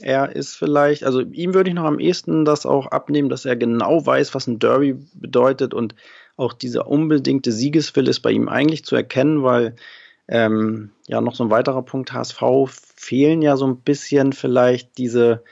er 0.00 0.34
ist 0.34 0.54
vielleicht, 0.54 1.04
also 1.04 1.20
ihm 1.20 1.54
würde 1.54 1.70
ich 1.70 1.74
noch 1.74 1.84
am 1.84 1.98
ehesten 1.98 2.44
das 2.44 2.66
auch 2.66 2.86
abnehmen, 2.86 3.28
dass 3.28 3.44
er 3.44 3.56
genau 3.56 4.04
weiß, 4.06 4.34
was 4.34 4.46
ein 4.46 4.60
Derby 4.60 4.96
bedeutet 5.14 5.74
und 5.74 5.94
auch 6.36 6.52
dieser 6.52 6.86
unbedingte 6.86 7.50
Siegeswille 7.50 8.10
ist 8.10 8.20
bei 8.20 8.30
ihm 8.30 8.48
eigentlich 8.48 8.84
zu 8.84 8.94
erkennen, 8.94 9.42
weil 9.42 9.74
ähm, 10.28 10.90
ja, 11.06 11.20
noch 11.20 11.34
so 11.34 11.44
ein 11.44 11.50
weiterer 11.50 11.82
Punkt, 11.82 12.12
HSV 12.12 12.42
fehlen 12.96 13.42
ja 13.42 13.56
so 13.56 13.66
ein 13.66 13.78
bisschen 13.78 14.32
vielleicht 14.32 14.98
diese 14.98 15.42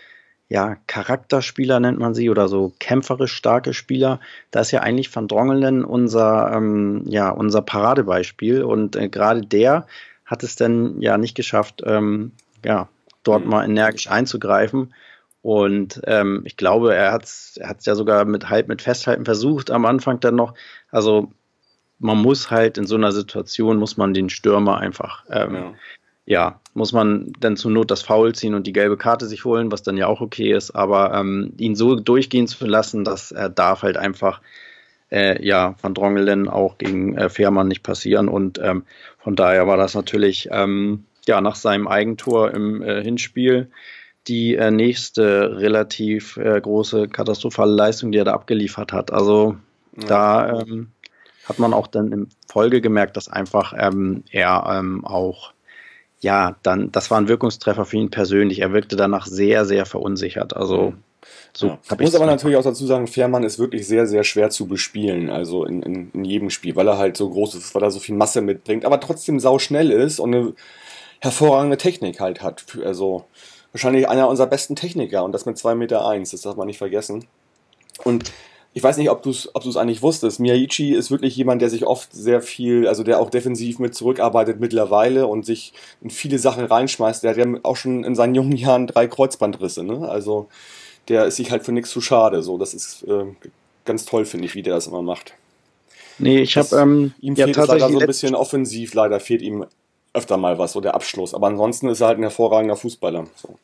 ja, 0.49 0.77
Charakterspieler 0.87 1.81
nennt 1.81 1.99
man 1.99 2.15
sie 2.15 2.31
oder 2.31 2.47
so 2.49 2.73
kämpferisch 2.79 3.33
starke 3.33 3.75
Spieler. 3.75 4.21
Da 4.53 4.61
ist 4.61 4.71
ja 4.71 4.81
eigentlich 4.81 5.15
Van 5.15 5.27
Drongelen 5.27 5.85
unser, 5.85 6.53
ähm, 6.55 7.03
ja, 7.07 7.31
unser 7.31 7.63
Paradebeispiel 7.63 8.63
und 8.63 8.95
äh, 8.95 9.09
gerade 9.09 9.41
der 9.41 9.87
hat 10.25 10.43
es 10.45 10.57
dann 10.57 11.01
ja 11.01 11.19
nicht 11.19 11.35
geschafft, 11.35 11.83
ähm, 11.85 12.33
ja, 12.65 12.89
dort 13.25 13.45
mhm. 13.45 13.51
mal 13.51 13.65
energisch 13.65 14.09
einzugreifen. 14.09 14.95
Und 15.43 16.01
ähm, 16.05 16.43
ich 16.45 16.57
glaube, 16.57 16.95
er 16.95 17.13
hat 17.13 17.25
es 17.25 17.57
er 17.57 17.77
ja 17.81 17.95
sogar 17.95 18.25
mit 18.25 18.51
halb 18.51 18.69
mit 18.69 18.83
Festhalten 18.83 19.25
versucht 19.25 19.71
am 19.71 19.85
Anfang 19.85 20.21
dann 20.21 20.35
noch. 20.35 20.55
Also 20.91 21.31
man 21.99 22.19
muss 22.19 22.51
halt 22.51 22.79
in 22.79 22.87
so 22.87 22.95
einer 22.97 23.13
Situation, 23.13 23.79
muss 23.79 23.97
man 23.97 24.15
den 24.15 24.29
Stürmer 24.29 24.79
einfach, 24.79 25.25
ähm, 25.31 25.55
ja. 25.55 25.73
ja. 26.27 26.61
muss 26.75 26.93
man 26.93 27.33
dann 27.41 27.57
zur 27.57 27.71
Not 27.71 27.91
das 27.91 28.03
Foul 28.03 28.35
ziehen 28.35 28.55
und 28.55 28.67
die 28.67 28.73
gelbe 28.73 28.97
Karte 28.97 29.27
sich 29.27 29.45
holen, 29.45 29.73
was 29.73 29.83
dann 29.83 29.97
ja 29.97 30.07
auch 30.07 30.21
okay 30.21 30.53
ist, 30.53 30.73
aber 30.73 31.15
ähm, 31.15 31.53
ihn 31.59 31.75
so 31.75 31.95
durchgehen 31.97 32.47
zu 32.47 32.67
lassen, 32.67 33.05
dass 33.05 33.33
er 33.33 33.49
darf 33.49 33.83
halt 33.83 33.97
einfach, 33.97 34.41
äh, 35.11 35.45
ja, 35.45 35.75
Van 35.81 35.95
Drongelen 35.95 36.49
auch 36.49 36.79
gegen 36.79 37.17
äh, 37.17 37.29
Fährmann 37.29 37.69
nicht 37.69 37.83
passieren 37.83 38.29
und 38.29 38.59
ähm, 38.63 38.85
von 39.19 39.37
daher 39.37 39.67
war 39.67 39.77
das 39.77 39.95
natürlich, 39.95 40.49
ähm, 40.53 41.05
ja, 41.27 41.41
nach 41.41 41.57
seinem 41.57 41.89
Eigentor 41.89 42.53
im 42.53 42.83
äh, 42.83 43.03
Hinspiel 43.03 43.71
die 44.29 44.57
äh, 44.57 44.71
nächste 44.71 45.59
relativ 45.59 46.37
äh, 46.37 46.61
große 46.61 47.09
katastrophale 47.09 47.73
Leistung, 47.73 48.13
die 48.13 48.19
er 48.19 48.25
da 48.25 48.33
abgeliefert 48.33 48.93
hat. 48.93 49.13
Also 49.13 49.57
ja. 49.97 50.07
da 50.07 50.61
ähm, 50.61 50.89
hat 51.49 51.59
man 51.59 51.73
auch 51.73 51.87
dann 51.87 52.13
in 52.13 52.29
Folge 52.49 52.81
gemerkt, 52.81 53.17
dass 53.17 53.29
einfach 53.29 53.73
ähm, 53.79 54.25
er 54.31 54.67
ähm, 54.69 55.05
auch, 55.05 55.53
ja, 56.21 56.57
dann, 56.63 56.91
das 56.93 57.11
war 57.11 57.19
ein 57.19 57.29
Wirkungstreffer 57.29 57.85
für 57.85 57.97
ihn 57.97 58.11
persönlich. 58.11 58.61
Er 58.61 58.73
wirkte 58.73 58.97
danach 58.97 59.27
sehr, 59.27 59.65
sehr 59.65 59.87
verunsichert. 59.87 60.57
Also, 60.57 60.95
so 61.53 61.69
ja. 61.69 61.79
Ich 61.93 61.99
muss 61.99 62.15
aber 62.15 62.27
natürlich 62.27 62.57
auch 62.57 62.65
dazu 62.65 62.87
sagen, 62.87 63.07
Fährmann 63.07 63.45
ist 63.45 63.59
wirklich 63.59 63.87
sehr, 63.87 64.07
sehr 64.07 64.25
schwer 64.25 64.51
zu 64.51 64.67
bespielen, 64.67 65.31
also 65.31 65.65
in, 65.65 65.83
in, 65.83 66.11
in 66.13 66.25
jedem 66.25 66.51
Spiel, 66.51 66.77
weil 66.77 66.89
er 66.89 66.99
halt 66.99 67.17
so 67.17 67.31
groß 67.31 67.55
ist, 67.55 67.75
weil 67.75 67.83
er 67.83 67.91
so 67.91 68.01
viel 68.01 68.15
Masse 68.15 68.41
mitbringt, 68.41 68.85
aber 68.85 69.01
trotzdem 69.01 69.41
sau 69.41 69.59
schnell 69.59 69.91
ist 69.91 70.19
und 70.19 70.35
eine 70.35 70.53
hervorragende 71.21 71.77
Technik 71.77 72.21
halt 72.21 72.43
hat. 72.43 72.65
Also 72.85 73.25
wahrscheinlich 73.73 74.09
einer 74.09 74.29
unserer 74.29 74.49
besten 74.49 74.77
Techniker 74.77 75.25
und 75.25 75.33
das 75.33 75.47
mit 75.47 75.57
2,1 75.57 75.75
Meter, 75.77 76.07
eins, 76.07 76.31
das 76.33 76.43
darf 76.43 76.57
man 76.57 76.67
nicht 76.67 76.79
vergessen. 76.79 77.25
Und 78.05 78.33
ich 78.77 78.83
weiß 78.83 78.99
nicht, 78.99 79.09
ob 79.09 79.23
du 79.23 79.31
es 79.31 79.49
ob 79.55 79.65
eigentlich 79.79 80.03
wusstest. 80.03 80.39
Miyaichi 80.39 80.93
ist 80.93 81.11
wirklich 81.11 81.35
jemand, 81.35 81.63
der 81.63 81.71
sich 81.71 81.87
oft 81.87 82.13
sehr 82.13 82.43
viel, 82.43 82.87
also 82.87 83.05
der 83.05 83.21
auch 83.21 83.31
defensiv 83.31 83.79
mit 83.79 83.95
zurückarbeitet 83.95 84.61
mittlerweile 84.61 85.27
und 85.27 85.47
sich 85.47 85.73
in 86.03 86.11
viele 86.11 86.39
Sachen 86.39 86.63
reinschmeißt. 86.63 87.25
Der 87.25 87.31
hat 87.31 87.39
ja 87.39 87.47
auch 87.63 87.77
schon 87.77 88.05
in 88.05 88.15
seinen 88.15 88.35
jungen 88.35 88.55
Jahren 88.55 88.87
drei 88.87 89.07
Kreuzbandrisse, 89.07 89.83
ne? 89.83 90.07
Also 90.07 90.49
der 91.09 91.25
ist 91.25 91.37
sich 91.37 91.51
halt 91.51 91.65
für 91.65 91.73
nichts 91.73 91.89
zu 91.89 92.03
schade. 92.03 92.43
So, 92.43 92.59
das 92.59 92.75
ist 92.75 93.03
äh, 93.05 93.25
ganz 93.87 94.05
toll, 94.05 94.27
finde 94.27 94.45
ich, 94.45 94.55
wie 94.55 94.63
der 94.63 94.75
das 94.75 94.89
immer 94.89 95.01
macht. 95.01 95.33
Nee, 96.19 96.41
ich 96.41 96.59
habe 96.59 96.77
ähm, 96.77 97.15
ihm 97.19 97.35
ja, 97.35 97.47
fehlt 97.47 97.57
leider 97.57 97.89
so 97.89 97.99
ein 97.99 98.07
bisschen 98.07 98.35
offensiv, 98.35 98.93
leider 98.93 99.21
fehlt 99.21 99.41
ihm 99.41 99.65
öfter 100.13 100.37
mal 100.37 100.59
was, 100.59 100.73
so 100.73 100.83
der 100.83 100.95
Abschluss. 100.95 101.33
Aber 101.33 101.47
ansonsten 101.47 101.89
ist 101.89 102.03
er 102.03 102.09
halt 102.09 102.19
ein 102.19 102.25
hervorragender 102.25 102.77
Fußballer. 102.77 103.27
So. 103.37 103.59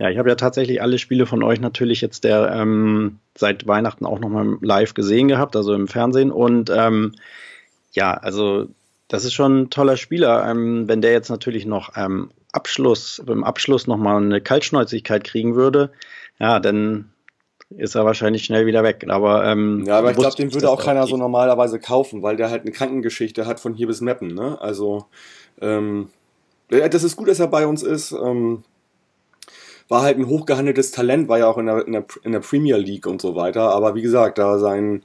Ja, 0.00 0.08
ich 0.08 0.16
habe 0.16 0.30
ja 0.30 0.34
tatsächlich 0.34 0.80
alle 0.80 0.98
Spiele 0.98 1.26
von 1.26 1.42
euch 1.42 1.60
natürlich 1.60 2.00
jetzt 2.00 2.24
der 2.24 2.50
ähm, 2.54 3.18
seit 3.36 3.66
Weihnachten 3.66 4.06
auch 4.06 4.18
nochmal 4.18 4.56
live 4.62 4.94
gesehen 4.94 5.28
gehabt, 5.28 5.54
also 5.54 5.74
im 5.74 5.88
Fernsehen. 5.88 6.32
Und 6.32 6.70
ähm, 6.74 7.12
ja, 7.92 8.14
also 8.14 8.66
das 9.08 9.26
ist 9.26 9.34
schon 9.34 9.64
ein 9.64 9.70
toller 9.70 9.98
Spieler. 9.98 10.48
Ähm, 10.48 10.88
wenn 10.88 11.02
der 11.02 11.12
jetzt 11.12 11.28
natürlich 11.28 11.66
noch 11.66 11.98
ähm, 11.98 12.30
Abschluss, 12.50 13.22
beim 13.26 13.44
Abschluss 13.44 13.86
nochmal 13.86 14.22
eine 14.22 14.40
Kaltschnäuzigkeit 14.40 15.22
kriegen 15.22 15.54
würde, 15.54 15.90
ja, 16.38 16.60
dann 16.60 17.10
ist 17.68 17.94
er 17.94 18.06
wahrscheinlich 18.06 18.44
schnell 18.44 18.64
wieder 18.64 18.82
weg. 18.82 19.04
Aber, 19.06 19.44
ähm, 19.44 19.84
ja, 19.86 19.98
aber 19.98 20.12
ich 20.12 20.16
glaube, 20.16 20.34
den 20.34 20.54
würde 20.54 20.70
auch 20.70 20.82
keiner 20.82 21.06
so 21.06 21.18
normalerweise 21.18 21.78
kaufen, 21.78 22.22
weil 22.22 22.36
der 22.36 22.48
halt 22.48 22.62
eine 22.62 22.72
Krankengeschichte 22.72 23.46
hat 23.46 23.60
von 23.60 23.74
hier 23.74 23.86
bis 23.86 24.00
Meppen. 24.00 24.32
Ne? 24.32 24.58
Also, 24.62 25.04
ähm, 25.60 26.08
das 26.68 27.04
ist 27.04 27.16
gut, 27.16 27.28
dass 27.28 27.38
er 27.38 27.48
bei 27.48 27.66
uns 27.66 27.82
ist. 27.82 28.12
Ähm, 28.12 28.64
war 29.90 30.02
halt 30.02 30.18
ein 30.18 30.28
hochgehandeltes 30.28 30.92
Talent, 30.92 31.28
war 31.28 31.38
ja 31.38 31.48
auch 31.48 31.58
in 31.58 31.66
der, 31.66 31.86
in 31.86 31.92
der, 31.92 32.04
in 32.22 32.32
der 32.32 32.40
Premier 32.40 32.76
League 32.76 33.06
und 33.06 33.20
so 33.20 33.34
weiter. 33.34 33.70
Aber 33.70 33.96
wie 33.96 34.02
gesagt, 34.02 34.38
da 34.38 34.58
sein, 34.58 35.02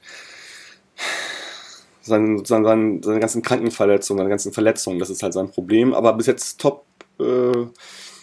sein, 2.02 2.46
sein, 2.46 2.64
sein, 2.64 3.02
seine 3.04 3.20
ganzen 3.20 3.42
Krankenverletzungen, 3.42 4.20
seine 4.20 4.30
ganzen 4.30 4.54
Verletzungen, 4.54 5.00
das 5.00 5.10
ist 5.10 5.24
halt 5.24 5.34
sein 5.34 5.50
Problem. 5.50 5.96
Aber 5.96 6.14
bis 6.14 6.28
jetzt 6.28 6.62
top, 6.62 6.86
äh, 7.20 7.66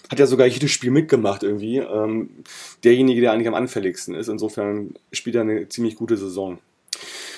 hat 0.08 0.18
ja 0.20 0.26
sogar 0.26 0.46
jedes 0.46 0.70
Spiel 0.70 0.92
mitgemacht 0.92 1.42
irgendwie. 1.42 1.78
Ähm, 1.78 2.44
derjenige, 2.84 3.20
der 3.20 3.32
eigentlich 3.32 3.48
am 3.48 3.54
anfälligsten 3.54 4.14
ist. 4.14 4.28
Insofern 4.28 4.94
spielt 5.10 5.34
er 5.34 5.42
eine 5.42 5.68
ziemlich 5.68 5.96
gute 5.96 6.16
Saison. 6.16 6.58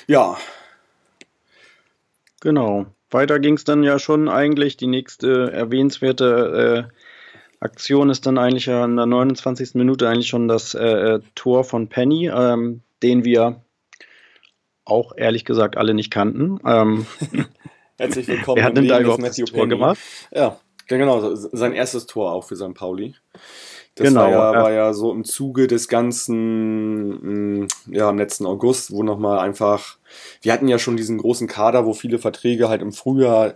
Ja. 0.06 0.36
Genau. 2.40 2.86
Weiter 3.10 3.38
ging 3.38 3.54
es 3.54 3.64
dann 3.64 3.84
ja 3.84 3.98
schon 3.98 4.28
eigentlich. 4.28 4.76
Die 4.76 4.88
nächste 4.88 5.50
erwähnenswerte 5.50 6.90
äh, 6.90 7.03
Aktion 7.64 8.10
ist 8.10 8.26
dann 8.26 8.36
eigentlich 8.36 8.68
in 8.68 8.96
der 8.96 9.06
29. 9.06 9.74
Minute 9.74 10.06
eigentlich 10.06 10.28
schon 10.28 10.48
das 10.48 10.74
äh, 10.74 10.84
äh, 10.84 11.20
Tor 11.34 11.64
von 11.64 11.88
Penny, 11.88 12.28
ähm, 12.28 12.82
den 13.02 13.24
wir 13.24 13.62
auch 14.84 15.16
ehrlich 15.16 15.46
gesagt 15.46 15.78
alle 15.78 15.94
nicht 15.94 16.10
kannten. 16.10 16.60
Ähm, 16.66 17.06
Herzlich 17.98 18.28
willkommen. 18.28 18.58
Wer 18.58 18.64
hat 18.64 18.76
denn 18.76 18.86
da 18.86 19.00
überhaupt 19.00 19.22
das 19.22 19.36
Tor 19.36 19.46
Penny. 19.50 19.68
gemacht? 19.68 19.98
Ja, 20.30 20.60
genau. 20.88 21.34
Sein 21.34 21.72
erstes 21.72 22.06
Tor 22.06 22.32
auch 22.32 22.44
für 22.44 22.56
St. 22.56 22.74
Pauli. 22.74 23.14
Das 23.94 24.08
genau, 24.08 24.22
war, 24.22 24.30
ja, 24.30 24.52
ja. 24.52 24.62
war 24.62 24.72
ja 24.72 24.92
so 24.92 25.12
im 25.12 25.24
Zuge 25.24 25.66
des 25.66 25.88
ganzen, 25.88 27.60
mm, 27.62 27.68
ja, 27.86 28.10
im 28.10 28.18
letzten 28.18 28.44
August, 28.44 28.90
wo 28.90 29.02
nochmal 29.02 29.38
einfach, 29.38 29.96
wir 30.42 30.52
hatten 30.52 30.68
ja 30.68 30.78
schon 30.78 30.96
diesen 30.96 31.16
großen 31.16 31.46
Kader, 31.46 31.86
wo 31.86 31.94
viele 31.94 32.18
Verträge 32.18 32.68
halt 32.68 32.82
im 32.82 32.92
Frühjahr 32.92 33.54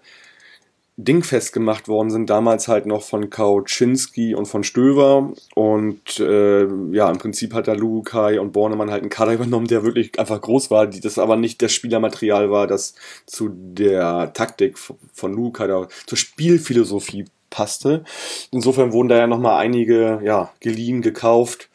dingfest 1.00 1.52
gemacht 1.52 1.86
worden 1.86 2.10
sind, 2.10 2.28
damals 2.28 2.66
halt 2.66 2.84
noch 2.84 3.02
von 3.02 3.30
Kauczynski 3.30 4.34
und 4.34 4.46
von 4.46 4.64
Stöver. 4.64 5.32
Und 5.54 6.18
äh, 6.18 6.66
ja, 6.90 7.08
im 7.08 7.18
Prinzip 7.18 7.54
hat 7.54 7.68
da 7.68 7.72
Lukai 7.72 8.40
und 8.40 8.52
Bornemann 8.52 8.90
halt 8.90 9.02
einen 9.02 9.10
Kader 9.10 9.32
übernommen, 9.34 9.68
der 9.68 9.84
wirklich 9.84 10.18
einfach 10.18 10.40
groß 10.40 10.72
war, 10.72 10.88
die 10.88 11.00
das 11.00 11.18
aber 11.18 11.36
nicht 11.36 11.62
das 11.62 11.72
Spielermaterial 11.72 12.50
war, 12.50 12.66
das 12.66 12.94
zu 13.26 13.48
der 13.48 14.32
Taktik 14.32 14.76
von 14.76 15.32
Lukai, 15.32 15.68
zur 16.06 16.18
Spielphilosophie 16.18 17.26
passte. 17.48 18.04
Insofern 18.50 18.92
wurden 18.92 19.08
da 19.08 19.18
ja 19.18 19.28
nochmal 19.28 19.60
einige 19.60 20.20
ja, 20.24 20.52
geliehen, 20.58 21.00
gekauft. 21.00 21.70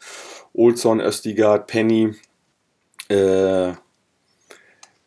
Olson, 0.52 1.00
Östigard, 1.00 1.66
Penny, 1.66 2.14
äh, 3.08 3.68
mh, 3.68 3.76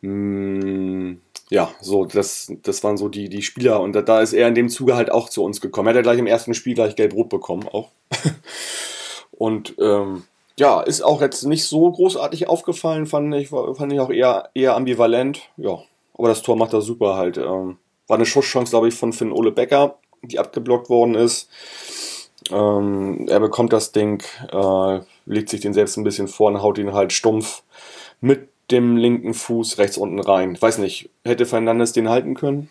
hm, 0.02 1.20
ja, 1.50 1.70
so, 1.80 2.04
das, 2.04 2.52
das 2.62 2.84
waren 2.84 2.96
so 2.96 3.08
die, 3.08 3.28
die 3.28 3.42
Spieler 3.42 3.80
und 3.80 3.92
da, 3.94 4.02
da 4.02 4.20
ist 4.20 4.32
er 4.32 4.48
in 4.48 4.54
dem 4.54 4.68
Zuge 4.68 4.96
halt 4.96 5.10
auch 5.10 5.28
zu 5.28 5.42
uns 5.42 5.60
gekommen. 5.60 5.88
Er 5.88 5.90
hat 5.90 5.96
ja 5.96 6.02
gleich 6.02 6.18
im 6.18 6.26
ersten 6.26 6.54
Spiel 6.54 6.74
gleich 6.74 6.96
gelb-rot 6.96 7.28
bekommen, 7.28 7.66
auch. 7.68 7.90
und 9.30 9.74
ähm, 9.78 10.24
ja, 10.58 10.80
ist 10.80 11.02
auch 11.02 11.20
jetzt 11.22 11.44
nicht 11.44 11.64
so 11.64 11.90
großartig 11.90 12.48
aufgefallen, 12.48 13.06
fand 13.06 13.34
ich, 13.34 13.48
fand 13.48 13.92
ich 13.92 14.00
auch 14.00 14.10
eher, 14.10 14.50
eher 14.54 14.74
ambivalent. 14.74 15.40
Ja, 15.56 15.78
aber 16.14 16.28
das 16.28 16.42
Tor 16.42 16.56
macht 16.56 16.72
er 16.72 16.82
super 16.82 17.16
halt. 17.16 17.38
Ähm, 17.38 17.78
war 18.08 18.16
eine 18.16 18.26
Schusschance, 18.26 18.70
glaube 18.70 18.88
ich, 18.88 18.94
von 18.94 19.12
Finn 19.12 19.32
Ole 19.32 19.52
Becker, 19.52 19.98
die 20.22 20.38
abgeblockt 20.38 20.90
worden 20.90 21.14
ist. 21.14 21.48
Ähm, 22.50 23.26
er 23.28 23.40
bekommt 23.40 23.72
das 23.72 23.92
Ding, 23.92 24.22
äh, 24.50 25.00
legt 25.26 25.48
sich 25.48 25.60
den 25.60 25.74
selbst 25.74 25.96
ein 25.96 26.04
bisschen 26.04 26.28
vor 26.28 26.48
und 26.48 26.62
haut 26.62 26.78
ihn 26.78 26.92
halt 26.92 27.12
stumpf 27.12 27.62
mit 28.20 28.48
dem 28.70 28.96
linken 28.96 29.34
Fuß 29.34 29.78
rechts 29.78 29.96
unten 29.96 30.20
rein. 30.20 30.60
Weiß 30.60 30.78
nicht, 30.78 31.10
hätte 31.24 31.46
Fernandes 31.46 31.92
den 31.92 32.08
halten 32.08 32.34
können? 32.34 32.70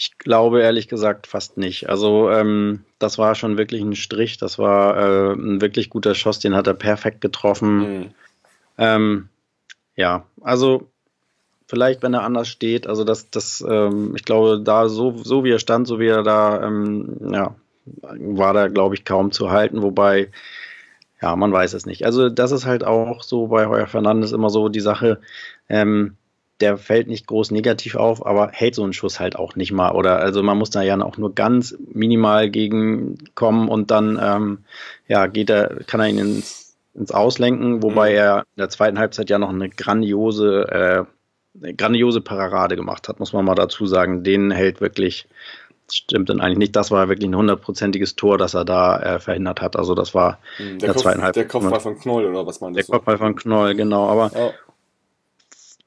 Ich 0.00 0.16
glaube 0.18 0.62
ehrlich 0.62 0.86
gesagt 0.86 1.26
fast 1.26 1.56
nicht. 1.56 1.88
Also 1.88 2.30
ähm, 2.30 2.84
das 3.00 3.18
war 3.18 3.34
schon 3.34 3.58
wirklich 3.58 3.82
ein 3.82 3.96
Strich. 3.96 4.38
Das 4.38 4.58
war 4.58 4.96
äh, 4.96 5.32
ein 5.32 5.60
wirklich 5.60 5.90
guter 5.90 6.14
Schuss. 6.14 6.38
Den 6.38 6.54
hat 6.54 6.68
er 6.68 6.74
perfekt 6.74 7.20
getroffen. 7.20 7.78
Mhm. 7.78 8.10
Ähm, 8.78 9.28
ja, 9.96 10.24
also 10.40 10.88
vielleicht, 11.66 12.02
wenn 12.04 12.14
er 12.14 12.22
anders 12.22 12.48
steht. 12.48 12.86
Also 12.86 13.02
das, 13.02 13.30
das, 13.30 13.64
ähm, 13.68 14.14
ich 14.14 14.24
glaube, 14.24 14.60
da 14.60 14.88
so, 14.88 15.16
so 15.16 15.42
wie 15.42 15.50
er 15.50 15.58
stand, 15.58 15.88
so 15.88 15.98
wie 15.98 16.06
er 16.06 16.22
da, 16.22 16.62
ähm, 16.62 17.16
ja, 17.32 17.56
war 17.84 18.54
da, 18.54 18.68
glaube 18.68 18.94
ich, 18.94 19.04
kaum 19.04 19.32
zu 19.32 19.50
halten. 19.50 19.82
Wobei 19.82 20.30
ja, 21.20 21.34
man 21.36 21.52
weiß 21.52 21.74
es 21.74 21.86
nicht. 21.86 22.04
Also 22.04 22.28
das 22.28 22.52
ist 22.52 22.66
halt 22.66 22.84
auch 22.84 23.22
so 23.22 23.48
bei 23.48 23.66
Heuer 23.66 23.86
Fernandes 23.86 24.32
immer 24.32 24.50
so 24.50 24.68
die 24.68 24.80
Sache, 24.80 25.20
ähm, 25.68 26.16
der 26.60 26.76
fällt 26.76 27.06
nicht 27.06 27.26
groß 27.26 27.50
negativ 27.50 27.94
auf, 27.94 28.24
aber 28.26 28.50
hält 28.52 28.74
so 28.74 28.82
einen 28.82 28.92
Schuss 28.92 29.20
halt 29.20 29.36
auch 29.36 29.54
nicht 29.54 29.72
mal. 29.72 29.92
Oder 29.92 30.18
also 30.18 30.42
man 30.42 30.58
muss 30.58 30.70
da 30.70 30.82
ja 30.82 31.00
auch 31.00 31.16
nur 31.16 31.34
ganz 31.34 31.76
minimal 31.92 32.50
gegenkommen 32.50 33.68
und 33.68 33.90
dann 33.90 34.18
ähm, 34.20 34.58
ja, 35.06 35.26
geht 35.26 35.50
er, 35.50 35.78
kann 35.86 36.00
er 36.00 36.08
ihn 36.08 36.18
ins, 36.18 36.76
ins 36.94 37.12
Auslenken, 37.12 37.82
wobei 37.82 38.10
mhm. 38.10 38.16
er 38.16 38.38
in 38.40 38.60
der 38.60 38.68
zweiten 38.70 38.98
Halbzeit 38.98 39.30
ja 39.30 39.38
noch 39.38 39.50
eine 39.50 39.68
grandiose, 39.68 40.68
äh, 40.68 41.04
eine 41.62 41.74
grandiose 41.74 42.20
Parade 42.20 42.76
gemacht 42.76 43.08
hat, 43.08 43.20
muss 43.20 43.32
man 43.32 43.44
mal 43.44 43.54
dazu 43.54 43.86
sagen. 43.86 44.24
Den 44.24 44.50
hält 44.50 44.80
wirklich 44.80 45.28
stimmt 45.90 46.28
dann 46.28 46.40
eigentlich 46.40 46.58
nicht. 46.58 46.76
Das 46.76 46.90
war 46.90 47.08
wirklich 47.08 47.28
ein 47.28 47.36
hundertprozentiges 47.36 48.16
Tor, 48.16 48.38
das 48.38 48.54
er 48.54 48.64
da 48.64 48.98
äh, 49.00 49.18
verhindert 49.18 49.60
hat. 49.60 49.76
Also 49.76 49.94
das 49.94 50.14
war 50.14 50.38
hm, 50.56 50.78
der, 50.78 50.92
der 50.92 50.96
zweiten 50.96 51.22
Halbzeit. 51.22 51.44
Der 51.44 51.48
Kopfball 51.48 51.80
von 51.80 51.98
Knoll 51.98 52.26
oder 52.26 52.46
was 52.46 52.60
man 52.60 52.74
das 52.74 52.86
Der 52.86 52.94
Kopfball 52.94 53.18
von 53.18 53.36
Knoll, 53.36 53.74
genau. 53.74 54.08
Aber 54.08 54.30
oh. 54.34 54.52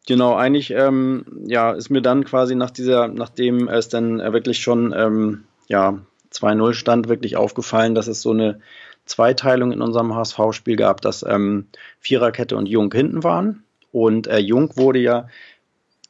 genau, 0.08 0.36
eigentlich 0.36 0.72
ähm, 0.72 1.26
ja, 1.46 1.72
ist 1.72 1.90
mir 1.90 2.02
dann 2.02 2.26
quasi 2.26 2.56
nach 2.56 2.72
dieser, 2.72 3.08
nachdem 3.08 3.68
es 3.68 3.90
dann 3.90 4.20
wirklich 4.20 4.60
schon 4.60 4.94
ähm, 4.96 5.44
ja, 5.68 6.00
2-0 6.34 6.74
stand, 6.74 7.10
wirklich 7.10 7.38
aufgefallen, 7.38 7.96
dass 7.96 8.08
es 8.08 8.22
so 8.22 8.32
eine 8.32 8.60
Zweiteilung 9.06 9.72
in 9.72 9.82
unserem 9.82 10.16
HSV-Spiel 10.16 10.76
gab, 10.76 11.02
dass 11.02 11.24
ähm, 11.24 11.68
Viererkette 12.00 12.56
und 12.56 12.68
Jung 12.68 12.92
hinten 12.94 13.24
waren. 13.24 13.64
Und 13.92 14.28
äh, 14.28 14.38
Jung 14.38 14.76
wurde 14.78 15.00
ja 15.00 15.28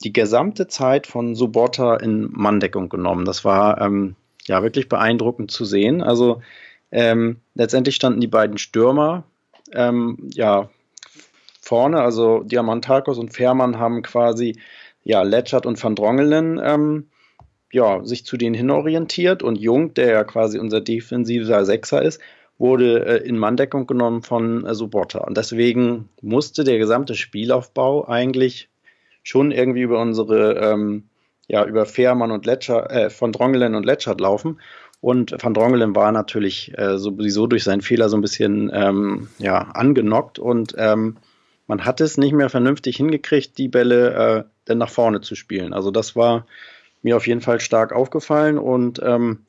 die 0.04 0.14
gesamte 0.14 0.68
Zeit 0.68 1.08
von 1.08 1.36
Subota 1.36 1.96
in 1.96 2.30
Manndeckung 2.32 2.90
genommen. 2.90 3.26
Das 3.26 3.46
war 3.46 3.82
ähm, 3.82 4.16
ja 4.46 4.64
wirklich 4.64 4.90
beeindruckend 4.90 5.52
zu 5.52 5.66
sehen. 5.66 6.02
Also 6.02 6.42
ähm, 6.92 7.38
letztendlich 7.56 7.96
standen 7.96 8.22
die 8.22 8.28
beiden 8.28 8.58
Stürmer 8.58 9.24
ähm, 9.74 10.18
ja 10.34 10.70
vorne, 11.62 12.02
also 12.02 12.44
Diamantakos 12.44 13.18
und 13.18 13.34
Fährmann 13.34 13.80
haben 13.80 14.02
quasi 14.02 14.58
ja 15.04 15.22
Letschert 15.22 15.66
und 15.66 15.82
Van 15.82 15.96
Drongelen 15.96 16.60
ähm, 16.64 17.08
ja, 17.72 18.04
sich 18.04 18.26
zu 18.26 18.38
denen 18.38 18.56
hinorientiert 18.56 19.44
und 19.44 19.58
Jung, 19.58 19.94
der 19.94 20.12
ja 20.12 20.24
quasi 20.24 20.60
unser 20.60 20.82
defensiver 20.82 21.66
Sechser 21.66 22.02
ist, 22.02 22.20
wurde 22.58 23.06
äh, 23.06 23.28
in 23.28 23.38
Manndeckung 23.38 23.88
genommen 23.88 24.22
von 24.22 24.66
äh. 24.66 25.26
Und 25.26 25.38
deswegen 25.38 26.10
musste 26.22 26.64
der 26.64 26.78
gesamte 26.78 27.16
Spielaufbau 27.16 28.08
eigentlich 28.08 28.70
schon 29.24 29.52
irgendwie 29.52 29.82
über 29.82 30.00
unsere, 30.00 30.56
ähm, 30.58 31.10
ja, 31.48 31.66
über 31.66 31.86
Fährmann 31.86 32.32
und 32.32 32.46
Letscher, 32.46 32.90
äh, 32.90 33.10
von 33.10 33.32
Drongelen 33.32 33.76
und 33.76 33.86
Letschert 33.86 34.22
laufen. 34.22 34.60
Und 35.02 35.36
Van 35.42 35.54
Drongelen 35.54 35.96
war 35.96 36.12
natürlich 36.12 36.78
äh, 36.78 36.98
sowieso 36.98 37.48
durch 37.48 37.64
seinen 37.64 37.82
Fehler 37.82 38.08
so 38.08 38.18
ein 38.18 38.22
bisschen 38.22 38.70
ähm, 38.74 39.30
ja, 39.40 39.58
angenockt 39.58 40.38
und 40.38 40.76
ähm, 40.78 41.18
man 41.66 41.86
hat 41.86 42.02
es 42.02 42.18
nicht 42.18 42.34
mehr 42.34 42.50
vernünftig 42.50 42.98
hingekriegt, 42.98 43.58
die 43.58 43.68
Bälle 43.68 44.14
äh, 44.14 44.44
dann 44.66 44.78
nach 44.78 44.90
vorne 44.90 45.22
zu 45.22 45.36
spielen. 45.36 45.74
Also 45.74 45.90
das 45.90 46.16
war 46.16 46.46
mir 47.02 47.18
auf 47.18 47.26
jeden 47.26 47.42
Fall 47.42 47.60
stark 47.60 47.94
aufgefallen 47.94 48.60
und 48.60 49.02
ähm, 49.04 49.46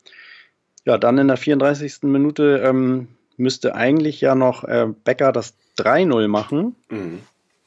ja, 0.85 0.97
dann 0.97 1.17
in 1.17 1.27
der 1.27 1.37
34. 1.37 2.03
Minute 2.03 2.61
ähm, 2.63 3.09
müsste 3.37 3.75
eigentlich 3.75 4.21
ja 4.21 4.35
noch 4.35 4.63
äh, 4.63 4.87
Becker 5.03 5.31
das 5.31 5.55
3-0 5.77 6.27
machen, 6.27 6.75
mhm. 6.89 7.19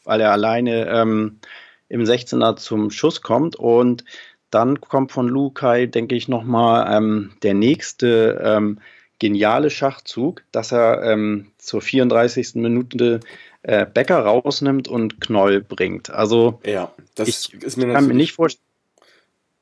weil 0.04 0.20
er 0.20 0.32
alleine 0.32 0.88
ähm, 0.88 1.38
im 1.88 2.02
16er 2.02 2.56
zum 2.56 2.90
Schuss 2.90 3.22
kommt. 3.22 3.56
Und 3.56 4.04
dann 4.50 4.80
kommt 4.80 5.12
von 5.12 5.28
Lukai, 5.28 5.86
denke 5.86 6.14
ich, 6.14 6.28
nochmal 6.28 6.96
ähm, 6.96 7.32
der 7.42 7.54
nächste 7.54 8.40
ähm, 8.42 8.78
geniale 9.18 9.70
Schachzug, 9.70 10.42
dass 10.52 10.72
er 10.72 11.02
ähm, 11.02 11.52
zur 11.58 11.80
34. 11.80 12.56
Minute 12.56 13.20
äh, 13.62 13.86
Becker 13.86 14.20
rausnimmt 14.20 14.88
und 14.88 15.20
Knoll 15.20 15.60
bringt. 15.60 16.10
Also 16.10 16.60
ja, 16.64 16.92
das 17.14 17.28
ich 17.28 17.54
ist 17.54 17.76
mir 17.76 17.92
kann, 17.92 18.06
mir 18.06 18.14
nicht 18.14 18.36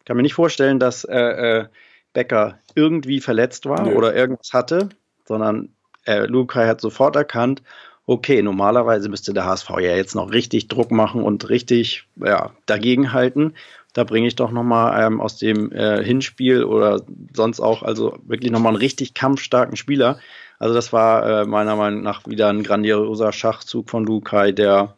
kann 0.05 0.17
mir 0.17 0.23
nicht 0.23 0.35
vorstellen, 0.35 0.79
dass 0.79 1.05
äh, 1.05 1.19
äh, 1.61 1.67
Becker 2.13 2.59
irgendwie 2.75 3.21
verletzt 3.21 3.67
war 3.67 3.83
Nö. 3.83 3.95
oder 3.95 4.15
irgendwas 4.15 4.53
hatte, 4.53 4.91
sondern 5.27 5.71
äh, 6.05 6.27
Lukai 6.27 6.67
hat 6.67 6.81
sofort 6.81 7.17
erkannt, 7.17 7.63
okay, 8.07 8.43
normalerweise 8.43 9.09
müsste 9.09 9.33
der 9.33 9.47
HSV 9.47 9.71
ja 9.81 9.97
jetzt 9.97 10.15
noch 10.15 10.33
richtig 10.33 10.69
Druck 10.69 10.91
machen 10.91 11.23
und 11.23 11.49
richtig 11.49 12.05
ja, 12.17 12.53
dagegenhalten. 12.67 13.55
Da 13.93 14.05
bringe 14.05 14.27
ich 14.27 14.37
doch 14.37 14.51
nochmal 14.51 15.07
ähm, 15.07 15.21
aus 15.21 15.39
dem 15.39 15.71
äh, 15.73 16.03
Hinspiel 16.03 16.65
oder 16.65 17.03
sonst 17.33 17.61
auch, 17.61 17.83
also 17.83 18.19
wirklich 18.27 18.51
nochmal 18.51 18.73
einen 18.73 18.81
richtig 18.81 19.15
kampfstarken 19.15 19.77
Spieler. 19.77 20.19
Also 20.59 20.75
das 20.75 20.93
war 20.93 21.43
äh, 21.43 21.47
meiner 21.47 21.77
Meinung 21.77 22.03
nach 22.03 22.27
wieder 22.27 22.49
ein 22.49 22.63
grandioser 22.63 23.33
Schachzug 23.33 23.91
von 23.91 24.05
Lukai, 24.05 24.53
der 24.53 24.95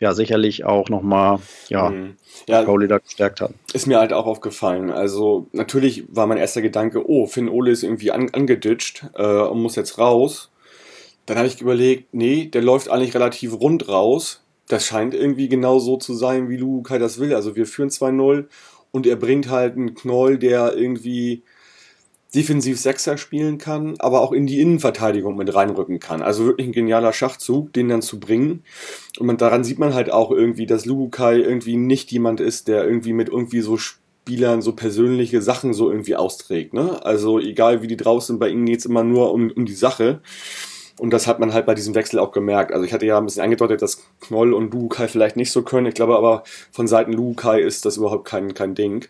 ja 0.00 0.12
sicherlich 0.12 0.64
auch 0.64 0.88
nochmal 0.90 1.38
ja, 1.68 1.88
mhm. 1.88 2.16
ja, 2.46 2.62
Pauli 2.62 2.86
da 2.86 2.98
gestärkt 2.98 3.40
hat. 3.40 3.52
Ist 3.72 3.86
mir 3.86 3.98
halt 3.98 4.12
auch 4.12 4.26
aufgefallen. 4.26 4.90
Also 4.90 5.46
natürlich 5.52 6.04
war 6.08 6.26
mein 6.26 6.38
erster 6.38 6.62
Gedanke, 6.62 7.08
oh, 7.08 7.26
Finn 7.26 7.48
Ole 7.48 7.70
ist 7.70 7.82
irgendwie 7.82 8.10
an, 8.10 8.28
angeditscht 8.30 9.06
äh, 9.14 9.24
und 9.24 9.62
muss 9.62 9.76
jetzt 9.76 9.98
raus. 9.98 10.50
Dann 11.26 11.38
habe 11.38 11.48
ich 11.48 11.60
überlegt, 11.60 12.12
nee, 12.12 12.46
der 12.46 12.62
läuft 12.62 12.90
eigentlich 12.90 13.14
relativ 13.14 13.54
rund 13.54 13.88
raus. 13.88 14.44
Das 14.68 14.86
scheint 14.86 15.14
irgendwie 15.14 15.48
genau 15.48 15.78
so 15.78 15.96
zu 15.96 16.14
sein, 16.14 16.48
wie 16.48 16.56
Lukai 16.56 16.98
das 16.98 17.18
will. 17.18 17.34
Also 17.34 17.56
wir 17.56 17.66
führen 17.66 17.90
2-0 17.90 18.46
und 18.92 19.06
er 19.06 19.16
bringt 19.16 19.50
halt 19.50 19.76
einen 19.76 19.94
Knoll, 19.94 20.38
der 20.38 20.76
irgendwie 20.76 21.42
defensiv 22.34 22.80
Sechser 22.80 23.16
spielen 23.16 23.58
kann, 23.58 23.94
aber 23.98 24.20
auch 24.20 24.32
in 24.32 24.46
die 24.46 24.60
Innenverteidigung 24.60 25.36
mit 25.36 25.54
reinrücken 25.54 26.00
kann. 26.00 26.22
Also 26.22 26.46
wirklich 26.46 26.66
ein 26.66 26.72
genialer 26.72 27.12
Schachzug, 27.12 27.72
den 27.72 27.88
dann 27.88 28.02
zu 28.02 28.18
bringen. 28.18 28.64
Und 29.18 29.26
man, 29.26 29.36
daran 29.36 29.64
sieht 29.64 29.78
man 29.78 29.94
halt 29.94 30.10
auch 30.10 30.30
irgendwie, 30.30 30.66
dass 30.66 30.84
Lukai 30.84 31.38
irgendwie 31.38 31.76
nicht 31.76 32.10
jemand 32.10 32.40
ist, 32.40 32.68
der 32.68 32.84
irgendwie 32.84 33.12
mit 33.12 33.28
irgendwie 33.28 33.60
so 33.60 33.76
Spielern 33.76 34.62
so 34.62 34.74
persönliche 34.74 35.42
Sachen 35.42 35.74
so 35.74 35.90
irgendwie 35.90 36.16
austrägt. 36.16 36.74
Ne? 36.74 37.04
Also 37.04 37.38
egal 37.38 37.82
wie 37.82 37.86
die 37.86 37.96
draußen, 37.96 38.38
bei 38.38 38.48
ihnen 38.48 38.66
geht 38.66 38.80
es 38.80 38.86
immer 38.86 39.04
nur 39.04 39.32
um, 39.32 39.50
um 39.50 39.64
die 39.64 39.74
Sache. 39.74 40.20
Und 40.98 41.10
das 41.10 41.26
hat 41.26 41.40
man 41.40 41.52
halt 41.52 41.66
bei 41.66 41.74
diesem 41.74 41.94
Wechsel 41.94 42.20
auch 42.20 42.30
gemerkt. 42.30 42.72
Also 42.72 42.84
ich 42.84 42.92
hatte 42.92 43.06
ja 43.06 43.18
ein 43.18 43.24
bisschen 43.24 43.42
angedeutet, 43.42 43.82
dass 43.82 44.02
Knoll 44.20 44.52
und 44.54 44.72
Lukai 44.72 45.08
vielleicht 45.08 45.36
nicht 45.36 45.50
so 45.50 45.62
können. 45.62 45.86
Ich 45.86 45.94
glaube 45.94 46.16
aber, 46.16 46.44
von 46.70 46.86
Seiten 46.86 47.12
Lukai 47.12 47.60
ist 47.60 47.84
das 47.84 47.96
überhaupt 47.96 48.26
kein, 48.26 48.54
kein 48.54 48.74
Ding. 48.74 49.06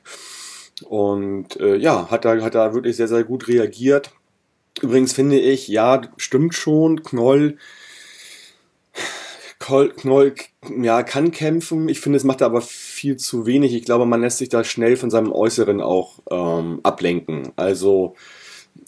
Und 0.84 1.60
äh, 1.60 1.76
ja, 1.76 2.10
hat 2.10 2.24
da, 2.24 2.40
hat 2.40 2.54
da 2.54 2.74
wirklich 2.74 2.96
sehr, 2.96 3.08
sehr 3.08 3.24
gut 3.24 3.48
reagiert. 3.48 4.12
Übrigens 4.80 5.12
finde 5.12 5.38
ich, 5.38 5.68
ja, 5.68 6.00
stimmt 6.16 6.54
schon, 6.54 7.02
Knoll, 7.02 7.58
Knoll 9.96 10.34
ja, 10.80 11.02
kann 11.02 11.30
kämpfen. 11.30 11.88
Ich 11.88 12.00
finde, 12.00 12.16
es 12.16 12.24
macht 12.24 12.40
er 12.40 12.48
aber 12.48 12.60
viel 12.60 13.16
zu 13.16 13.46
wenig. 13.46 13.74
Ich 13.74 13.84
glaube, 13.84 14.04
man 14.04 14.20
lässt 14.20 14.38
sich 14.38 14.48
da 14.48 14.64
schnell 14.64 14.96
von 14.96 15.10
seinem 15.10 15.32
Äußeren 15.32 15.80
auch 15.80 16.20
ähm, 16.30 16.80
ablenken. 16.82 17.52
Also 17.56 18.14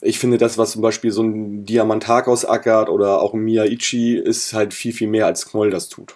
ich 0.01 0.19
finde, 0.19 0.37
das, 0.37 0.57
was 0.57 0.71
zum 0.71 0.81
Beispiel 0.81 1.11
so 1.11 1.23
ein 1.23 1.65
Diamantakos 1.65 2.45
ackert 2.45 2.89
oder 2.89 3.21
auch 3.21 3.33
ein 3.33 3.41
Miyaichi, 3.41 4.17
ist 4.17 4.53
halt 4.53 4.73
viel, 4.73 4.93
viel 4.93 5.07
mehr 5.07 5.25
als 5.25 5.49
Knoll 5.49 5.69
das 5.69 5.89
tut. 5.89 6.15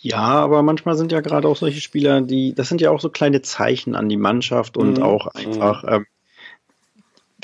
Ja, 0.00 0.18
aber 0.18 0.62
manchmal 0.62 0.96
sind 0.96 1.12
ja 1.12 1.20
gerade 1.20 1.46
auch 1.46 1.56
solche 1.56 1.80
Spieler, 1.80 2.20
die, 2.20 2.54
das 2.54 2.68
sind 2.68 2.80
ja 2.80 2.90
auch 2.90 3.00
so 3.00 3.08
kleine 3.08 3.40
Zeichen 3.40 3.94
an 3.94 4.08
die 4.08 4.16
Mannschaft 4.16 4.76
und 4.76 4.98
mhm. 4.98 5.02
auch 5.04 5.28
einfach, 5.28 5.84
mhm. 5.84 5.88
ähm, 5.88 6.06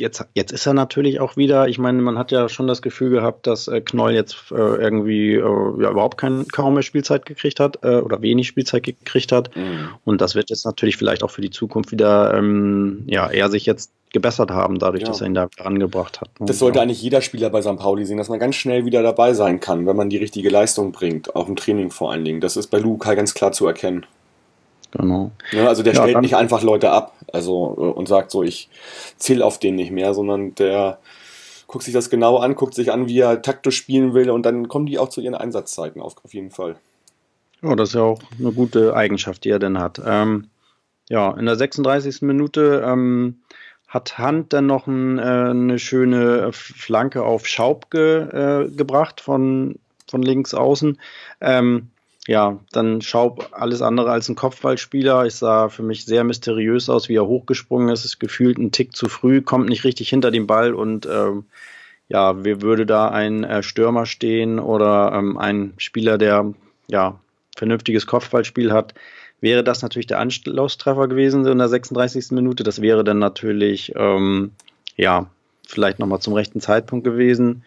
jetzt, 0.01 0.27
jetzt 0.35 0.53
ist 0.53 0.67
er 0.67 0.75
natürlich 0.75 1.21
auch 1.21 1.37
wieder, 1.37 1.69
ich 1.69 1.79
meine, 1.79 2.03
man 2.03 2.19
hat 2.19 2.33
ja 2.33 2.49
schon 2.49 2.67
das 2.67 2.83
Gefühl 2.83 3.11
gehabt, 3.11 3.47
dass 3.47 3.69
äh, 3.69 3.81
Knoll 3.81 4.13
jetzt 4.13 4.51
äh, 4.51 4.55
irgendwie 4.55 5.35
äh, 5.35 5.83
ja, 5.83 5.91
überhaupt 5.91 6.19
kein, 6.19 6.49
kaum 6.49 6.75
mehr 6.75 6.83
Spielzeit 6.83 7.27
gekriegt 7.27 7.61
hat 7.61 7.79
äh, 7.85 7.99
oder 7.99 8.23
wenig 8.23 8.49
Spielzeit 8.49 8.83
gekriegt 8.83 9.31
hat. 9.31 9.55
Mhm. 9.57 9.91
Und 10.05 10.21
das 10.21 10.35
wird 10.35 10.51
jetzt 10.51 10.67
natürlich 10.67 10.97
vielleicht 10.97 11.23
auch 11.23 11.31
für 11.31 11.43
die 11.43 11.51
Zukunft 11.51 11.93
wieder, 11.93 12.35
ähm, 12.35 13.05
ja, 13.07 13.29
er 13.29 13.51
sich 13.51 13.67
jetzt 13.67 13.93
gebessert 14.13 14.51
haben, 14.51 14.79
dadurch, 14.79 15.03
ja. 15.03 15.09
dass 15.09 15.21
er 15.21 15.27
ihn 15.27 15.35
da 15.35 15.49
angebracht 15.59 16.21
hat. 16.21 16.41
Ne? 16.41 16.47
Das 16.47 16.59
sollte 16.59 16.79
ja. 16.79 16.83
eigentlich 16.83 17.03
jeder 17.03 17.21
Spieler 17.21 17.51
bei 17.51 17.63
St. 17.63 17.77
Pauli 17.77 18.05
sehen, 18.05 18.19
dass 18.19 18.29
man 18.29 18.39
ganz 18.39 18.57
schnell 18.57 18.85
wieder 18.85 19.03
dabei 19.03 19.35
sein 19.35 19.61
kann, 19.61 19.87
wenn 19.87 19.97
man 19.97 20.11
die 20.11 20.17
richtige 20.17 20.49
Leistung 20.49 20.93
bringt, 20.93 21.35
auch 21.37 21.49
im 21.49 21.57
Training 21.57 21.91
vor 21.91 22.13
allen 22.13 22.25
Dingen. 22.25 22.41
Das 22.41 22.57
ist 22.57 22.69
bei 22.69 22.79
Lukai 22.79 23.15
ganz 23.15 23.35
klar 23.35 23.53
zu 23.53 23.67
erkennen. 23.67 24.07
Genau. 24.93 25.31
Ja, 25.53 25.69
also 25.69 25.83
der 25.83 25.95
stellt 25.95 26.21
nicht 26.23 26.37
einfach 26.37 26.63
Leute 26.63 26.91
ab 26.91 27.13
also, 27.33 27.75
äh, 27.79 27.99
und 27.99 28.09
sagt 28.09 28.31
so, 28.31 28.43
ich 28.43 28.71
zähle 29.17 29.45
auf 29.45 29.59
den 29.59 29.75
nicht 29.75 29.91
mehr, 29.91 30.15
sondern 30.15 30.55
der 30.55 30.99
guckt 31.67 31.85
sich 31.85 31.93
das 31.93 32.09
genau 32.09 32.39
an, 32.39 32.55
guckt 32.55 32.75
sich 32.75 32.91
an, 32.91 33.07
wie 33.07 33.19
er 33.19 33.43
taktisch 33.43 33.77
spielen 33.77 34.15
will 34.15 34.31
und 34.31 34.45
dann 34.45 34.69
kommen 34.69 34.87
die 34.87 34.99
auch 34.99 35.11
zu 35.11 35.21
ihren 35.21 35.35
Einsatzzeiten 35.35 36.01
auf, 36.01 36.17
auf 36.25 36.33
jeden 36.33 36.51
Fall. 36.51 36.77
Ja, 37.63 37.77
das 37.77 37.91
ist 37.91 37.95
ja 37.97 38.03
auch 38.03 38.21
eine 38.39 38.53
gute 38.53 38.95
Eigenschaft, 38.95 39.45
die 39.45 39.51
er 39.51 39.59
denn 39.59 39.79
hat. 39.79 40.01
Ähm, 40.05 40.49
ja, 41.11 41.33
in 41.33 41.47
der 41.47 41.57
36. 41.57 42.23
Minute 42.23 42.83
ähm, 42.87 43.41
hat 43.89 44.19
Hand 44.19 44.53
dann 44.53 44.67
noch 44.67 44.87
ein, 44.87 45.19
äh, 45.19 45.23
eine 45.23 45.79
schöne 45.79 46.53
Flanke 46.53 47.23
auf 47.25 47.47
Schaub 47.47 47.91
ge, 47.91 48.21
äh, 48.21 48.71
gebracht 48.71 49.21
von, 49.21 49.77
von 50.07 50.23
links 50.23 50.55
außen. 50.55 51.01
Ähm, 51.41 51.89
ja, 52.27 52.59
dann 52.73 53.01
Schaub 53.01 53.49
alles 53.53 53.81
andere 53.81 54.11
als 54.11 54.29
ein 54.29 54.37
Kopfballspieler. 54.37 55.25
Ich 55.25 55.37
sah 55.37 55.71
für 55.71 55.83
mich 55.83 56.05
sehr 56.05 56.25
mysteriös 56.25 56.91
aus, 56.91 57.09
wie 57.09 57.17
er 57.17 57.27
hochgesprungen 57.27 57.89
ist. 57.89 58.05
Ist 58.05 58.21
gefühlt 58.21 58.59
ein 58.59 58.71
Tick 58.71 58.95
zu 58.95 59.09
früh, 59.09 59.41
kommt 59.41 59.71
nicht 59.71 59.85
richtig 59.85 60.11
hinter 60.11 60.31
den 60.31 60.47
Ball 60.47 60.75
und 60.75 61.07
ähm, 61.07 61.47
ja, 62.09 62.45
wie 62.45 62.61
würde 62.61 62.85
da 62.85 63.09
ein 63.09 63.45
äh, 63.45 63.63
Stürmer 63.63 64.05
stehen 64.05 64.59
oder 64.59 65.13
ähm, 65.15 65.39
ein 65.39 65.73
Spieler, 65.79 66.19
der 66.19 66.53
ja 66.89 67.19
vernünftiges 67.57 68.07
Kopfballspiel 68.07 68.73
hat, 68.73 68.93
wäre 69.41 69.65
das 69.65 69.83
natürlich 69.83 70.07
der 70.07 70.19
Anschlusstreffer 70.19 71.09
gewesen 71.09 71.47
in 71.47 71.59
der 71.59 71.69
36. 71.69 72.33
Minute. 72.33 72.63
Das 72.65 72.83
wäre 72.83 73.05
dann 73.05 73.19
natürlich 73.19 73.93
ähm, 73.97 74.53
ja 74.97 75.27
vielleicht 75.67 75.99
nochmal 75.99 76.21
zum 76.21 76.35
rechten 76.35 76.61
Zeitpunkt 76.61 77.05
gewesen. 77.05 77.63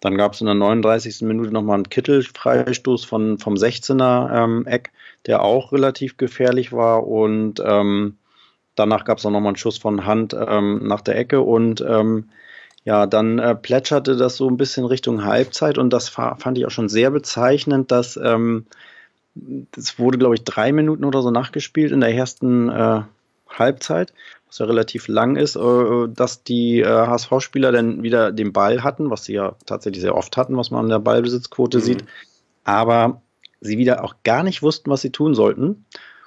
Dann 0.00 0.16
gab 0.16 0.34
es 0.34 0.40
in 0.40 0.46
der 0.46 0.54
39. 0.54 1.22
Minute 1.22 1.50
nochmal 1.50 1.76
einen 1.76 1.88
Kittel-Freistoß 1.88 3.04
von, 3.04 3.38
vom 3.38 3.54
16er 3.54 4.44
ähm, 4.44 4.66
Eck, 4.66 4.92
der 5.26 5.42
auch 5.42 5.72
relativ 5.72 6.16
gefährlich 6.16 6.72
war. 6.72 7.06
Und 7.06 7.60
ähm, 7.64 8.16
danach 8.76 9.04
gab 9.04 9.18
es 9.18 9.26
auch 9.26 9.30
nochmal 9.30 9.50
einen 9.50 9.56
Schuss 9.56 9.78
von 9.78 10.06
Hand 10.06 10.36
ähm, 10.38 10.86
nach 10.86 11.00
der 11.00 11.16
Ecke. 11.16 11.40
Und 11.40 11.80
ähm, 11.80 12.28
ja, 12.84 13.06
dann 13.06 13.38
äh, 13.38 13.56
plätscherte 13.56 14.16
das 14.16 14.36
so 14.36 14.48
ein 14.48 14.56
bisschen 14.56 14.84
Richtung 14.84 15.24
Halbzeit. 15.24 15.78
Und 15.78 15.92
das 15.92 16.08
fand 16.08 16.58
ich 16.58 16.66
auch 16.66 16.70
schon 16.70 16.88
sehr 16.88 17.10
bezeichnend, 17.10 17.90
dass 17.90 18.18
es 19.76 19.98
wurde, 19.98 20.18
glaube 20.18 20.34
ich, 20.34 20.44
drei 20.44 20.72
Minuten 20.72 21.04
oder 21.04 21.22
so 21.22 21.30
nachgespielt 21.30 21.92
in 21.92 22.00
der 22.00 22.14
ersten 22.14 22.68
äh, 22.68 23.02
Halbzeit 23.48 24.12
was 24.48 24.58
ja 24.58 24.66
relativ 24.66 25.08
lang 25.08 25.36
ist, 25.36 25.56
äh, 25.56 26.08
dass 26.08 26.42
die 26.42 26.80
äh, 26.80 26.86
HSV-Spieler 26.86 27.70
dann 27.70 28.02
wieder 28.02 28.32
den 28.32 28.52
Ball 28.52 28.82
hatten, 28.82 29.10
was 29.10 29.24
sie 29.24 29.34
ja 29.34 29.54
tatsächlich 29.66 30.00
sehr 30.00 30.16
oft 30.16 30.36
hatten, 30.36 30.56
was 30.56 30.70
man 30.70 30.84
an 30.84 30.88
der 30.88 30.98
Ballbesitzquote 30.98 31.78
mhm. 31.78 31.82
sieht, 31.82 32.04
aber 32.64 33.20
sie 33.60 33.78
wieder 33.78 34.04
auch 34.04 34.16
gar 34.24 34.42
nicht 34.42 34.62
wussten, 34.62 34.90
was 34.90 35.02
sie 35.02 35.10
tun 35.10 35.34
sollten 35.34 35.84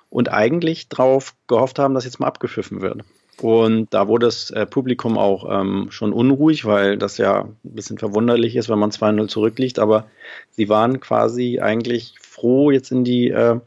und 0.09 0.31
eigentlich 0.31 0.89
darauf 0.89 1.33
gehofft 1.47 1.79
haben, 1.79 1.93
dass 1.93 2.05
jetzt 2.05 2.19
mal 2.19 2.27
abgepfiffen 2.27 2.81
wird. 2.81 3.01
Und 3.41 3.91
da 3.91 4.07
wurde 4.07 4.27
das 4.27 4.51
äh, 4.51 4.67
Publikum 4.67 5.17
auch 5.17 5.49
ähm, 5.49 5.87
schon 5.89 6.13
unruhig, 6.13 6.65
weil 6.65 6.97
das 6.97 7.17
ja 7.17 7.45
ein 7.45 7.57
bisschen 7.63 7.97
verwunderlich 7.97 8.55
ist, 8.55 8.69
wenn 8.69 8.77
man 8.77 8.91
2-0 8.91 9.29
zurückliegt. 9.29 9.79
Aber 9.79 10.05
sie 10.51 10.69
waren 10.69 10.99
quasi 10.99 11.59
eigentlich 11.59 12.13
froh, 12.41 12.71
jetzt 12.71 12.91
in 12.91 13.03
die 13.03 13.29
äh, 13.29 13.59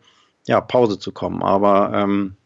ja, 0.46 0.60
Pause 0.60 0.98
zu 0.98 1.12
kommen. 1.12 1.42
Aber 1.42 1.92
ähm, 1.94 2.36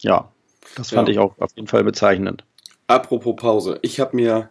ja, 0.00 0.30
das 0.76 0.90
fand 0.90 1.08
ja. 1.08 1.12
ich 1.12 1.18
auch 1.18 1.34
auf 1.38 1.50
jeden 1.56 1.68
Fall 1.68 1.84
bezeichnend. 1.84 2.44
Apropos 2.86 3.36
Pause. 3.36 3.78
Ich 3.82 4.00
habe 4.00 4.16
mir 4.16 4.50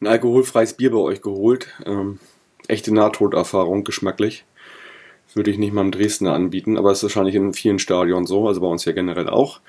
ein 0.00 0.06
alkoholfreies 0.06 0.74
Bier 0.74 0.90
bei 0.90 0.98
euch 0.98 1.22
geholt. 1.22 1.68
Ähm, 1.86 2.18
echte 2.68 2.92
Nahtoderfahrung, 2.92 3.84
geschmacklich. 3.84 4.44
Würde 5.34 5.50
ich 5.50 5.58
nicht 5.58 5.72
mal 5.72 5.80
im 5.82 5.92
Dresdner 5.92 6.34
anbieten, 6.34 6.76
aber 6.76 6.90
es 6.90 6.98
ist 6.98 7.04
wahrscheinlich 7.04 7.34
in 7.34 7.54
vielen 7.54 7.78
Stadien 7.78 8.26
so, 8.26 8.46
also 8.46 8.60
bei 8.60 8.66
uns 8.66 8.84
ja 8.84 8.92
generell 8.92 9.28
auch. 9.28 9.60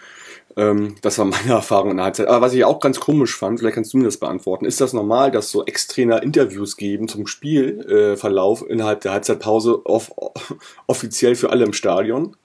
Ähm, 0.56 0.96
das 1.02 1.18
war 1.18 1.26
meine 1.26 1.50
Erfahrung 1.54 1.92
in 1.92 1.98
der 1.98 2.06
Halbzeit. 2.06 2.28
Aber 2.28 2.46
was 2.46 2.54
ich 2.54 2.66
auch 2.66 2.80
ganz 2.80 3.00
komisch 3.00 3.36
fand, 3.36 3.60
vielleicht 3.60 3.76
kannst 3.76 3.94
du 3.94 3.98
mir 3.98 4.06
das 4.06 4.18
beantworten, 4.18 4.66
ist 4.66 4.82
das 4.82 4.94
normal, 4.94 5.32
dass 5.32 5.52
so 5.52 5.66
Ex-Trainer 5.66 6.22
Interviews 6.24 6.78
geben 6.78 7.08
zum 7.08 7.28
Spielverlauf 7.28 8.62
äh, 8.62 8.72
innerhalb 8.72 9.02
der 9.02 9.14
Halbzeitpause 9.14 9.86
off 9.86 10.12
offiziell 10.88 11.36
für 11.36 11.50
alle 11.50 11.66
im 11.66 11.74
Stadion? 11.74 12.36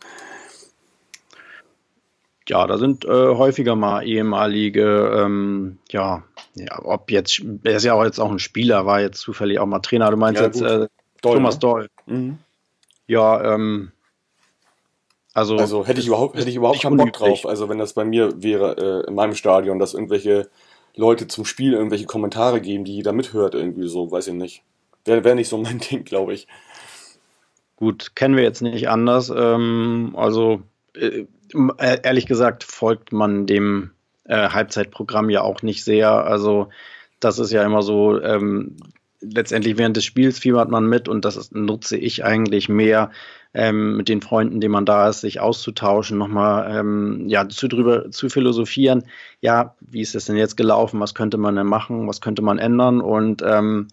ja, 2.49 2.67
da 2.67 2.79
sind 2.79 3.05
äh, 3.05 3.09
häufiger 3.09 3.77
mal 3.77 4.07
ehemalige, 4.07 5.13
ähm, 5.15 5.79
ja, 5.91 6.23
ja, 6.55 6.83
ob 6.83 7.11
jetzt, 7.11 7.43
er 7.63 7.77
ist 7.77 7.85
ja 7.85 7.95
auch 7.95 8.05
jetzt 8.05 8.19
auch 8.19 8.31
ein 8.31 8.39
Spieler, 8.39 8.87
war 8.87 9.01
jetzt 9.01 9.21
zufällig 9.21 9.59
auch 9.59 9.67
mal 9.67 9.81
Trainer. 9.81 10.11
Du 10.11 10.17
meinst 10.17 10.41
ja, 10.41 10.47
jetzt 10.47 10.63
äh, 10.63 10.89
Doll, 11.21 11.35
Thomas 11.35 11.57
ne? 11.57 11.61
Doll. 11.61 11.89
Mhm. 12.07 12.39
Ja, 13.07 13.55
ähm, 13.55 13.93
also, 15.39 15.57
also 15.57 15.87
hätte 15.87 16.01
ich 16.01 16.09
überhaupt, 16.09 16.37
hätte 16.37 16.51
ich 16.51 16.57
überhaupt 16.57 16.83
keinen 16.83 16.97
Bock 16.97 17.13
drauf. 17.13 17.47
Also 17.47 17.69
wenn 17.69 17.79
das 17.79 17.93
bei 17.93 18.05
mir 18.05 18.43
wäre, 18.43 19.05
äh, 19.05 19.09
in 19.09 19.15
meinem 19.15 19.35
Stadion, 19.35 19.79
dass 19.79 19.95
irgendwelche 19.95 20.51
Leute 20.97 21.29
zum 21.29 21.45
Spiel 21.45 21.75
irgendwelche 21.75 22.07
Kommentare 22.07 22.61
geben, 22.61 22.85
die 22.85 22.97
jeder 22.97 23.13
mithört, 23.13 23.55
irgendwie 23.55 23.89
so, 23.89 24.11
weiß 24.11 24.27
ich 24.29 24.35
nicht. 24.35 24.63
Wäre 25.05 25.23
wär 25.23 25.37
nicht 25.37 25.49
so 25.49 25.57
mein 25.57 25.79
Ding, 25.91 26.05
glaube 26.05 26.35
ich. 26.35 26.49
Gut, 27.77 28.17
kennen 28.17 28.35
wir 28.35 28.43
jetzt 28.43 28.63
nicht 28.63 28.89
anders. 28.89 29.33
Ähm, 29.35 30.15
also 30.17 30.63
äh, 30.95 31.27
äh, 31.79 31.99
ehrlich 32.03 32.27
gesagt 32.27 32.65
folgt 32.65 33.13
man 33.13 33.47
dem 33.47 33.93
äh, 34.25 34.49
Halbzeitprogramm 34.49 35.31
ja 35.31 35.43
auch 35.43 35.63
nicht 35.63 35.85
sehr. 35.85 36.11
Also 36.11 36.69
das 37.21 37.39
ist 37.39 37.53
ja 37.53 37.63
immer 37.65 37.83
so, 37.83 38.21
ähm, 38.21 38.77
letztendlich 39.21 39.79
während 39.79 39.97
des 39.97 40.05
Spiels 40.05 40.39
fiebert 40.39 40.71
man 40.71 40.87
mit 40.87 41.09
und 41.09 41.25
das 41.25 41.51
nutze 41.53 41.97
ich 41.97 42.25
eigentlich 42.25 42.69
mehr 42.69 43.11
ähm, 43.55 43.97
mit 43.97 44.09
den 44.09 44.21
Freunden, 44.21 44.61
denen 44.61 44.73
man 44.73 44.85
da 44.87 45.09
ist, 45.09 45.23
sich 45.23 45.41
auszutauschen, 45.41 46.19
nochmal 46.19 46.77
ähm, 46.77 47.25
ja, 47.29 47.49
zu 47.49 47.69
drüber 47.69 48.11
zu 48.11 48.29
philosophieren. 48.29 49.05
Ja, 49.41 49.75
wie 49.81 50.01
ist 50.01 50.15
es 50.15 50.27
denn 50.27 50.37
jetzt 50.37 50.57
gelaufen? 50.57 51.01
Was 51.01 51.15
könnte 51.15 51.39
man 51.39 51.57
denn 51.57 51.67
machen? 51.67 52.07
Was 52.07 52.21
könnte 52.21 52.43
man 52.43 52.59
ändern? 52.59 53.01
Und 53.01 53.43
ähm, 53.43 53.89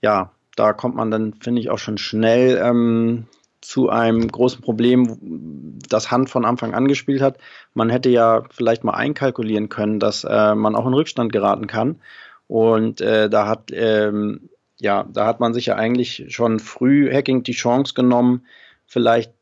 ja, 0.00 0.32
da 0.56 0.72
kommt 0.72 0.96
man 0.96 1.10
dann, 1.10 1.34
finde 1.34 1.60
ich, 1.60 1.70
auch 1.70 1.78
schon 1.78 1.98
schnell 1.98 2.60
ähm, 2.62 3.26
zu 3.60 3.90
einem 3.90 4.28
großen 4.28 4.62
Problem, 4.62 5.78
das 5.88 6.10
Hand 6.10 6.30
von 6.30 6.44
Anfang 6.44 6.74
an 6.74 6.88
gespielt 6.88 7.20
hat. 7.20 7.38
Man 7.74 7.90
hätte 7.90 8.08
ja 8.08 8.42
vielleicht 8.50 8.84
mal 8.84 8.94
einkalkulieren 8.94 9.68
können, 9.68 10.00
dass 10.00 10.24
äh, 10.24 10.54
man 10.54 10.74
auch 10.74 10.86
in 10.86 10.94
Rückstand 10.94 11.32
geraten 11.32 11.66
kann. 11.66 12.00
Und 12.48 13.00
äh, 13.00 13.30
da 13.30 13.46
hat 13.46 13.70
ähm, 13.72 14.48
ja, 14.80 15.06
da 15.12 15.26
hat 15.26 15.40
man 15.40 15.54
sich 15.54 15.66
ja 15.66 15.76
eigentlich 15.76 16.26
schon 16.28 16.60
früh 16.60 17.12
Hacking 17.12 17.42
die 17.42 17.52
Chance 17.52 17.94
genommen, 17.94 18.46
vielleicht 18.86 19.32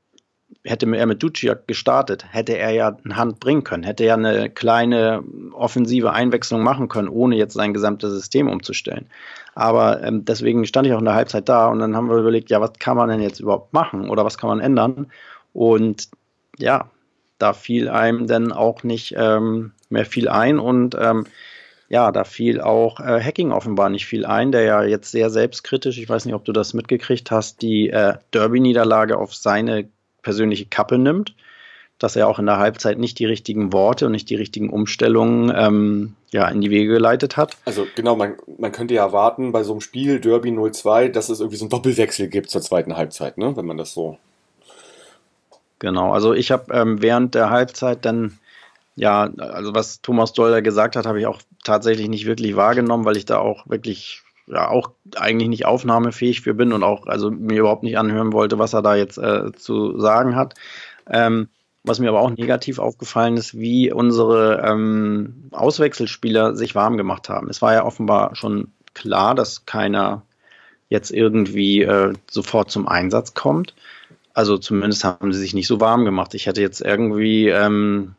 hätte 0.65 0.93
er 0.95 1.07
mit 1.07 1.23
Duciak 1.23 1.69
gestartet, 1.69 2.27
hätte 2.33 2.57
er 2.57 2.71
ja 2.71 2.97
eine 3.05 3.17
Hand 3.17 3.41
bringen 3.41 3.65
können, 3.65 3.83
hätte 3.83 4.05
er 4.05 4.15
eine 4.15 4.51
kleine 4.51 5.23
offensive 5.53 6.13
Einwechslung 6.13 6.63
machen 6.63 6.89
können, 6.89 7.09
ohne 7.09 7.37
jetzt 7.37 7.55
sein 7.55 7.75
gesamtes 7.75 8.13
System 8.13 8.49
umzustellen. 8.49 9.09
Aber 9.55 10.03
ähm, 10.03 10.25
deswegen 10.25 10.65
stand 10.67 10.87
ich 10.87 10.93
auch 10.93 10.99
in 10.99 11.05
der 11.05 11.15
Halbzeit 11.15 11.49
da 11.49 11.69
und 11.69 11.79
dann 11.79 11.97
haben 11.97 12.09
wir 12.09 12.17
überlegt, 12.17 12.51
ja, 12.51 12.61
was 12.61 12.73
kann 12.79 12.97
man 12.97 13.09
denn 13.09 13.21
jetzt 13.21 13.41
überhaupt 13.41 13.73
machen 13.73 14.09
oder 14.09 14.25
was 14.25 14.39
kann 14.39 14.49
man 14.49 14.61
ändern? 14.61 15.11
Und 15.53 16.09
ja, 16.59 16.91
da 17.39 17.53
fiel 17.53 17.89
einem 17.89 18.27
dann 18.27 18.53
auch 18.53 18.83
nicht 18.83 19.15
ähm, 19.17 19.73
mehr 19.89 20.07
viel 20.07 20.29
ein 20.29 20.59
und 20.59 20.97
ähm, 20.99 21.27
ja, 21.89 22.11
da 22.11 22.25
fiel 22.25 22.61
auch 22.61 23.01
äh, 23.01 23.23
Hacking 23.23 23.53
offenbar 23.53 23.91
nicht 23.91 24.07
viel 24.07 24.27
ein, 24.27 24.51
der 24.53 24.63
ja 24.63 24.83
jetzt 24.83 25.11
sehr 25.11 25.31
selbstkritisch, 25.31 25.99
ich 25.99 26.09
weiß 26.09 26.25
nicht, 26.25 26.35
ob 26.35 26.45
du 26.45 26.53
das 26.53 26.75
mitgekriegt 26.75 27.31
hast, 27.31 27.63
die 27.63 27.91
äh, 27.91 28.15
Derby-Niederlage 28.33 29.17
auf 29.17 29.35
seine 29.35 29.89
persönliche 30.23 30.67
Kappe 30.67 30.99
nimmt, 30.99 31.35
dass 31.99 32.17
er 32.17 32.27
auch 32.29 32.41
in 32.41 32.47
der 32.47 32.59
Halbzeit 32.59 32.99
nicht 32.99 33.19
die 33.21 33.25
richtigen 33.25 33.73
Worte 33.73 34.07
und 34.07 34.13
nicht 34.13 34.29
die 34.29 34.35
richtigen 34.35 34.69
Umstellungen 34.69 35.53
ähm, 35.57 36.17
ja, 36.31 36.49
in 36.49 36.61
die 36.61 36.71
Wege 36.71 36.93
geleitet 36.93 37.37
hat. 37.37 37.57
Also 37.65 37.87
genau, 37.95 38.17
man, 38.17 38.35
man 38.59 38.73
könnte 38.73 38.95
ja 38.95 39.05
erwarten 39.05 39.53
bei 39.53 39.63
so 39.63 39.73
einem 39.73 39.81
Spiel 39.81 40.19
Derby 40.19 40.51
0-2, 40.51 41.09
dass 41.09 41.29
es 41.29 41.39
irgendwie 41.39 41.57
so 41.57 41.65
einen 41.65 41.71
Doppelwechsel 41.71 42.27
gibt 42.29 42.51
zur 42.51 42.61
zweiten 42.61 42.97
Halbzeit, 42.97 43.39
ne? 43.39 43.57
wenn 43.57 43.65
man 43.65 43.77
das 43.77 43.95
so. 43.95 44.19
Genau, 45.79 46.13
also 46.13 46.33
ich 46.35 46.51
habe 46.51 46.73
ähm, 46.73 47.01
während 47.01 47.35
der 47.35 47.51
Halbzeit 47.51 48.05
dann 48.05 48.39
ja, 48.97 49.29
also 49.37 49.75
was 49.75 50.01
Thomas 50.01 50.33
Dolder 50.33 50.63
gesagt 50.63 50.97
hat, 50.97 51.07
habe 51.07 51.21
ich 51.21 51.27
auch 51.27 51.41
tatsächlich 51.67 52.09
nicht 52.09 52.27
wirklich 52.27 52.57
wahrgenommen, 52.57 53.05
weil 53.05 53.17
ich 53.17 53.25
da 53.25 53.39
auch 53.39 53.69
wirklich 53.69 54.23
ja 54.47 54.69
auch 54.69 54.91
eigentlich 55.17 55.49
nicht 55.49 55.67
aufnahmefähig 55.67 56.41
für 56.41 56.55
bin 56.55 56.73
und 56.73 56.83
auch 56.83 57.07
also 57.07 57.31
mir 57.31 57.61
überhaupt 57.61 57.83
nicht 57.83 57.99
anhören 57.99 58.33
wollte, 58.33 58.59
was 58.59 58.73
er 58.75 58.83
da 58.83 58.95
jetzt 58.95 59.19
äh, 59.19 59.53
zu 59.53 59.99
sagen 60.01 60.37
hat. 60.37 60.55
Ähm, 61.11 61.49
was 61.83 62.01
mir 62.01 62.09
aber 62.09 62.21
auch 62.21 62.31
negativ 62.31 62.81
aufgefallen 62.81 63.37
ist, 63.37 63.57
wie 63.57 63.93
unsere 63.93 64.63
ähm, 64.67 65.51
Auswechselspieler 65.53 66.57
sich 66.57 66.75
warm 66.75 66.97
gemacht 66.97 67.29
haben. 67.29 67.49
Es 67.49 67.63
war 67.63 67.75
ja 67.75 67.85
offenbar 67.85 68.35
schon 68.35 68.73
klar, 68.93 69.37
dass 69.37 69.67
keiner 69.67 70.23
jetzt 70.89 71.13
irgendwie 71.13 71.83
äh, 71.83 72.13
sofort 72.29 72.73
zum 72.73 72.89
Einsatz 72.89 73.35
kommt. 73.35 73.75
Also 74.35 74.59
zumindest 74.59 75.05
haben 75.05 75.33
sie 75.33 75.39
sich 75.39 75.55
nicht 75.55 75.69
so 75.69 75.81
warm 75.81 76.05
gemacht. 76.05 76.35
Ich 76.35 76.47
hätte 76.47 76.61
jetzt 76.61 76.81
irgendwie 76.81 77.49
ähm, 77.49 78.17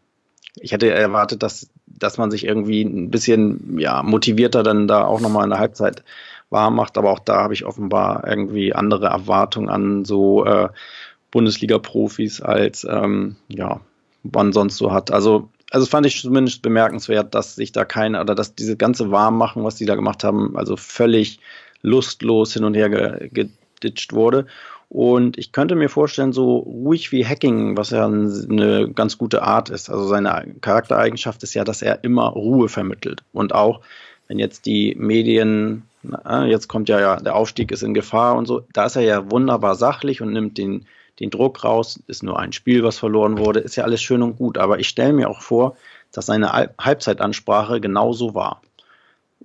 ich 0.59 0.71
hätte 0.71 0.91
erwartet, 0.91 1.43
dass, 1.43 1.69
dass 1.99 2.17
man 2.17 2.31
sich 2.31 2.45
irgendwie 2.45 2.81
ein 2.81 3.11
bisschen 3.11 3.79
ja, 3.79 4.03
motivierter 4.03 4.63
dann 4.63 4.87
da 4.87 5.05
auch 5.05 5.19
nochmal 5.19 5.43
in 5.43 5.49
der 5.49 5.59
Halbzeit 5.59 6.03
warm 6.49 6.75
macht, 6.75 6.97
aber 6.97 7.11
auch 7.11 7.19
da 7.19 7.41
habe 7.41 7.53
ich 7.53 7.65
offenbar 7.65 8.25
irgendwie 8.25 8.73
andere 8.73 9.07
Erwartungen 9.07 9.69
an 9.69 10.05
so 10.05 10.45
äh, 10.45 10.69
Bundesliga-Profis 11.31 12.41
als 12.41 12.87
ähm, 12.89 13.35
ja, 13.49 13.81
man 14.23 14.53
sonst 14.53 14.77
so 14.77 14.91
hat. 14.91 15.11
Also, 15.11 15.49
also 15.71 15.85
fand 15.85 16.05
ich 16.05 16.21
zumindest 16.21 16.61
bemerkenswert, 16.61 17.35
dass 17.35 17.55
sich 17.55 17.71
da 17.73 17.83
keine, 17.83 18.21
oder 18.21 18.35
dass 18.35 18.55
diese 18.55 18.77
ganze 18.77 19.11
Warmmachen, 19.11 19.63
was 19.63 19.75
die 19.75 19.85
da 19.85 19.95
gemacht 19.95 20.23
haben, 20.23 20.57
also 20.57 20.77
völlig 20.77 21.39
lustlos 21.81 22.53
hin 22.53 22.63
und 22.63 22.73
her 22.73 22.89
geditscht 23.29 24.13
wurde. 24.13 24.47
Und 24.89 25.37
ich 25.37 25.51
könnte 25.51 25.75
mir 25.75 25.89
vorstellen, 25.89 26.31
so 26.31 26.57
ruhig 26.57 27.11
wie 27.11 27.25
Hacking, 27.25 27.75
was 27.75 27.89
ja 27.89 28.05
eine 28.05 28.89
ganz 28.93 29.17
gute 29.17 29.41
Art 29.41 29.69
ist, 29.69 29.89
also 29.89 30.05
seine 30.05 30.55
Charaktereigenschaft 30.61 31.43
ist 31.43 31.53
ja, 31.53 31.65
dass 31.65 31.81
er 31.81 32.03
immer 32.03 32.27
Ruhe 32.27 32.69
vermittelt. 32.69 33.23
Und 33.33 33.53
auch, 33.53 33.81
wenn 34.27 34.39
jetzt 34.39 34.65
die 34.65 34.95
Medien, 34.97 35.83
na, 36.03 36.45
jetzt 36.45 36.69
kommt 36.69 36.87
ja, 36.87 37.01
ja, 37.01 37.17
der 37.17 37.35
Aufstieg 37.35 37.71
ist 37.71 37.83
in 37.83 37.93
Gefahr 37.93 38.37
und 38.37 38.45
so, 38.45 38.63
da 38.71 38.85
ist 38.85 38.95
er 38.95 39.01
ja 39.01 39.29
wunderbar 39.29 39.75
sachlich 39.75 40.21
und 40.21 40.31
nimmt 40.31 40.57
den, 40.57 40.85
den 41.19 41.31
Druck 41.31 41.65
raus, 41.65 41.99
ist 42.07 42.23
nur 42.23 42.39
ein 42.39 42.53
Spiel, 42.53 42.83
was 42.83 42.97
verloren 42.97 43.37
wurde, 43.37 43.59
ist 43.59 43.75
ja 43.75 43.83
alles 43.83 44.01
schön 44.01 44.23
und 44.23 44.37
gut. 44.37 44.57
Aber 44.57 44.79
ich 44.79 44.87
stelle 44.87 45.13
mir 45.13 45.29
auch 45.29 45.41
vor, 45.41 45.75
dass 46.13 46.27
seine 46.27 46.53
Halbzeitansprache 46.79 47.81
genauso 47.81 48.33
war. 48.33 48.61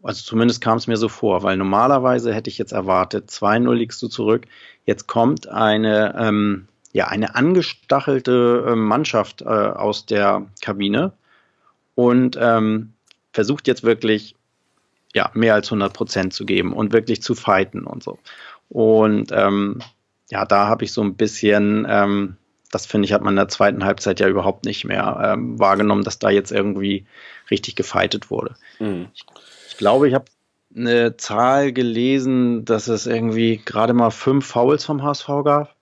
Also 0.02 0.22
zumindest 0.24 0.60
kam 0.60 0.78
es 0.78 0.86
mir 0.86 0.96
so 0.96 1.08
vor, 1.08 1.42
weil 1.42 1.56
normalerweise 1.56 2.34
hätte 2.34 2.50
ich 2.50 2.58
jetzt 2.58 2.72
erwartet, 2.72 3.30
2-0 3.30 3.72
liegst 3.74 4.02
du 4.02 4.08
zurück, 4.08 4.46
jetzt 4.84 5.06
kommt 5.06 5.48
eine, 5.48 6.14
ähm, 6.18 6.66
ja, 6.92 7.06
eine 7.08 7.34
angestachelte 7.34 8.66
äh, 8.68 8.74
Mannschaft 8.74 9.42
äh, 9.42 9.46
aus 9.46 10.06
der 10.06 10.46
Kabine 10.60 11.12
und 11.94 12.36
ähm, 12.40 12.94
versucht 13.32 13.66
jetzt 13.68 13.84
wirklich 13.84 14.34
ja, 15.14 15.30
mehr 15.34 15.54
als 15.54 15.68
100 15.68 15.92
Prozent 15.92 16.32
zu 16.32 16.46
geben 16.46 16.72
und 16.72 16.92
wirklich 16.92 17.22
zu 17.22 17.34
fighten 17.34 17.84
und 17.84 18.02
so. 18.02 18.18
Und 18.68 19.30
ähm, 19.32 19.80
ja, 20.30 20.46
da 20.46 20.66
habe 20.66 20.84
ich 20.84 20.92
so 20.92 21.02
ein 21.02 21.14
bisschen, 21.14 21.86
ähm, 21.88 22.36
das 22.70 22.86
finde 22.86 23.06
ich, 23.06 23.12
hat 23.12 23.22
man 23.22 23.34
in 23.34 23.36
der 23.36 23.48
zweiten 23.48 23.84
Halbzeit 23.84 24.20
ja 24.20 24.28
überhaupt 24.28 24.64
nicht 24.64 24.84
mehr 24.84 25.20
ähm, 25.22 25.58
wahrgenommen, 25.58 26.04
dass 26.04 26.18
da 26.18 26.30
jetzt 26.30 26.50
irgendwie 26.50 27.04
richtig 27.50 27.76
gefightet 27.76 28.30
wurde. 28.30 28.54
Mhm. 28.78 29.08
Glaube, 29.82 30.06
ich 30.06 30.14
habe 30.14 30.26
eine 30.76 31.16
Zahl 31.16 31.72
gelesen, 31.72 32.64
dass 32.64 32.86
es 32.86 33.08
irgendwie 33.08 33.60
gerade 33.64 33.94
mal 33.94 34.10
fünf 34.10 34.46
Fouls 34.46 34.84
vom 34.84 35.02
HSV 35.02 35.26
gab 35.44 35.74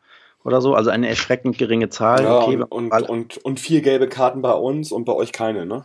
oder 0.42 0.62
so, 0.62 0.74
also 0.74 0.88
eine 0.88 1.06
erschreckend 1.06 1.58
geringe 1.58 1.90
Zahl. 1.90 2.24
Ja, 2.24 2.38
okay, 2.38 2.56
und, 2.56 2.90
und, 2.92 3.10
und, 3.10 3.36
und, 3.44 3.60
vier 3.60 3.82
gelbe 3.82 4.08
Karten 4.08 4.40
bei 4.40 4.54
uns 4.54 4.90
und 4.90 5.04
bei 5.04 5.12
euch 5.12 5.32
keine, 5.32 5.66
ne? 5.66 5.84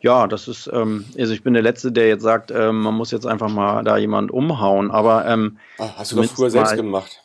Ja, 0.00 0.26
das 0.26 0.46
ist, 0.46 0.68
ähm, 0.74 1.06
also 1.18 1.32
ich 1.32 1.42
bin 1.42 1.54
der 1.54 1.62
Letzte, 1.62 1.90
der 1.90 2.06
jetzt 2.06 2.22
sagt, 2.22 2.50
ähm, 2.50 2.82
man 2.82 2.92
muss 2.92 3.12
jetzt 3.12 3.26
einfach 3.26 3.48
mal 3.48 3.82
da 3.82 3.96
jemand 3.96 4.30
umhauen, 4.30 4.90
aber 4.90 5.24
ähm, 5.24 5.56
Ach, 5.78 5.96
hast 5.96 6.12
du 6.12 6.16
das 6.16 6.32
früher 6.32 6.50
selbst 6.50 6.76
gemacht? 6.76 7.22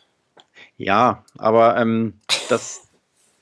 Ja, 0.78 1.26
aber 1.38 1.76
ähm, 1.76 2.14
das, 2.48 2.85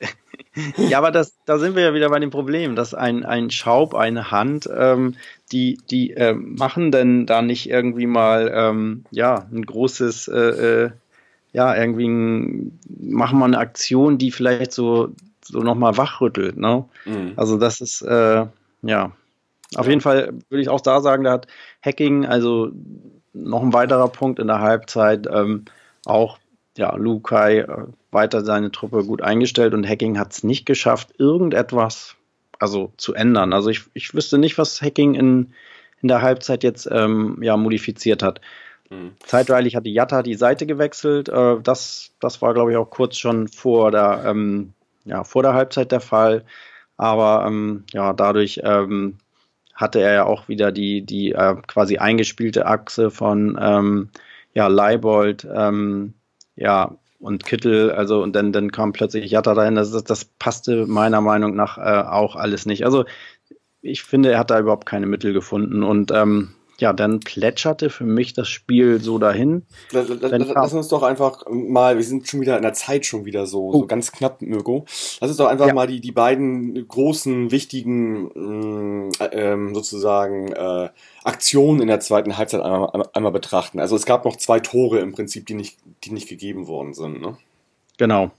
ja, 0.78 0.98
aber 0.98 1.12
das, 1.12 1.36
da 1.46 1.58
sind 1.58 1.76
wir 1.76 1.84
ja 1.84 1.94
wieder 1.94 2.10
bei 2.10 2.20
dem 2.20 2.30
Problem, 2.30 2.76
dass 2.76 2.94
ein, 2.94 3.26
ein 3.26 3.50
Schaub, 3.50 3.96
eine 3.96 4.32
Hand, 4.32 4.70
ähm, 4.76 5.16
die, 5.52 5.80
die 5.90 6.12
äh, 6.12 6.34
machen 6.34 6.92
denn 6.92 7.26
da 7.26 7.42
nicht 7.42 7.70
irgendwie 7.70 8.08
mal 8.08 8.52
ähm, 8.54 9.06
ja, 9.12 9.46
ein 9.52 9.66
großes, 9.66 10.28
äh, 10.28 10.40
äh, 10.40 10.92
ja, 11.54 11.76
irgendwie 11.76 12.08
ein, 12.08 12.80
machen 13.00 13.40
mal 13.40 13.46
eine 13.46 13.60
Aktion, 13.60 14.18
die 14.18 14.32
vielleicht 14.32 14.72
so, 14.72 15.10
so 15.44 15.60
nochmal 15.60 15.98
wachrüttelt. 15.98 16.58
Ne? 16.58 16.86
Mhm. 17.06 17.34
Also 17.36 17.58
das 17.58 17.82
ist, 17.82 18.02
äh, 18.02 18.46
ja, 18.82 19.12
auf 19.76 19.86
ja. 19.86 19.90
jeden 19.90 20.02
Fall 20.02 20.34
würde 20.50 20.62
ich 20.62 20.70
auch 20.70 20.82
da 20.82 21.02
sagen, 21.02 21.24
da 21.24 21.32
hat 21.32 21.48
Hacking, 21.84 22.26
also 22.26 22.72
noch 23.34 23.64
ein 23.64 23.74
weiterer 23.74 24.08
Punkt 24.08 24.40
in 24.40 24.48
der 24.48 24.60
Halbzeit, 24.60 25.28
ähm, 25.32 25.66
auch 26.06 26.38
ja, 26.78 26.96
Lukai 26.96 27.60
äh, 27.60 27.86
weiter 28.14 28.44
seine 28.44 28.72
Truppe 28.72 29.04
gut 29.04 29.22
eingestellt 29.22 29.74
und 29.74 29.88
Hacking 29.88 30.18
hat 30.18 30.34
es 30.34 30.44
nicht 30.44 30.66
geschafft, 30.66 31.14
irgendetwas 31.18 32.16
also 32.60 32.94
zu 32.98 33.14
ändern. 33.14 33.52
Also 33.54 33.70
ich, 33.70 33.84
ich 33.94 34.14
wüsste 34.14 34.38
nicht, 34.38 34.58
was 34.58 34.82
Hacking 34.82 35.16
in, 35.16 35.54
in 36.02 36.08
der 36.08 36.22
Halbzeit 36.22 36.64
jetzt 36.64 36.88
ähm, 36.92 37.38
ja, 37.42 37.58
modifiziert 37.58 38.24
hat. 38.24 38.40
Mhm. 38.90 39.12
Zeitweilig 39.26 39.76
hat 39.76 39.86
die 39.86 39.94
Jatta 39.94 40.24
die 40.24 40.36
Seite 40.36 40.66
gewechselt. 40.66 41.30
Äh, 41.30 41.58
das, 41.62 42.12
das 42.20 42.42
war, 42.42 42.54
glaube 42.54 42.72
ich, 42.72 42.78
auch 42.78 42.90
kurz 42.90 43.18
schon 43.18 43.50
vor 43.50 43.92
der, 43.92 44.24
ähm, 44.26 44.74
ja, 45.04 45.24
vor 45.24 45.44
der 45.44 45.54
Halbzeit 45.54 45.92
der 45.92 46.00
Fall. 46.00 46.46
Aber 46.96 47.46
ähm, 47.48 47.84
ja, 47.92 48.14
dadurch 48.14 48.62
ähm, 48.64 49.18
hatte 49.74 50.00
er 50.00 50.14
ja 50.14 50.26
auch 50.26 50.48
wieder 50.48 50.72
die, 50.72 51.02
die 51.02 51.32
äh, 51.32 51.56
quasi 51.68 51.98
eingespielte 51.98 52.66
Achse 52.66 53.12
von 53.12 53.58
ähm, 53.60 54.10
ja, 54.54 54.68
Leibold, 54.68 55.48
ähm, 55.54 56.14
ja, 56.56 56.96
und 57.24 57.46
Kittel, 57.46 57.92
also 57.92 58.22
und 58.22 58.36
dann, 58.36 58.52
dann 58.52 58.72
kam 58.72 58.92
plötzlich 58.92 59.32
Jatta 59.32 59.54
rein. 59.54 59.76
Das, 59.76 59.92
das, 60.04 60.26
passte 60.26 60.86
meiner 60.88 61.22
Meinung 61.22 61.56
nach 61.56 61.78
äh, 61.78 62.04
auch 62.08 62.36
alles 62.36 62.66
nicht. 62.66 62.86
Also 62.86 63.06
ich 63.82 64.04
finde, 64.04 64.32
er 64.32 64.40
hat 64.40 64.52
da 64.52 64.60
überhaupt 64.60 64.86
keine 64.86 65.06
Mittel 65.06 65.32
gefunden 65.32 65.84
und 65.84 66.12
ähm, 66.12 66.54
ja, 66.84 66.92
dann 66.92 67.22
plätscherte 67.22 67.90
für 67.90 68.04
mich 68.04 68.34
das 68.34 68.50
Spiel 68.50 69.00
so 69.00 69.18
dahin. 69.18 69.66
Lass, 69.92 70.10
lass 70.10 70.74
uns 70.74 70.90
doch 70.90 71.02
einfach 71.02 71.46
mal, 71.50 71.96
wir 71.96 72.04
sind 72.04 72.28
schon 72.28 72.42
wieder 72.42 72.58
in 72.58 72.62
der 72.62 72.74
Zeit 72.74 73.06
schon 73.06 73.24
wieder 73.24 73.46
so, 73.46 73.70
oh. 73.70 73.72
so 73.72 73.88
ganz 73.88 74.12
knapp, 74.12 74.42
Mirko. 74.42 74.84
Lass 75.22 75.30
uns 75.30 75.38
doch 75.38 75.48
einfach 75.48 75.68
ja. 75.68 75.74
mal 75.74 75.88
die, 75.88 76.02
die 76.02 76.12
beiden 76.12 76.86
großen, 76.86 77.52
wichtigen, 77.52 79.12
äh, 79.18 79.26
ähm, 79.32 79.74
sozusagen, 79.74 80.52
äh, 80.52 80.90
Aktionen 81.24 81.80
in 81.80 81.88
der 81.88 82.02
zweiten 82.02 82.38
Halbzeit 82.38 82.62
einmal, 82.62 83.08
einmal, 83.14 83.32
betrachten. 83.32 83.80
Also 83.80 83.96
es 83.96 84.06
gab 84.06 84.26
noch 84.26 84.36
zwei 84.36 84.60
Tore 84.60 85.00
im 85.00 85.14
Prinzip, 85.14 85.46
die 85.46 85.54
nicht, 85.54 85.78
die 86.04 86.12
nicht 86.12 86.28
gegeben 86.28 86.68
worden 86.68 86.94
sind. 86.94 87.22
Ne? 87.22 87.38
Genau. 87.98 88.32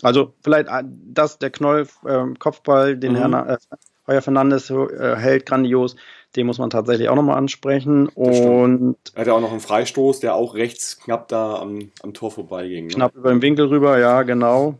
Also 0.00 0.32
vielleicht 0.42 0.68
äh, 0.68 0.84
das, 0.86 1.38
der 1.38 1.50
Knoll, 1.50 1.86
äh, 2.06 2.24
Kopfball, 2.38 2.96
den 2.96 3.12
mhm. 3.12 3.16
Herrn 3.16 3.34
äh, 3.34 3.58
Heuer 4.06 4.22
Fernandes 4.22 4.70
äh, 4.70 5.16
hält 5.16 5.44
grandios. 5.44 5.96
Den 6.36 6.46
muss 6.46 6.58
man 6.58 6.70
tatsächlich 6.70 7.08
auch 7.08 7.14
nochmal 7.14 7.36
ansprechen. 7.36 8.08
Und 8.08 8.96
er 9.14 9.20
hat 9.20 9.26
ja 9.28 9.32
auch 9.34 9.40
noch 9.40 9.52
einen 9.52 9.60
Freistoß, 9.60 10.20
der 10.20 10.34
auch 10.34 10.54
rechts 10.54 10.98
knapp 10.98 11.28
da 11.28 11.56
am, 11.56 11.90
am 12.02 12.12
Tor 12.12 12.30
vorbeiging. 12.30 12.86
Ne? 12.86 12.94
Knapp 12.94 13.14
über 13.14 13.30
den 13.30 13.40
Winkel 13.40 13.66
rüber, 13.66 13.98
ja, 13.98 14.22
genau. 14.22 14.78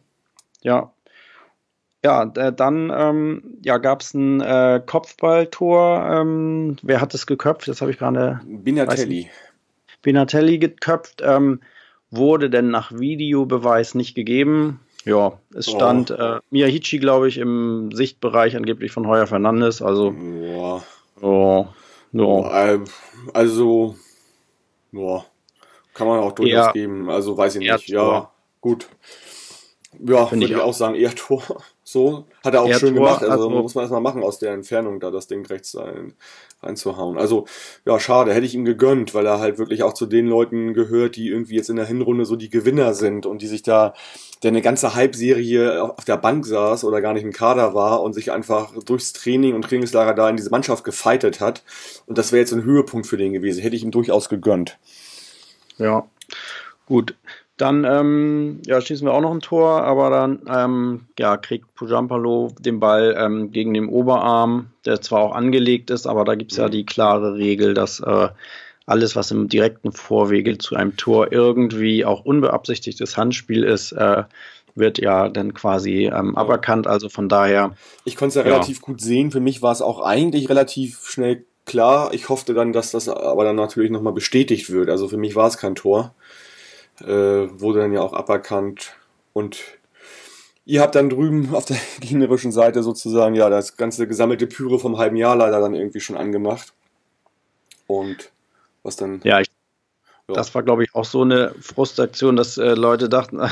Ja. 0.62 0.90
Ja, 2.04 2.26
dann 2.26 2.92
ähm, 2.94 3.42
ja, 3.62 3.78
gab 3.78 4.02
es 4.02 4.12
ein 4.12 4.40
äh, 4.42 4.82
Kopfballtor. 4.84 6.06
Ähm, 6.10 6.76
wer 6.82 7.00
hat 7.00 7.14
es 7.14 7.26
geköpft? 7.26 7.66
Das 7.66 7.80
habe 7.80 7.92
ich 7.92 7.98
gerade. 7.98 8.40
Binatelli. 8.44 9.30
Binatelli 10.02 10.58
geköpft. 10.58 11.22
Ähm, 11.24 11.60
wurde 12.10 12.50
denn 12.50 12.70
nach 12.70 12.92
Videobeweis 12.92 13.94
nicht 13.94 14.14
gegeben. 14.14 14.80
Ja, 15.04 15.38
es 15.54 15.70
stand 15.70 16.10
oh. 16.10 16.14
äh, 16.14 16.40
Miyahichi, 16.50 16.98
glaube 16.98 17.28
ich, 17.28 17.38
im 17.38 17.90
Sichtbereich 17.92 18.56
angeblich 18.56 18.92
von 18.92 19.06
Heuer 19.06 19.26
Fernandes. 19.26 19.82
Also. 19.82 20.12
Boah. 20.12 20.82
Oh, 21.24 21.66
no. 22.12 22.44
Also, 23.32 23.96
boah, 24.92 25.24
kann 25.94 26.06
man 26.06 26.20
auch 26.20 26.32
durchaus 26.32 26.66
ja. 26.66 26.72
geben. 26.72 27.08
Also 27.08 27.34
weiß 27.34 27.56
ich 27.56 27.60
nicht. 27.60 27.88
Ja, 27.88 28.30
gut. 28.60 28.90
Ja, 30.00 30.30
würde 30.30 30.44
ich 30.44 30.56
auch 30.56 30.74
sagen, 30.74 30.96
eher 30.96 31.14
Tor. 31.14 31.62
So, 31.86 32.24
hat 32.42 32.54
er 32.54 32.62
auch 32.62 32.72
schön 32.72 32.96
Tor, 32.96 33.04
gemacht. 33.04 33.22
Also, 33.22 33.32
also- 33.32 33.50
muss 33.50 33.74
man 33.74 33.82
erstmal 33.82 34.00
machen, 34.00 34.22
aus 34.22 34.38
der 34.38 34.54
Entfernung 34.54 35.00
da 35.00 35.10
das 35.10 35.26
Ding 35.26 35.44
rechts 35.44 35.76
rein, 35.76 36.14
reinzuhauen. 36.62 37.18
Also, 37.18 37.44
ja, 37.84 38.00
schade, 38.00 38.32
hätte 38.32 38.46
ich 38.46 38.54
ihm 38.54 38.64
gegönnt, 38.64 39.12
weil 39.12 39.26
er 39.26 39.38
halt 39.38 39.58
wirklich 39.58 39.82
auch 39.82 39.92
zu 39.92 40.06
den 40.06 40.26
Leuten 40.26 40.72
gehört, 40.72 41.16
die 41.16 41.28
irgendwie 41.28 41.56
jetzt 41.56 41.68
in 41.68 41.76
der 41.76 41.84
Hinrunde 41.84 42.24
so 42.24 42.36
die 42.36 42.48
Gewinner 42.48 42.94
sind 42.94 43.26
und 43.26 43.42
die 43.42 43.46
sich 43.46 43.62
da, 43.62 43.92
der 44.42 44.48
eine 44.48 44.62
ganze 44.62 44.94
Halbserie 44.94 45.82
auf 45.82 46.06
der 46.06 46.16
Bank 46.16 46.46
saß 46.46 46.84
oder 46.84 47.02
gar 47.02 47.12
nicht 47.12 47.22
im 47.22 47.32
Kader 47.32 47.74
war 47.74 48.02
und 48.02 48.14
sich 48.14 48.32
einfach 48.32 48.72
durchs 48.84 49.12
Training 49.12 49.54
und 49.54 49.62
Trainingslager 49.62 50.14
da 50.14 50.30
in 50.30 50.36
diese 50.36 50.50
Mannschaft 50.50 50.84
gefeitet 50.84 51.40
hat. 51.40 51.64
Und 52.06 52.16
das 52.16 52.32
wäre 52.32 52.40
jetzt 52.40 52.54
ein 52.54 52.64
Höhepunkt 52.64 53.06
für 53.06 53.18
den 53.18 53.34
gewesen. 53.34 53.60
Hätte 53.60 53.76
ich 53.76 53.84
ihm 53.84 53.90
durchaus 53.90 54.30
gegönnt. 54.30 54.78
Ja, 55.76 56.06
gut. 56.86 57.14
Dann 57.56 57.84
ähm, 57.84 58.60
ja, 58.66 58.80
schießen 58.80 59.06
wir 59.06 59.14
auch 59.14 59.20
noch 59.20 59.30
ein 59.30 59.40
Tor, 59.40 59.82
aber 59.82 60.10
dann 60.10 60.40
ähm, 60.48 61.00
ja, 61.18 61.36
kriegt 61.36 61.72
Pujampalo 61.76 62.50
den 62.58 62.80
Ball 62.80 63.14
ähm, 63.16 63.52
gegen 63.52 63.74
den 63.74 63.88
Oberarm, 63.88 64.70
der 64.84 65.00
zwar 65.00 65.20
auch 65.20 65.34
angelegt 65.34 65.90
ist, 65.90 66.06
aber 66.06 66.24
da 66.24 66.34
gibt 66.34 66.50
es 66.50 66.58
ja 66.58 66.68
die 66.68 66.84
klare 66.84 67.34
Regel, 67.36 67.74
dass 67.74 68.00
äh, 68.00 68.28
alles, 68.86 69.14
was 69.14 69.30
im 69.30 69.48
direkten 69.48 69.92
Vorwege 69.92 70.58
zu 70.58 70.74
einem 70.74 70.96
Tor 70.96 71.32
irgendwie 71.32 72.04
auch 72.04 72.24
unbeabsichtigtes 72.24 73.16
Handspiel 73.16 73.62
ist, 73.62 73.92
äh, 73.92 74.24
wird 74.74 74.98
ja 74.98 75.28
dann 75.28 75.54
quasi 75.54 76.06
ähm, 76.12 76.36
aberkannt. 76.36 76.88
Also 76.88 77.08
von 77.08 77.28
daher, 77.28 77.76
Ich 78.04 78.16
konnte 78.16 78.30
es 78.40 78.44
ja, 78.44 78.50
Ja. 78.50 78.56
relativ 78.56 78.80
gut 78.82 79.00
sehen. 79.00 79.30
Für 79.30 79.38
mich 79.40 79.62
war 79.62 79.70
es 79.70 79.80
auch 79.80 80.00
eigentlich 80.00 80.48
relativ 80.48 81.06
schnell 81.06 81.44
klar. 81.64 82.12
Ich 82.12 82.28
hoffte 82.28 82.52
dann, 82.52 82.72
dass 82.72 82.90
das 82.90 83.08
aber 83.08 83.44
dann 83.44 83.56
natürlich 83.56 83.92
nochmal 83.92 84.12
bestätigt 84.12 84.70
wird. 84.70 84.90
Also 84.90 85.08
für 85.08 85.16
mich 85.16 85.36
war 85.36 85.46
es 85.46 85.56
kein 85.56 85.76
Tor. 85.76 86.12
Äh, 87.00 87.60
wurde 87.60 87.80
dann 87.80 87.92
ja 87.92 88.00
auch 88.00 88.12
aberkannt. 88.12 88.94
Und 89.32 89.60
ihr 90.64 90.80
habt 90.80 90.94
dann 90.94 91.10
drüben 91.10 91.54
auf 91.54 91.64
der 91.64 91.76
gegnerischen 92.00 92.52
Seite 92.52 92.82
sozusagen 92.82 93.34
ja 93.34 93.50
das 93.50 93.76
ganze 93.76 94.06
gesammelte 94.06 94.46
Pyre 94.46 94.78
vom 94.78 94.98
halben 94.98 95.16
Jahr 95.16 95.36
leider 95.36 95.60
dann 95.60 95.74
irgendwie 95.74 96.00
schon 96.00 96.16
angemacht. 96.16 96.72
Und 97.86 98.30
was 98.82 98.96
dann. 98.96 99.20
ja, 99.24 99.40
ich 99.40 99.48
Ja. 100.28 100.34
Das 100.34 100.54
war, 100.54 100.62
glaube 100.62 100.84
ich, 100.84 100.94
auch 100.94 101.04
so 101.04 101.22
eine 101.22 101.54
Frustration, 101.60 102.36
dass 102.36 102.56
äh, 102.56 102.74
Leute 102.74 103.08
dachten, 103.10 103.42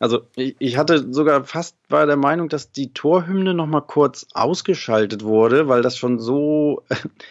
also 0.00 0.22
ich, 0.34 0.56
ich 0.58 0.78
hatte 0.78 1.12
sogar 1.12 1.44
fast 1.44 1.76
war 1.90 2.06
der 2.06 2.16
Meinung, 2.16 2.48
dass 2.48 2.72
die 2.72 2.92
Torhymne 2.92 3.52
noch 3.52 3.66
mal 3.66 3.82
kurz 3.82 4.26
ausgeschaltet 4.32 5.24
wurde, 5.24 5.68
weil 5.68 5.82
das 5.82 5.98
schon 5.98 6.18
so, 6.18 6.82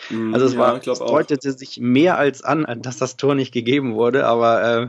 Mm, 0.10 0.34
also 0.34 0.46
es 0.46 0.54
ja, 0.54 0.60
war, 0.60 0.88
es 0.88 1.00
deutete 1.00 1.52
sich 1.52 1.80
mehr 1.80 2.18
als 2.18 2.44
an, 2.44 2.66
dass 2.82 2.98
das 2.98 3.18
Tor 3.18 3.36
nicht 3.36 3.52
gegeben 3.52 3.96
wurde, 3.96 4.26
aber 4.28 4.64
äh, 4.64 4.88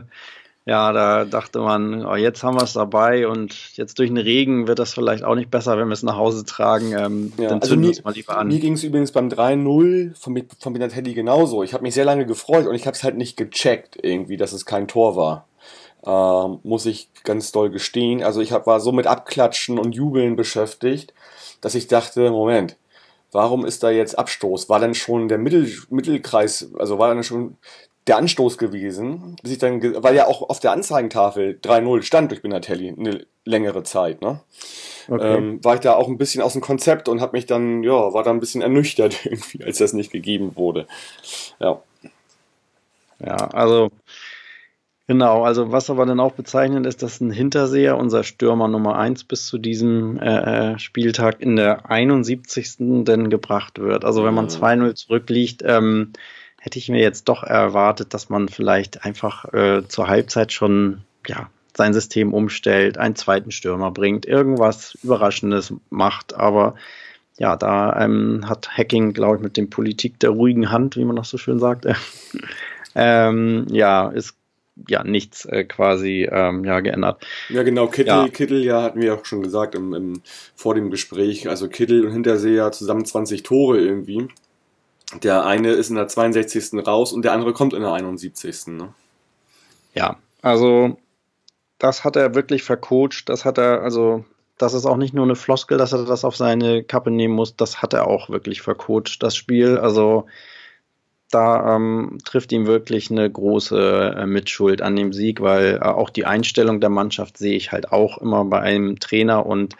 ja, 0.65 0.91
da 0.91 1.25
dachte 1.25 1.59
man, 1.59 2.05
oh, 2.05 2.15
jetzt 2.15 2.43
haben 2.43 2.55
wir 2.55 2.63
es 2.63 2.73
dabei 2.73 3.27
und 3.27 3.75
jetzt 3.77 3.97
durch 3.97 4.09
den 4.09 4.17
Regen 4.17 4.67
wird 4.67 4.77
das 4.77 4.93
vielleicht 4.93 5.23
auch 5.23 5.33
nicht 5.33 5.49
besser, 5.49 5.77
wenn 5.77 5.87
wir 5.87 5.93
es 5.93 6.03
nach 6.03 6.17
Hause 6.17 6.45
tragen. 6.45 6.91
Ähm, 6.91 7.33
Ja, 7.37 7.49
dann 7.49 7.61
also 7.61 7.73
zünden 7.73 7.83
wir 7.83 7.87
mir, 7.87 7.91
es 7.91 8.03
mal 8.03 8.13
lieber 8.13 8.37
an. 8.37 8.47
mir 8.47 8.59
ging 8.59 8.73
es 8.73 8.83
übrigens 8.83 9.11
beim 9.11 9.29
3-0 9.29 10.15
von, 10.15 10.43
von 10.59 10.73
Binatelli 10.73 11.15
genauso. 11.15 11.63
Ich 11.63 11.73
habe 11.73 11.81
mich 11.81 11.95
sehr 11.95 12.05
lange 12.05 12.27
gefreut 12.27 12.67
und 12.67 12.75
ich 12.75 12.85
habe 12.85 12.95
es 12.95 13.03
halt 13.03 13.17
nicht 13.17 13.37
gecheckt 13.37 13.97
irgendwie, 14.01 14.37
dass 14.37 14.53
es 14.53 14.65
kein 14.65 14.87
Tor 14.87 15.15
war. 15.15 15.47
Ähm, 16.05 16.59
muss 16.63 16.85
ich 16.85 17.09
ganz 17.23 17.51
doll 17.51 17.71
gestehen. 17.71 18.23
Also 18.23 18.41
ich 18.41 18.51
hab, 18.51 18.67
war 18.67 18.79
so 18.79 18.91
mit 18.91 19.07
Abklatschen 19.07 19.79
und 19.79 19.93
Jubeln 19.93 20.35
beschäftigt, 20.35 21.13
dass 21.61 21.73
ich 21.73 21.87
dachte, 21.87 22.29
Moment, 22.29 22.77
warum 23.31 23.65
ist 23.65 23.81
da 23.81 23.89
jetzt 23.89 24.17
Abstoß? 24.17 24.69
War 24.69 24.79
dann 24.79 24.93
schon 24.93 25.27
der 25.27 25.37
Mittel, 25.39 25.71
Mittelkreis, 25.89 26.69
also 26.77 26.99
war 26.99 27.13
dann 27.13 27.23
schon 27.23 27.57
der 28.07 28.17
Anstoß 28.17 28.57
gewesen, 28.57 29.35
bis 29.43 29.51
ich 29.53 29.57
dann, 29.59 29.81
weil 30.03 30.15
ja 30.15 30.27
auch 30.27 30.49
auf 30.49 30.59
der 30.59 30.71
Anzeigentafel 30.71 31.59
3-0 31.61 32.01
stand 32.03 32.31
durch 32.31 32.41
Binatelli 32.41 32.89
eine 32.89 33.25
längere 33.45 33.83
Zeit, 33.83 34.21
ne? 34.21 34.39
Okay. 35.07 35.37
ähm, 35.37 35.63
war 35.63 35.75
ich 35.75 35.81
da 35.81 35.93
auch 35.93 36.07
ein 36.07 36.17
bisschen 36.17 36.41
aus 36.41 36.53
dem 36.53 36.61
Konzept 36.61 37.07
und 37.09 37.21
habe 37.21 37.35
mich 37.35 37.45
dann, 37.45 37.83
ja, 37.83 38.13
war 38.13 38.23
da 38.23 38.31
ein 38.31 38.39
bisschen 38.39 38.61
ernüchtert 38.61 39.25
irgendwie, 39.25 39.63
als 39.63 39.77
das 39.79 39.93
nicht 39.93 40.11
gegeben 40.11 40.55
wurde. 40.55 40.87
Ja, 41.59 41.81
Ja, 43.19 43.35
also 43.49 43.89
genau, 45.07 45.43
also 45.43 45.71
was 45.71 45.89
aber 45.89 46.05
dann 46.05 46.19
auch 46.19 46.33
bezeichnend 46.33 46.85
ist, 46.87 47.03
dass 47.03 47.19
ein 47.21 47.31
Hinterseher, 47.31 47.97
unser 47.97 48.23
Stürmer 48.23 48.67
Nummer 48.67 48.95
1 48.97 49.25
bis 49.25 49.45
zu 49.47 49.57
diesem 49.57 50.17
äh, 50.19 50.73
äh, 50.73 50.79
Spieltag 50.79 51.41
in 51.41 51.55
der 51.55 51.89
71. 51.89 53.03
denn 53.05 53.29
gebracht 53.29 53.79
wird. 53.79 54.05
Also 54.05 54.23
wenn 54.23 54.33
man 54.33 54.45
Mhm. 54.45 54.49
2-0 54.49 54.95
zurückliegt, 54.95 55.61
ähm, 55.65 56.13
hätte 56.63 56.77
ich 56.77 56.89
mir 56.89 57.01
jetzt 57.01 57.27
doch 57.27 57.41
erwartet, 57.41 58.13
dass 58.13 58.29
man 58.29 58.47
vielleicht 58.47 59.03
einfach 59.03 59.51
äh, 59.51 59.81
zur 59.87 60.07
Halbzeit 60.07 60.53
schon 60.53 61.01
ja, 61.27 61.49
sein 61.75 61.91
System 61.91 62.35
umstellt, 62.35 62.99
einen 62.99 63.15
zweiten 63.15 63.49
Stürmer 63.49 63.89
bringt, 63.89 64.27
irgendwas 64.27 64.95
Überraschendes 65.01 65.73
macht, 65.89 66.35
aber 66.35 66.75
ja, 67.39 67.55
da 67.55 67.99
ähm, 67.99 68.43
hat 68.47 68.77
Hacking, 68.77 69.13
glaube 69.13 69.37
ich, 69.37 69.41
mit 69.41 69.57
dem 69.57 69.71
Politik 69.71 70.19
der 70.19 70.29
ruhigen 70.29 70.69
Hand, 70.69 70.97
wie 70.97 71.05
man 71.05 71.15
noch 71.15 71.25
so 71.25 71.39
schön 71.39 71.57
sagt, 71.57 71.87
ähm, 72.95 73.65
ja, 73.71 74.09
ist 74.09 74.35
ja 74.87 75.03
nichts 75.03 75.45
äh, 75.45 75.63
quasi 75.63 76.29
ähm, 76.31 76.63
ja, 76.63 76.79
geändert. 76.81 77.25
ja 77.49 77.63
genau, 77.63 77.87
Kittel, 77.87 78.05
Ja. 78.13 78.27
Kittel, 78.27 78.63
ja, 78.63 78.83
hatten 78.83 79.01
wir 79.01 79.15
auch 79.15 79.25
schon 79.25 79.41
gesagt 79.41 79.73
im, 79.73 79.95
im, 79.95 80.21
vor 80.55 80.75
dem 80.75 80.91
Gespräch, 80.91 81.49
also 81.49 81.69
Kittel 81.69 82.05
und 82.05 82.11
Hinterseher 82.11 82.71
zusammen 82.71 83.03
20 83.03 83.41
Tore 83.41 83.79
irgendwie. 83.79 84.27
Der 85.19 85.45
eine 85.45 85.71
ist 85.71 85.89
in 85.89 85.95
der 85.95 86.07
62. 86.07 86.85
raus 86.85 87.11
und 87.11 87.23
der 87.23 87.33
andere 87.33 87.53
kommt 87.53 87.73
in 87.73 87.81
der 87.81 87.93
71. 87.93 88.67
Ne? 88.67 88.93
Ja, 89.93 90.17
also 90.41 90.97
das 91.79 92.03
hat 92.03 92.15
er 92.15 92.35
wirklich 92.35 92.63
vercoacht, 92.63 93.27
das 93.27 93.43
hat 93.43 93.57
er, 93.57 93.81
also 93.81 94.23
das 94.57 94.73
ist 94.73 94.85
auch 94.85 94.97
nicht 94.97 95.13
nur 95.13 95.25
eine 95.25 95.35
Floskel, 95.35 95.77
dass 95.77 95.91
er 95.91 96.05
das 96.05 96.23
auf 96.23 96.35
seine 96.35 96.83
Kappe 96.83 97.11
nehmen 97.11 97.33
muss, 97.33 97.55
das 97.55 97.81
hat 97.81 97.93
er 97.93 98.07
auch 98.07 98.29
wirklich 98.29 98.61
vercoacht, 98.61 99.21
das 99.21 99.35
Spiel. 99.35 99.77
Also 99.77 100.27
da 101.31 101.75
ähm, 101.75 102.17
trifft 102.23 102.51
ihm 102.51 102.67
wirklich 102.67 103.09
eine 103.09 103.29
große 103.29 104.15
äh, 104.17 104.25
Mitschuld 104.25 104.81
an 104.81 104.95
dem 104.95 105.13
Sieg, 105.13 105.41
weil 105.41 105.79
äh, 105.81 105.85
auch 105.85 106.09
die 106.09 106.25
Einstellung 106.25 106.79
der 106.79 106.89
Mannschaft 106.89 107.37
sehe 107.37 107.55
ich 107.55 107.71
halt 107.71 107.91
auch 107.91 108.17
immer 108.19 108.45
bei 108.45 108.59
einem 108.59 108.99
Trainer 108.99 109.45
und 109.45 109.73
äh, 109.73 109.77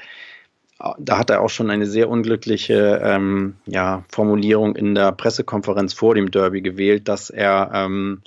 da 1.00 1.18
hat 1.18 1.30
er 1.30 1.42
auch 1.42 1.50
schon 1.50 1.70
eine 1.70 1.86
sehr 1.86 2.10
unglückliche 2.10 3.02
ähm, 3.04 3.56
ja, 3.66 4.04
Formulierung 4.10 4.76
in 4.76 4.96
der 4.96 5.12
Pressekonferenz 5.12 5.94
vor 5.94 6.16
dem 6.16 6.32
Derby 6.32 6.62
gewählt, 6.62 7.08
dass 7.08 7.30
er 7.30 7.72
ähm, 7.74 8.22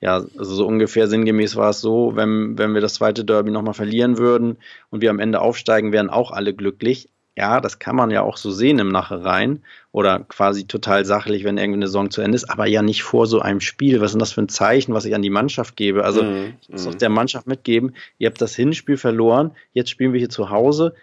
ja, 0.00 0.14
also 0.14 0.54
so 0.54 0.66
ungefähr 0.66 1.08
sinngemäß 1.08 1.56
war 1.56 1.70
es 1.70 1.80
so, 1.80 2.14
wenn, 2.14 2.56
wenn 2.56 2.72
wir 2.74 2.80
das 2.80 2.94
zweite 2.94 3.24
Derby 3.24 3.50
nochmal 3.50 3.74
verlieren 3.74 4.16
würden 4.16 4.58
und 4.90 5.00
wir 5.00 5.10
am 5.10 5.18
Ende 5.18 5.40
aufsteigen, 5.40 5.92
wären 5.92 6.10
auch 6.10 6.30
alle 6.30 6.54
glücklich. 6.54 7.08
Ja, 7.36 7.60
das 7.60 7.78
kann 7.78 7.94
man 7.94 8.10
ja 8.10 8.22
auch 8.22 8.36
so 8.36 8.50
sehen 8.50 8.80
im 8.80 8.88
Nachhinein 8.88 9.62
oder 9.92 10.20
quasi 10.20 10.66
total 10.66 11.04
sachlich, 11.04 11.44
wenn 11.44 11.56
irgendwie 11.56 11.78
eine 11.78 11.86
Saison 11.86 12.10
zu 12.10 12.20
Ende 12.20 12.34
ist, 12.34 12.50
aber 12.50 12.66
ja 12.66 12.82
nicht 12.82 13.04
vor 13.04 13.28
so 13.28 13.40
einem 13.40 13.60
Spiel. 13.60 14.00
Was 14.00 14.06
ist 14.06 14.14
denn 14.14 14.18
das 14.20 14.32
für 14.32 14.42
ein 14.42 14.48
Zeichen, 14.48 14.92
was 14.92 15.04
ich 15.04 15.14
an 15.14 15.22
die 15.22 15.30
Mannschaft 15.30 15.76
gebe? 15.76 16.04
Also, 16.04 16.24
Mhm, 16.24 16.54
ich 16.60 16.68
muss 16.68 16.84
mhm. 16.84 16.90
auch 16.90 16.94
der 16.96 17.10
Mannschaft 17.10 17.46
mitgeben, 17.46 17.94
ihr 18.18 18.28
habt 18.28 18.40
das 18.40 18.56
Hinspiel 18.56 18.96
verloren, 18.96 19.52
jetzt 19.72 19.90
spielen 19.90 20.12
wir 20.12 20.18
hier 20.18 20.30
zu 20.30 20.50
Hause, 20.50 20.94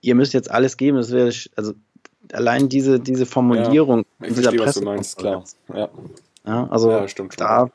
ihr 0.00 0.14
müsst 0.14 0.32
jetzt 0.32 0.50
alles 0.50 0.76
geben. 0.76 0.96
Das 0.96 1.10
wäre, 1.12 1.32
also 1.56 1.74
allein 2.32 2.68
diese, 2.68 3.00
diese 3.00 3.26
Formulierung 3.26 4.04
Ich 4.20 4.28
in 4.28 4.34
dieser 4.34 4.50
verstehe, 4.50 4.66
was 4.66 4.74
du 4.74 4.82
meinst, 4.82 5.16
klar. 5.18 5.44
Ja, 5.74 5.88
Ja, 6.46 6.68
also 6.70 6.90
ja 6.90 7.06
da 7.36 7.68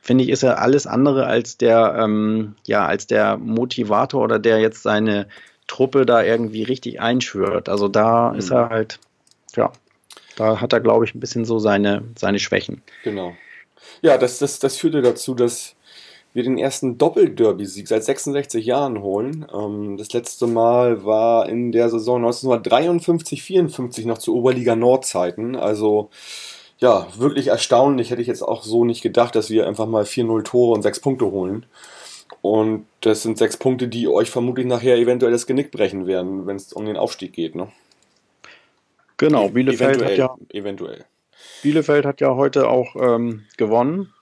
finde 0.00 0.24
ich, 0.24 0.30
ist 0.30 0.42
er 0.42 0.60
alles 0.60 0.86
andere 0.86 1.26
als 1.26 1.56
der, 1.58 1.96
ähm, 1.98 2.56
ja, 2.66 2.86
als 2.86 3.06
der 3.06 3.36
Motivator 3.38 4.22
oder 4.22 4.38
der 4.38 4.58
jetzt 4.58 4.82
seine 4.82 5.28
Truppe 5.68 6.04
da 6.04 6.22
irgendwie 6.22 6.64
richtig 6.64 7.00
einschwört. 7.00 7.68
Also 7.68 7.88
da 7.88 8.32
Mhm. 8.32 8.38
ist 8.38 8.50
er 8.50 8.68
halt, 8.68 8.98
ja, 9.54 9.72
da 10.36 10.60
hat 10.60 10.72
er, 10.72 10.80
glaube 10.80 11.04
ich, 11.04 11.14
ein 11.14 11.20
bisschen 11.20 11.44
so 11.44 11.58
seine, 11.58 12.02
seine 12.18 12.40
Schwächen. 12.40 12.82
Genau. 13.04 13.36
Ja, 14.00 14.18
das, 14.18 14.38
das, 14.38 14.58
das 14.58 14.76
führte 14.76 15.02
dazu, 15.02 15.34
dass 15.34 15.76
wir 16.34 16.42
den 16.42 16.58
ersten 16.58 16.98
Doppelderby-Sieg 16.98 17.88
seit 17.88 18.04
66 18.04 18.64
Jahren 18.64 19.02
holen. 19.02 19.46
Ähm, 19.52 19.96
das 19.96 20.12
letzte 20.12 20.46
Mal 20.46 21.04
war 21.04 21.48
in 21.48 21.72
der 21.72 21.90
Saison 21.90 22.16
1953, 22.16 23.42
54 23.42 24.06
noch 24.06 24.18
zu 24.18 24.34
Oberliga 24.34 24.76
Nordzeiten. 24.76 25.56
Also 25.56 26.10
ja, 26.78 27.06
wirklich 27.16 27.48
erstaunlich. 27.48 28.10
Hätte 28.10 28.22
ich 28.22 28.28
jetzt 28.28 28.42
auch 28.42 28.62
so 28.62 28.84
nicht 28.84 29.02
gedacht, 29.02 29.36
dass 29.36 29.50
wir 29.50 29.66
einfach 29.66 29.86
mal 29.86 30.04
4-0 30.04 30.42
Tore 30.44 30.74
und 30.74 30.82
6 30.82 31.00
Punkte 31.00 31.26
holen. 31.26 31.66
Und 32.40 32.86
das 33.00 33.22
sind 33.22 33.38
sechs 33.38 33.56
Punkte, 33.56 33.88
die 33.88 34.08
euch 34.08 34.28
vermutlich 34.28 34.66
nachher 34.66 34.96
eventuell 34.96 35.32
das 35.32 35.46
Genick 35.46 35.70
brechen 35.70 36.06
werden, 36.06 36.46
wenn 36.46 36.56
es 36.56 36.72
um 36.72 36.84
den 36.84 36.96
Aufstieg 36.96 37.32
geht. 37.32 37.54
Ne? 37.54 37.68
Genau, 39.16 39.48
Bielefeld 39.48 39.98
eventuell, 39.98 40.10
hat 40.10 40.18
ja 40.18 40.58
eventuell. 40.58 41.04
Bielefeld 41.62 42.04
hat 42.04 42.20
ja 42.20 42.34
heute 42.34 42.68
auch 42.68 42.96
ähm, 42.96 43.44
gewonnen. 43.56 44.12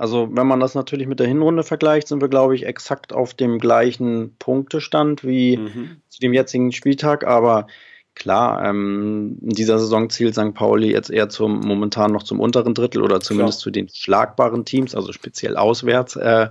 Also 0.00 0.28
wenn 0.32 0.46
man 0.46 0.60
das 0.60 0.74
natürlich 0.74 1.06
mit 1.06 1.20
der 1.20 1.26
Hinrunde 1.26 1.62
vergleicht, 1.62 2.08
sind 2.08 2.22
wir, 2.22 2.28
glaube 2.28 2.54
ich, 2.54 2.64
exakt 2.64 3.12
auf 3.12 3.34
dem 3.34 3.58
gleichen 3.58 4.34
Punktestand 4.38 5.24
wie 5.24 5.58
Mhm. 5.58 6.00
zu 6.08 6.20
dem 6.20 6.32
jetzigen 6.32 6.72
Spieltag. 6.72 7.26
Aber 7.26 7.66
klar, 8.14 8.64
ähm, 8.64 9.36
in 9.42 9.50
dieser 9.50 9.78
Saison 9.78 10.08
zielt 10.08 10.34
St. 10.34 10.54
Pauli 10.54 10.90
jetzt 10.90 11.10
eher 11.10 11.28
zum 11.28 11.60
momentan 11.60 12.12
noch 12.12 12.22
zum 12.22 12.40
unteren 12.40 12.72
Drittel 12.72 13.02
oder 13.02 13.20
zumindest 13.20 13.58
Klar. 13.58 13.64
zu 13.64 13.70
den 13.70 13.88
schlagbaren 13.90 14.64
Teams, 14.64 14.94
also 14.94 15.12
speziell 15.12 15.56
auswärts. 15.58 16.16
Äh, 16.16 16.48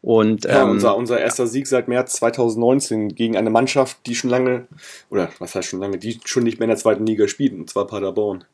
Und, 0.00 0.44
ja, 0.44 0.62
ähm, 0.62 0.70
unser, 0.70 0.96
unser 0.96 1.18
erster 1.20 1.46
Sieg 1.48 1.66
seit 1.66 1.86
März 1.88 2.14
2019 2.16 3.14
gegen 3.16 3.36
eine 3.36 3.50
Mannschaft, 3.50 3.98
die 4.06 4.14
schon 4.14 4.30
lange, 4.30 4.66
oder 5.10 5.28
was 5.40 5.54
heißt 5.56 5.68
schon 5.68 5.80
lange, 5.80 5.98
die 5.98 6.20
schon 6.24 6.44
nicht 6.44 6.58
mehr 6.60 6.66
in 6.66 6.70
der 6.70 6.76
zweiten 6.78 7.04
Liga 7.06 7.26
spielt, 7.28 7.52
und 7.52 7.68
zwar 7.70 7.86
Paderborn. 7.88 8.44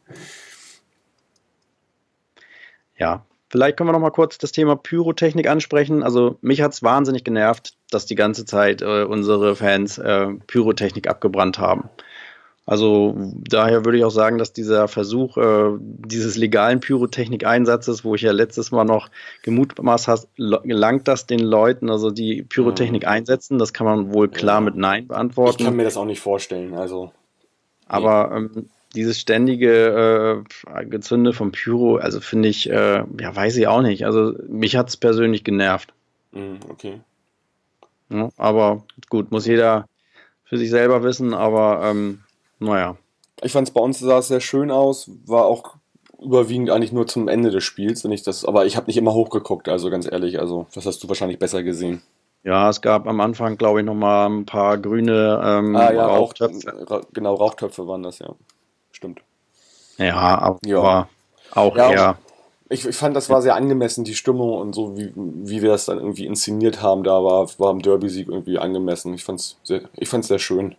Ja, 2.97 3.25
vielleicht 3.55 3.77
können 3.77 3.89
wir 3.89 3.93
noch 3.93 4.01
mal 4.01 4.11
kurz 4.11 4.37
das 4.37 4.51
Thema 4.51 4.75
Pyrotechnik 4.75 5.49
ansprechen. 5.49 6.03
Also 6.03 6.39
mich 6.41 6.61
hat 6.61 6.73
es 6.73 6.83
wahnsinnig 6.83 7.23
genervt, 7.23 7.75
dass 7.89 8.05
die 8.05 8.17
ganze 8.17 8.45
Zeit 8.45 8.83
äh, 8.83 9.05
unsere 9.05 9.55
Fans 9.55 9.97
äh, 9.97 10.27
Pyrotechnik 10.49 11.07
abgebrannt 11.09 11.61
haben. 11.61 11.89
Also 12.67 13.15
daher 13.49 13.85
würde 13.85 13.99
ich 13.99 14.05
auch 14.05 14.11
sagen, 14.11 14.39
dass 14.39 14.53
dieser 14.53 14.89
Versuch 14.89 15.37
äh, 15.37 15.71
dieses 15.79 16.37
legalen 16.37 16.81
Pyrotechnik-Einsatzes, 16.81 18.05
wo 18.05 18.17
ich 18.17 18.23
ja 18.23 18.33
letztes 18.33 18.73
Mal 18.73 18.83
noch 18.83 19.09
gemutmaßt 19.43 20.09
habe, 20.09 20.23
gelangt 20.65 21.07
das 21.07 21.27
den 21.27 21.39
Leuten, 21.39 21.91
also 21.91 22.11
die 22.11 22.43
Pyrotechnik 22.43 23.03
mhm. 23.03 23.09
einsetzen, 23.09 23.61
das 23.61 23.73
kann 23.73 23.87
man 23.87 24.13
wohl 24.13 24.27
klar 24.27 24.57
ja. 24.57 24.63
mit 24.63 24.75
Nein 24.75 25.07
beantworten. 25.07 25.59
Ich 25.61 25.65
kann 25.65 25.77
mir 25.77 25.85
das 25.85 25.97
auch 25.97 26.07
nicht 26.07 26.21
vorstellen, 26.21 26.75
also. 26.75 27.13
Aber 27.87 28.33
ähm, 28.35 28.69
dieses 28.95 29.19
ständige 29.19 30.45
äh, 30.75 30.85
Gezünde 30.87 31.33
vom 31.33 31.53
Pyro, 31.53 31.97
also 31.97 32.21
finde 32.21 32.49
ich, 32.49 32.69
äh, 32.71 33.05
ja, 33.21 33.37
weiß 33.37 33.57
ich 33.57 33.67
auch 33.67 33.83
nicht. 33.83 34.07
Also 34.07 34.35
mich 34.49 34.77
hat 34.77 34.89
es 34.89 34.97
persönlich 34.97 35.45
genervt. 35.45 35.93
Mhm, 36.33 36.61
okay. 36.69 37.01
Ja, 38.11 38.29
aber 38.37 38.85
gut, 39.09 39.31
muss 39.31 39.47
jeder 39.47 39.89
für 40.45 40.59
sich 40.59 40.71
selber 40.71 41.03
wissen, 41.03 41.35
aber 41.35 41.83
ähm, 41.85 42.21
naja. 42.59 42.97
Ich 43.43 43.53
fand 43.53 43.69
es 43.69 43.75
bei 43.75 43.81
uns 43.81 43.99
sah 43.99 44.19
es 44.19 44.29
sehr 44.29 44.41
schön 44.41 44.71
aus, 44.71 45.11
war 45.27 45.45
auch 45.47 45.77
überwiegend 46.23 46.71
eigentlich 46.71 46.93
nur 46.93 47.07
zum 47.07 47.29
Ende 47.29 47.51
des 47.51 47.65
Spiels, 47.65 48.05
wenn 48.05 48.13
ich 48.13 48.23
das, 48.23 48.45
aber 48.45 48.67
ich 48.67 48.77
habe 48.77 48.87
nicht 48.87 48.97
immer 48.97 49.13
hochgeguckt, 49.13 49.69
also 49.69 49.91
ganz 49.91 50.11
ehrlich, 50.11 50.41
also 50.41 50.67
das 50.75 50.87
hast 50.87 51.03
du 51.03 51.09
wahrscheinlich 51.09 51.39
besser 51.39 51.63
gesehen. 51.63 52.03
Ja, 52.45 52.69
es 52.69 52.83
gab 52.83 53.07
am 53.07 53.21
Anfang, 53.21 53.57
glaube 53.57 53.81
ich, 53.81 53.87
noch 53.87 53.95
mal 53.95 54.27
ein 54.27 54.45
paar 54.45 54.77
grüne 54.77 55.41
ähm, 55.43 55.75
ah, 55.77 55.93
ja, 55.93 56.07
Rauchtöpfe. 56.07 56.87
Rauch, 56.87 57.03
genau, 57.13 57.35
Rauchtöpfe 57.35 57.87
waren 57.89 58.03
das, 58.03 58.19
ja. 58.19 58.35
Stimmt. 58.95 59.21
Ja, 59.99 60.39
aber 60.39 60.59
ja. 60.65 61.09
auch 61.53 61.77
ja, 61.77 61.91
eher. 61.91 62.19
Ich, 62.71 62.87
ich, 62.87 62.97
fand, 62.97 63.15
das 63.15 63.29
war 63.29 63.43
sehr 63.43 63.55
angemessen, 63.55 64.05
die 64.05 64.15
Stimmung 64.15 64.59
und 64.59 64.75
so, 64.75 64.97
wie, 64.97 65.13
wie 65.15 65.63
wir 65.63 65.71
das 65.71 65.85
dann 65.85 65.99
irgendwie 65.99 66.27
inszeniert 66.27 66.81
haben, 66.81 67.05
da 67.05 67.23
war, 67.23 67.49
war 67.59 67.71
im 67.71 67.83
Derby-Sieg 67.83 68.29
irgendwie 68.29 68.59
angemessen. 68.59 69.13
Ich 69.15 69.25
fand 69.25 69.41
es 69.41 69.59
sehr, 69.63 69.83
sehr 70.01 70.39
schön. 70.39 70.77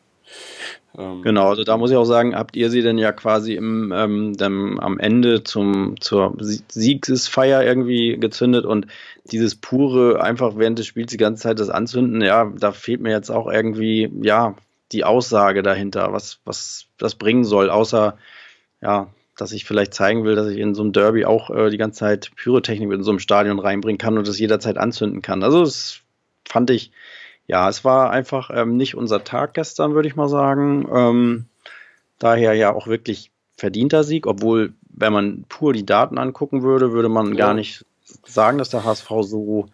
Ähm, 0.97 1.21
genau, 1.21 1.49
also 1.49 1.63
da 1.63 1.77
muss 1.77 1.91
ich 1.91 1.97
auch 1.97 2.05
sagen, 2.05 2.35
habt 2.35 2.55
ihr 2.55 2.69
sie 2.69 2.81
denn 2.81 2.97
ja 2.97 3.11
quasi 3.11 3.53
im, 3.53 3.93
ähm, 3.95 4.33
dem, 4.33 4.79
am 4.79 4.97
Ende 4.97 5.43
zum, 5.43 5.99
zur 5.99 6.35
Siegesfeier 6.39 7.63
irgendwie 7.63 8.17
gezündet 8.17 8.65
und 8.65 8.87
dieses 9.25 9.55
pure, 9.55 10.21
einfach 10.21 10.57
während 10.57 10.79
des 10.79 10.87
Spiels 10.87 11.11
die 11.11 11.17
ganze 11.17 11.43
Zeit 11.43 11.59
das 11.59 11.69
anzünden, 11.69 12.21
ja, 12.21 12.51
da 12.57 12.71
fehlt 12.71 13.01
mir 13.01 13.11
jetzt 13.11 13.29
auch 13.29 13.47
irgendwie, 13.51 14.09
ja, 14.21 14.55
die 14.91 15.03
Aussage 15.03 15.63
dahinter, 15.63 16.13
was, 16.13 16.39
was 16.45 16.87
das 16.97 17.15
bringen 17.15 17.43
soll, 17.43 17.69
außer, 17.69 18.17
ja, 18.81 19.09
dass 19.37 19.51
ich 19.51 19.65
vielleicht 19.65 19.93
zeigen 19.93 20.23
will, 20.23 20.35
dass 20.35 20.47
ich 20.47 20.57
in 20.57 20.75
so 20.75 20.83
einem 20.83 20.93
Derby 20.93 21.25
auch 21.25 21.49
äh, 21.49 21.69
die 21.69 21.77
ganze 21.77 21.99
Zeit 21.99 22.31
Pyrotechnik 22.35 22.91
in 22.91 23.03
so 23.03 23.11
einem 23.11 23.19
Stadion 23.19 23.59
reinbringen 23.59 23.97
kann 23.97 24.17
und 24.17 24.27
das 24.27 24.39
jederzeit 24.39 24.77
anzünden 24.77 25.21
kann. 25.21 25.43
Also 25.43 25.63
das 25.63 25.99
fand 26.47 26.69
ich, 26.69 26.91
ja, 27.47 27.67
es 27.67 27.83
war 27.83 28.11
einfach 28.11 28.49
ähm, 28.53 28.77
nicht 28.77 28.95
unser 28.95 29.23
Tag 29.23 29.53
gestern, 29.53 29.93
würde 29.93 30.07
ich 30.07 30.15
mal 30.15 30.29
sagen. 30.29 30.87
Ähm, 30.91 31.45
daher 32.17 32.53
ja 32.53 32.73
auch 32.73 32.87
wirklich 32.87 33.31
verdienter 33.57 34.03
Sieg, 34.03 34.25
obwohl, 34.27 34.73
wenn 34.89 35.13
man 35.13 35.45
pur 35.49 35.73
die 35.73 35.85
Daten 35.85 36.17
angucken 36.17 36.63
würde, 36.63 36.91
würde 36.91 37.09
man 37.09 37.29
ja. 37.29 37.45
gar 37.45 37.53
nicht 37.53 37.85
sagen, 38.25 38.57
dass 38.57 38.69
der 38.69 38.83
HSV 38.83 39.09
so, 39.21 39.67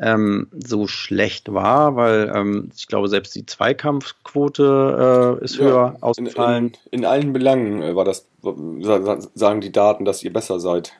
ähm, 0.00 0.48
so 0.52 0.86
schlecht 0.86 1.52
war, 1.52 1.96
weil 1.96 2.32
ähm, 2.34 2.70
ich 2.76 2.86
glaube, 2.86 3.08
selbst 3.08 3.34
die 3.34 3.46
Zweikampfquote 3.46 5.38
äh, 5.40 5.44
ist 5.44 5.56
ja, 5.56 5.64
höher 5.64 5.96
ausgefallen. 6.00 6.66
In, 6.66 6.72
in, 6.72 6.98
in, 7.00 7.04
allen 7.04 7.32
Belangen 7.32 7.82
äh, 7.82 7.94
war 7.96 8.04
das, 8.04 8.26
sagen 9.34 9.60
die 9.60 9.72
Daten, 9.72 10.04
dass 10.04 10.22
ihr 10.22 10.32
besser 10.32 10.60
seid. 10.60 10.92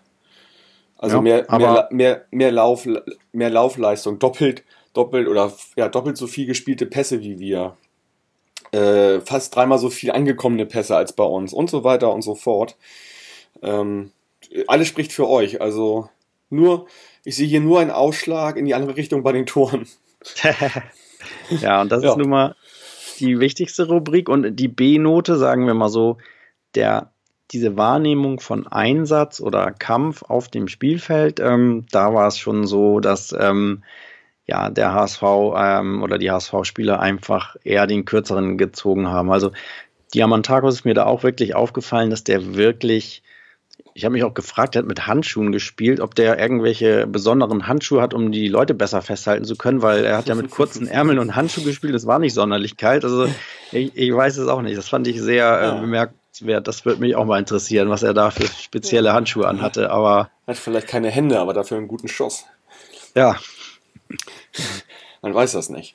Also 0.97 1.17
ja, 1.17 1.23
mehr, 1.23 1.47
mehr, 1.51 1.89
mehr, 1.91 2.25
mehr, 2.31 2.53
Lauf, 2.53 2.87
mehr 3.33 3.51
Laufleistung, 3.51 4.19
doppelt 4.19 4.65
doppelt 4.99 5.29
oder 5.29 5.53
ja, 5.77 5.89
doppelt 5.89 6.17
so 6.17 6.27
viel 6.27 6.47
gespielte 6.47 6.87
Pässe 6.87 7.21
wie 7.21 7.39
wir. 7.39 7.77
Äh, 8.73 9.21
fast 9.21 9.55
dreimal 9.55 9.79
so 9.79 9.89
viel 9.89 10.11
angekommene 10.11 10.67
Pässe 10.67 10.97
als 10.97 11.13
bei 11.15 11.25
uns 11.25 11.53
und 11.53 11.71
so 11.71 11.85
weiter 11.85 12.13
und 12.13 12.23
so 12.23 12.35
fort. 12.35 12.77
Ähm, 13.63 14.13
alles 14.67 14.89
spricht 14.89 15.13
für 15.13 15.29
euch. 15.29 15.61
Also 15.61 16.09
nur, 16.51 16.87
ich 17.25 17.37
sehe 17.37 17.47
hier 17.47 17.61
nur 17.61 17.81
einen 17.81 17.91
Ausschlag 17.91 18.57
in 18.57 18.65
die 18.65 18.75
andere 18.75 18.97
Richtung 18.97 19.23
bei 19.23 19.33
den 19.33 19.47
Toren. 19.47 19.87
ja, 21.61 21.81
und 21.81 21.93
das 21.93 22.03
ja. 22.03 22.11
ist 22.11 22.17
nun 22.17 22.31
mal 22.31 22.57
die 23.19 23.41
wichtigste 23.41 23.89
Rubrik 23.89 24.29
und 24.29 24.57
die 24.57 24.69
B-Note, 24.69 25.37
sagen 25.37 25.67
wir 25.67 25.75
mal 25.75 25.89
so, 25.89 26.19
der 26.75 27.13
diese 27.51 27.77
Wahrnehmung 27.77 28.41
von 28.41 28.67
Einsatz 28.67 29.41
oder 29.41 29.73
Kampf 29.73 30.23
auf 30.23 30.49
dem 30.49 30.69
Spielfeld, 30.69 31.41
ähm, 31.41 31.87
da 31.91 32.13
war 32.13 32.29
es 32.29 32.39
schon 32.39 32.67
so, 32.67 33.01
dass 33.01 33.35
ähm, 33.39 33.83
ja, 34.45 34.71
der 34.71 34.93
HSV 34.93 35.23
ähm, 35.57 36.03
oder 36.03 36.19
die 36.19 36.31
HSV-Spieler 36.31 37.01
einfach 37.01 37.57
eher 37.65 37.87
den 37.87 38.05
kürzeren 38.05 38.59
gezogen 38.59 39.09
haben. 39.09 39.31
Also 39.31 39.53
Diamantakos 40.15 40.75
ist 40.75 40.85
mir 40.85 40.95
da 40.95 41.05
auch 41.05 41.23
wirklich 41.23 41.55
aufgefallen, 41.55 42.11
dass 42.11 42.25
der 42.25 42.55
wirklich, 42.55 43.23
ich 43.99 44.05
habe 44.05 44.13
mich 44.13 44.23
auch 44.23 44.33
gefragt, 44.33 44.75
der 44.75 44.83
hat 44.83 44.89
mit 44.89 45.09
Handschuhen 45.09 45.51
gespielt, 45.51 45.99
ob 45.99 46.15
der 46.15 46.39
irgendwelche 46.39 47.09
besonderen 47.09 47.67
Handschuhe 47.67 48.01
hat, 48.01 48.15
um 48.15 48.31
die 48.31 48.47
Leute 48.47 48.73
besser 48.73 49.03
festhalten 49.03 49.45
zu 49.45 49.57
können, 49.57 49.83
weil 49.83 50.05
er 50.05 50.17
hat 50.17 50.29
ja 50.29 50.37
mit 50.37 50.51
kurzen 50.51 50.87
Ärmeln 50.89 51.19
und 51.19 51.35
Handschuhen 51.35 51.67
gespielt, 51.67 51.95
das 51.95 52.07
war 52.07 52.21
nicht 52.21 52.33
sonderlich 52.33 52.77
kalt. 52.77 53.05
Also 53.05 53.27
ich, 53.73 53.97
ich 53.97 54.15
weiß 54.15 54.37
es 54.37 54.47
auch 54.47 54.63
nicht. 54.63 54.79
Das 54.79 54.89
fand 54.89 55.09
ich 55.09 55.21
sehr 55.21 55.77
äh, 55.77 55.81
bemerkenswert. 55.81 56.69
Das 56.69 56.85
würde 56.85 57.01
mich 57.01 57.17
auch 57.17 57.25
mal 57.25 57.41
interessieren, 57.41 57.91
was 57.91 58.05
er 58.05 58.15
da 58.15 58.31
für 58.31 58.47
spezielle 58.47 59.13
Handschuhe 59.13 59.49
anhatte. 59.49 59.91
Aber 59.91 60.31
hat 60.47 60.57
vielleicht 60.57 60.87
keine 60.87 61.11
Hände, 61.11 61.41
aber 61.41 61.53
dafür 61.53 61.77
einen 61.77 61.89
guten 61.89 62.07
Schuss. 62.07 62.45
Ja, 63.17 63.37
Man 65.23 65.35
weiß 65.35 65.53
das 65.53 65.69
nicht. 65.69 65.95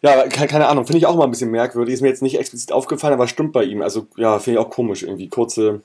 Ja, 0.00 0.26
keine 0.26 0.66
Ahnung, 0.66 0.84
finde 0.84 0.98
ich 0.98 1.06
auch 1.06 1.14
mal 1.14 1.24
ein 1.24 1.30
bisschen 1.30 1.50
merkwürdig. 1.50 1.94
Ist 1.94 2.00
mir 2.00 2.08
jetzt 2.08 2.22
nicht 2.22 2.38
explizit 2.38 2.72
aufgefallen, 2.72 3.14
aber 3.14 3.28
stimmt 3.28 3.52
bei 3.52 3.62
ihm. 3.62 3.82
Also, 3.82 4.08
ja, 4.16 4.38
finde 4.40 4.58
ich 4.58 4.66
auch 4.66 4.70
komisch 4.70 5.04
irgendwie. 5.04 5.28
Kurze, 5.28 5.82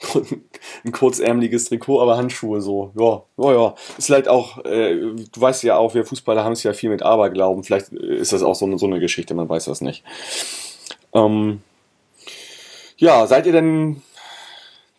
ein 0.84 0.92
kurzärmeliges 0.92 1.66
Trikot, 1.66 2.00
aber 2.00 2.16
Handschuhe 2.16 2.60
so. 2.60 2.92
Ja, 2.98 3.22
ja, 3.36 3.52
ja. 3.52 3.74
Ist 3.96 4.06
vielleicht 4.06 4.28
auch, 4.28 4.64
äh, 4.64 4.96
du 4.96 5.40
weißt 5.40 5.62
ja 5.64 5.76
auch, 5.76 5.94
wir 5.94 6.04
Fußballer 6.04 6.44
haben 6.44 6.52
es 6.52 6.62
ja 6.62 6.72
viel 6.72 6.90
mit 6.90 7.02
Aberglauben. 7.02 7.64
Vielleicht 7.64 7.92
ist 7.92 8.32
das 8.32 8.42
auch 8.42 8.54
so 8.54 8.66
eine, 8.66 8.78
so 8.78 8.86
eine 8.86 9.00
Geschichte, 9.00 9.34
man 9.34 9.48
weiß 9.48 9.66
das 9.66 9.80
nicht. 9.80 10.04
Ähm, 11.14 11.62
ja, 12.96 13.26
seid 13.26 13.46
ihr 13.46 13.52
denn 13.52 14.02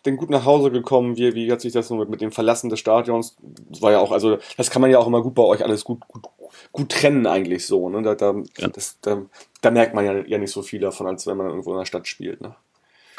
denn 0.06 0.16
gut 0.16 0.30
nach 0.30 0.44
Hause 0.44 0.70
gekommen? 0.70 1.16
Wie, 1.16 1.34
wie 1.34 1.50
hat 1.52 1.60
sich 1.60 1.72
das 1.72 1.88
so 1.88 1.96
mit, 1.96 2.08
mit 2.08 2.20
dem 2.20 2.32
Verlassen 2.32 2.70
des 2.70 2.80
Stadions? 2.80 3.36
Das 3.68 3.82
war 3.82 3.92
ja 3.92 4.00
auch, 4.00 4.12
also 4.12 4.38
das 4.56 4.70
kann 4.70 4.82
man 4.82 4.90
ja 4.90 4.98
auch 4.98 5.06
immer 5.06 5.22
gut 5.22 5.34
bei 5.34 5.42
euch 5.42 5.62
alles 5.62 5.84
gut, 5.84 6.00
gut, 6.08 6.24
gut 6.72 6.88
trennen 6.90 7.26
eigentlich 7.26 7.66
so. 7.66 7.88
Ne? 7.88 8.02
Da, 8.02 8.14
da, 8.14 8.34
ja. 8.58 8.68
das, 8.68 8.98
da, 9.02 9.22
da, 9.60 9.70
merkt 9.70 9.94
man 9.94 10.04
ja, 10.04 10.24
ja 10.26 10.38
nicht 10.38 10.52
so 10.52 10.62
viel 10.62 10.80
davon, 10.80 11.06
als 11.06 11.26
wenn 11.26 11.36
man 11.36 11.48
irgendwo 11.48 11.72
in 11.72 11.78
der 11.78 11.84
Stadt 11.84 12.08
spielt. 12.08 12.40
Ne? 12.40 12.54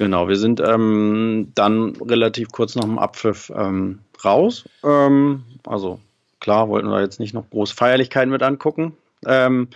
Genau, 0.02 0.28
wir 0.28 0.36
sind 0.36 0.60
ähm, 0.60 1.52
dann 1.54 1.96
relativ 1.98 2.52
kurz 2.52 2.76
nach 2.76 2.86
dem 2.86 2.98
Abpfiff 2.98 3.52
ähm, 3.56 4.00
raus. 4.26 4.68
Ähm, 4.84 5.44
also 5.64 6.00
klar, 6.40 6.70
wollten 6.70 6.90
wir 6.90 7.02
jetzt 7.02 7.20
nicht 7.20 7.36
noch 7.36 7.48
groß 7.52 7.72
Feierlichkeiten 7.72 8.32
mit 8.32 8.42
angucken. 8.42 8.98
Ähm, 9.28 9.68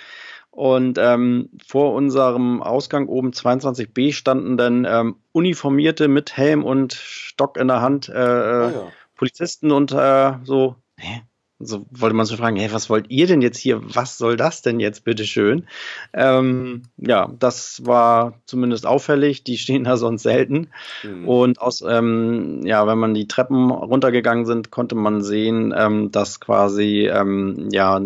und 0.50 0.98
ähm, 0.98 1.50
vor 1.64 1.94
unserem 1.94 2.64
Ausgang 2.64 3.08
oben 3.08 3.34
22b 3.34 4.14
standen 4.14 4.58
dann 4.58 4.84
ähm, 4.90 5.18
uniformierte 5.32 6.08
mit 6.08 6.36
Helm 6.36 6.64
und 6.64 6.94
Stock 6.94 7.56
in 7.58 7.68
der 7.68 7.82
Hand 7.82 8.10
äh, 8.10 8.14
ah, 8.18 8.72
ja. 8.72 8.92
Polizisten 9.16 9.70
und 9.72 9.92
äh, 9.92 10.34
so. 10.44 10.76
Hä? 10.98 11.22
So 11.60 11.86
wollte 11.89 12.16
man 12.16 12.26
so 12.26 12.36
fragen, 12.36 12.58
hey, 12.58 12.72
was 12.74 12.89
wollt 12.89 13.10
ihr 13.10 13.28
denn 13.28 13.41
jetzt 13.41 13.58
hier? 13.58 13.80
Was 13.82 14.18
soll 14.18 14.36
das 14.36 14.62
denn 14.62 14.82
jetzt, 14.82 15.06
bitteschön? 15.06 15.68
Ähm, 16.14 16.84
ja, 16.97 17.32
das 17.39 17.82
war 17.86 18.41
zumindest 18.45 18.86
auffällig. 18.86 19.43
Die 19.45 19.58
stehen 19.58 19.86
da 19.86 19.95
sonst 19.95 20.24
selten. 20.24 20.68
Mhm. 21.03 21.28
Und 21.28 21.62
aus, 21.62 21.82
ähm, 21.82 22.62
ja, 22.66 22.86
wenn 22.88 22.97
man 22.97 23.14
die 23.14 23.28
Treppen 23.28 23.72
runtergegangen 23.72 24.45
sind, 24.45 24.70
konnte 24.70 24.95
man 24.95 25.22
sehen, 25.22 25.74
ähm, 25.76 26.12
dass 26.12 26.41
quasi, 26.41 27.08
ähm, 27.08 27.70
ja, 27.72 28.01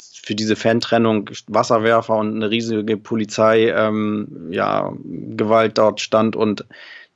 für 0.00 0.34
diese 0.34 0.56
Fantrennung 0.56 1.30
Wasserwerfer 1.46 2.16
und 2.16 2.36
eine 2.36 2.50
riesige 2.50 2.96
Polizei 2.96 3.70
ähm, 3.70 4.48
ja, 4.50 4.92
Gewalt 5.04 5.78
dort 5.78 6.00
stand 6.00 6.36
und 6.36 6.66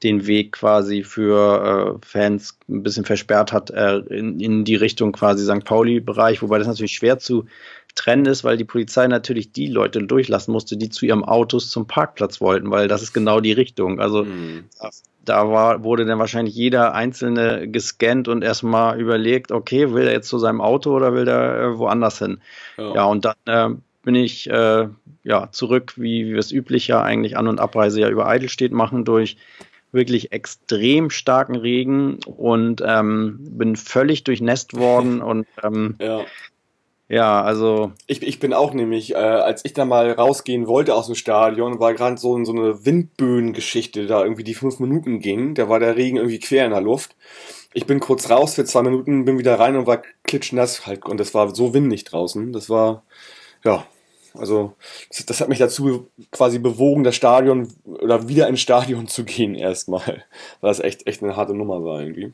den 0.02 0.26
Weg 0.26 0.52
quasi 0.52 1.04
für 1.04 1.98
äh, 2.02 2.06
Fans 2.06 2.58
ein 2.68 2.82
bisschen 2.82 3.04
versperrt 3.04 3.52
hat 3.52 3.70
äh, 3.70 3.98
in, 3.98 4.40
in 4.40 4.64
die 4.64 4.74
Richtung 4.74 5.12
quasi 5.12 5.44
St. 5.44 5.64
Pauli-Bereich, 5.64 6.42
wobei 6.42 6.58
das 6.58 6.66
natürlich 6.66 6.92
schwer 6.92 7.18
zu 7.18 7.46
trennen 7.94 8.26
ist, 8.26 8.42
weil 8.44 8.56
die 8.56 8.64
Polizei 8.64 9.06
natürlich 9.06 9.52
die 9.52 9.66
Leute 9.66 10.02
durchlassen 10.02 10.52
musste, 10.52 10.76
die 10.76 10.88
zu 10.88 11.06
ihrem 11.06 11.24
Autos 11.24 11.70
zum 11.70 11.86
Parkplatz 11.86 12.40
wollten, 12.40 12.70
weil 12.70 12.88
das 12.88 13.02
ist 13.02 13.12
genau 13.12 13.40
die 13.40 13.52
Richtung. 13.52 14.00
Also 14.00 14.24
mhm. 14.24 14.64
da 15.24 15.48
war, 15.50 15.84
wurde 15.84 16.04
dann 16.04 16.18
wahrscheinlich 16.18 16.54
jeder 16.54 16.94
Einzelne 16.94 17.68
gescannt 17.68 18.28
und 18.28 18.42
erstmal 18.42 18.98
überlegt, 18.98 19.52
okay, 19.52 19.92
will 19.92 20.06
er 20.06 20.12
jetzt 20.12 20.28
zu 20.28 20.38
seinem 20.38 20.60
Auto 20.60 20.94
oder 20.94 21.14
will 21.14 21.28
er 21.28 21.60
äh, 21.60 21.78
woanders 21.78 22.18
hin? 22.18 22.40
Ja, 22.78 22.94
ja 22.94 23.04
und 23.04 23.24
dann 23.24 23.34
äh, 23.46 23.74
bin 24.02 24.14
ich 24.14 24.48
äh, 24.48 24.88
ja 25.22 25.48
zurück, 25.52 25.94
wie, 25.96 26.26
wie 26.26 26.32
wir 26.32 26.38
es 26.38 26.50
üblich 26.50 26.88
ja 26.88 27.02
eigentlich 27.02 27.36
An- 27.36 27.48
und 27.48 27.60
Abreise 27.60 28.00
ja 28.00 28.08
über 28.08 28.26
Eidelstedt 28.26 28.72
machen, 28.72 29.04
durch 29.04 29.36
wirklich 29.92 30.32
extrem 30.32 31.10
starken 31.10 31.54
Regen 31.54 32.18
und 32.24 32.82
ähm, 32.84 33.38
bin 33.40 33.76
völlig 33.76 34.24
durchnässt 34.24 34.74
worden 34.74 35.22
und 35.22 35.46
ähm, 35.62 35.96
ja. 36.00 36.24
Ja, 37.08 37.42
also. 37.42 37.92
Ich, 38.06 38.22
ich 38.22 38.38
bin 38.38 38.54
auch 38.54 38.72
nämlich, 38.72 39.12
äh, 39.12 39.16
als 39.16 39.66
ich 39.66 39.74
da 39.74 39.84
mal 39.84 40.12
rausgehen 40.12 40.66
wollte 40.66 40.94
aus 40.94 41.06
dem 41.06 41.14
Stadion, 41.14 41.78
war 41.78 41.92
gerade 41.92 42.16
so, 42.16 42.42
so 42.42 42.52
eine 42.52 42.86
Windböen-Geschichte 42.86 44.06
da 44.06 44.22
irgendwie, 44.22 44.44
die 44.44 44.54
fünf 44.54 44.80
Minuten 44.80 45.20
ging. 45.20 45.54
Da 45.54 45.68
war 45.68 45.78
der 45.78 45.96
Regen 45.96 46.16
irgendwie 46.16 46.38
quer 46.38 46.64
in 46.64 46.70
der 46.70 46.80
Luft. 46.80 47.14
Ich 47.74 47.84
bin 47.84 48.00
kurz 48.00 48.30
raus 48.30 48.54
für 48.54 48.64
zwei 48.64 48.80
Minuten, 48.80 49.26
bin 49.26 49.38
wieder 49.38 49.58
rein 49.60 49.76
und 49.76 49.86
war 49.86 50.00
klitschnass 50.24 50.86
halt. 50.86 51.04
Und 51.04 51.20
das 51.20 51.34
war 51.34 51.54
so 51.54 51.74
windig 51.74 52.04
draußen. 52.04 52.50
Das 52.50 52.70
war, 52.70 53.02
ja, 53.62 53.86
also 54.34 54.74
das, 55.08 55.26
das, 55.26 55.40
hat 55.40 55.48
mich 55.48 55.58
dazu 55.58 56.08
quasi 56.30 56.58
bewogen, 56.58 57.04
das 57.04 57.16
Stadion 57.16 57.68
oder 57.84 58.28
wieder 58.28 58.48
ins 58.48 58.60
Stadion 58.60 59.06
zu 59.06 59.24
gehen 59.24 59.54
erstmal. 59.54 60.24
Weil 60.60 60.70
das 60.70 60.80
echt, 60.80 61.06
echt 61.06 61.22
eine 61.22 61.36
harte 61.36 61.54
Nummer 61.54 61.84
war 61.84 62.00
irgendwie. 62.00 62.32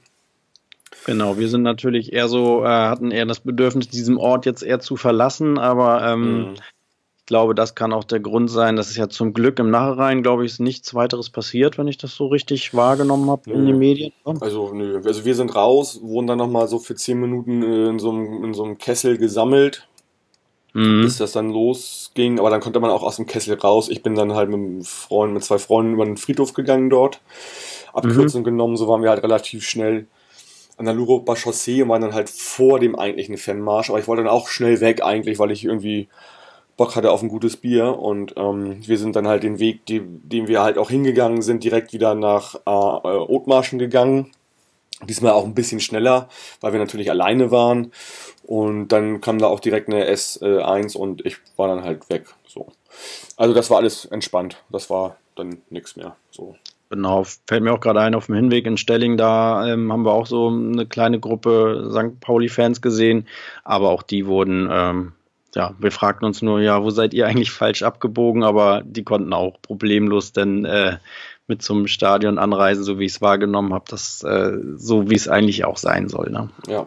Genau, 1.07 1.39
wir 1.39 1.49
sind 1.49 1.63
natürlich 1.63 2.13
eher 2.13 2.29
so, 2.29 2.65
äh, 2.65 2.69
hatten 2.69 3.11
eher 3.11 3.27
das 3.27 3.41
Bedürfnis, 3.41 3.89
diesen 3.89 4.17
Ort 4.17 4.47
jetzt 4.47 4.63
eher 4.63 4.81
zu 4.81 4.97
verlassen, 4.97 5.59
aber 5.59 6.03
ähm, 6.07 6.39
mhm. 6.39 6.55
ich 7.19 7.27
glaube, 7.27 7.55
das 7.55 7.75
kann 7.75 7.93
auch 7.93 8.05
der 8.05 8.21
Grund 8.21 8.51
sein, 8.51 8.77
dass 8.77 8.91
es 8.91 8.97
ja 8.97 9.09
zum 9.09 9.33
Glück 9.33 9.59
im 9.59 9.71
Nachhinein, 9.71 10.23
glaube 10.23 10.45
ich, 10.45 10.53
ist 10.53 10.61
nichts 10.61 10.95
weiteres 10.95 11.31
passiert, 11.31 11.79
wenn 11.79 11.89
ich 11.89 11.99
das 11.99 12.15
so 12.15 12.27
richtig 12.27 12.75
wahrgenommen 12.75 13.31
habe 13.31 13.51
in 13.51 13.67
den 13.67 13.79
Medien. 13.79 14.13
Also, 14.41 14.73
nö, 14.73 15.01
also 15.05 15.25
wir 15.25 15.35
sind 15.35 15.55
raus, 15.55 16.01
wurden 16.03 16.27
dann 16.27 16.39
nochmal 16.39 16.69
so 16.69 16.79
für 16.79 16.95
zehn 16.95 17.21
Minuten 17.21 17.63
in 17.63 17.99
so 17.99 18.11
einem, 18.11 18.45
in 18.45 18.55
so 18.55 18.65
einem 18.65 18.79
Kessel 18.79 19.19
gesammelt, 19.19 19.89
mhm. 20.73 21.03
bis 21.03 21.19
das 21.19 21.33
dann 21.33 21.51
losging, 21.51 22.39
aber 22.39 22.51
dann 22.51 22.61
konnte 22.61 22.81
man 22.81 22.91
auch 22.91 23.03
aus 23.03 23.17
dem 23.17 23.27
Kessel 23.27 23.59
raus. 23.59 23.89
Ich 23.89 24.03
bin 24.03 24.15
dann 24.15 24.35
halt 24.35 24.49
mit 24.49 24.59
einem 24.59 24.83
Freund, 24.83 25.35
mit 25.35 25.45
zwei 25.45 25.59
Freunden 25.59 25.95
über 25.95 26.05
den 26.05 26.17
Friedhof 26.17 26.55
gegangen 26.55 26.91
dort, 26.91 27.21
Abkürzung 27.93 28.43
mhm. 28.43 28.47
genommen, 28.47 28.77
so 28.77 28.89
waren 28.89 29.03
wir 29.03 29.11
halt 29.11 29.23
relativ 29.23 29.65
schnell 29.65 30.07
an 30.79 30.85
der 30.85 30.95
Luroper 30.95 31.37
Chaussee 31.37 31.83
und 31.83 31.89
waren 31.89 32.03
dann 32.03 32.15
halt 32.15 32.31
vor 32.31 32.79
dem 32.79 32.97
eigentlichen 32.97 33.37
Fanmarsch. 33.37 33.91
Aber 33.91 33.99
ich 33.99 34.07
wollte 34.07 34.23
dann 34.23 34.33
auch 34.33 34.49
schnell 34.49 34.81
weg 34.81 35.03
eigentlich, 35.03 35.39
weil 35.39 35.51
ich 35.51 35.65
irgendwie 35.65 36.09
Bock 36.77 36.95
hatte 36.95 37.11
auf 37.11 37.21
ein 37.21 37.29
gutes 37.29 37.57
Bier. 37.57 37.99
Und 37.99 38.35
ähm, 38.37 38.79
wir 38.87 38.97
sind 38.97 39.17
dann 39.17 39.27
halt 39.27 39.43
den 39.43 39.59
Weg, 39.59 39.85
die, 39.87 40.01
den 40.01 40.47
wir 40.47 40.63
halt 40.63 40.79
auch 40.79 40.89
hingegangen 40.89 41.43
sind, 41.43 41.65
direkt 41.65 41.93
wieder 41.93 42.15
nach 42.15 42.55
äh, 42.65 42.71
Othmarschen 42.71 43.79
gegangen. 43.81 44.31
Diesmal 45.05 45.33
auch 45.33 45.45
ein 45.45 45.55
bisschen 45.55 45.81
schneller, 45.81 46.29
weil 46.61 46.73
wir 46.73 46.81
natürlich 46.81 47.11
alleine 47.11 47.51
waren. 47.51 47.93
Und 48.45 48.89
dann 48.89 49.21
kam 49.21 49.39
da 49.39 49.47
auch 49.47 49.61
direkt 49.61 49.89
eine 49.89 50.11
S1 50.11 50.97
und 50.97 51.25
ich 51.25 51.37
war 51.57 51.69
dann 51.69 51.85
halt 51.85 52.09
weg. 52.11 52.27
So. 52.47 52.73
Also 53.37 53.55
das 53.55 53.71
war 53.71 53.79
alles 53.79 54.07
entspannt. 54.07 54.63
Das 54.71 54.91
war 54.91 55.17
dann 55.37 55.63
nichts 55.71 55.97
mehr. 55.97 56.17
So. 56.31 56.57
Genau, 56.91 57.25
fällt 57.47 57.63
mir 57.63 57.73
auch 57.73 57.81
gerade 57.81 58.01
ein, 58.01 58.15
auf 58.15 58.27
dem 58.27 58.37
Hinweg 58.37 58.67
in 58.67 58.79
Stelling, 58.79 59.19
da 59.19 59.67
ähm, 59.67 59.93
haben 59.93 60.07
wir 60.07 60.13
auch 60.13 60.27
so 60.27 60.49
eine 60.49 60.87
kleine 60.87 61.21
Gruppe 61.21 61.91
St. 61.93 62.19
Pauli-Fans 62.21 62.81
gesehen, 62.81 63.27
aber 63.63 63.91
auch 63.91 64.03
die 64.03 64.27
wurden, 64.27 64.69
ähm, 64.73 65.13
ja, 65.55 65.75
wir 65.79 65.93
fragten 65.93 66.25
uns 66.25 66.41
nur, 66.41 66.61
ja, 66.61 66.83
wo 66.83 66.89
seid 66.89 67.13
ihr 67.13 67.27
eigentlich 67.27 67.51
falsch 67.51 67.83
abgebogen, 67.83 68.43
aber 68.43 68.83
die 68.87 69.05
konnten 69.05 69.35
auch 69.35 69.61
problemlos 69.61 70.33
denn 70.33 70.65
äh, 70.65 70.97
mit 71.49 71.63
zum 71.63 71.87
Stadion 71.87 72.39
anreisen, 72.39 72.85
so 72.85 72.99
wie 72.99 73.07
ich 73.07 73.13
es 73.13 73.21
wahrgenommen 73.21 73.75
habe, 73.75 73.85
das 73.89 74.23
äh, 74.23 74.53
so 74.77 75.11
wie 75.11 75.15
es 75.17 75.29
eigentlich 75.29 75.65
auch 75.65 75.79
sein 75.79 76.09
soll. 76.09 76.31
Ne? 76.31 76.51
Ja. 76.67 76.87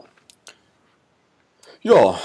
Ja, 1.81 2.19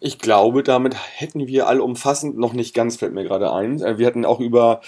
ich 0.00 0.18
glaube, 0.18 0.62
damit 0.62 0.94
hätten 0.94 1.46
wir 1.46 1.66
allumfassend 1.66 2.36
noch 2.36 2.52
nicht 2.52 2.74
ganz, 2.74 2.98
fällt 2.98 3.14
mir 3.14 3.24
gerade 3.24 3.52
ein. 3.52 3.80
Äh, 3.80 3.98
wir 3.98 4.06
hatten 4.06 4.26
auch 4.26 4.40
über 4.40 4.80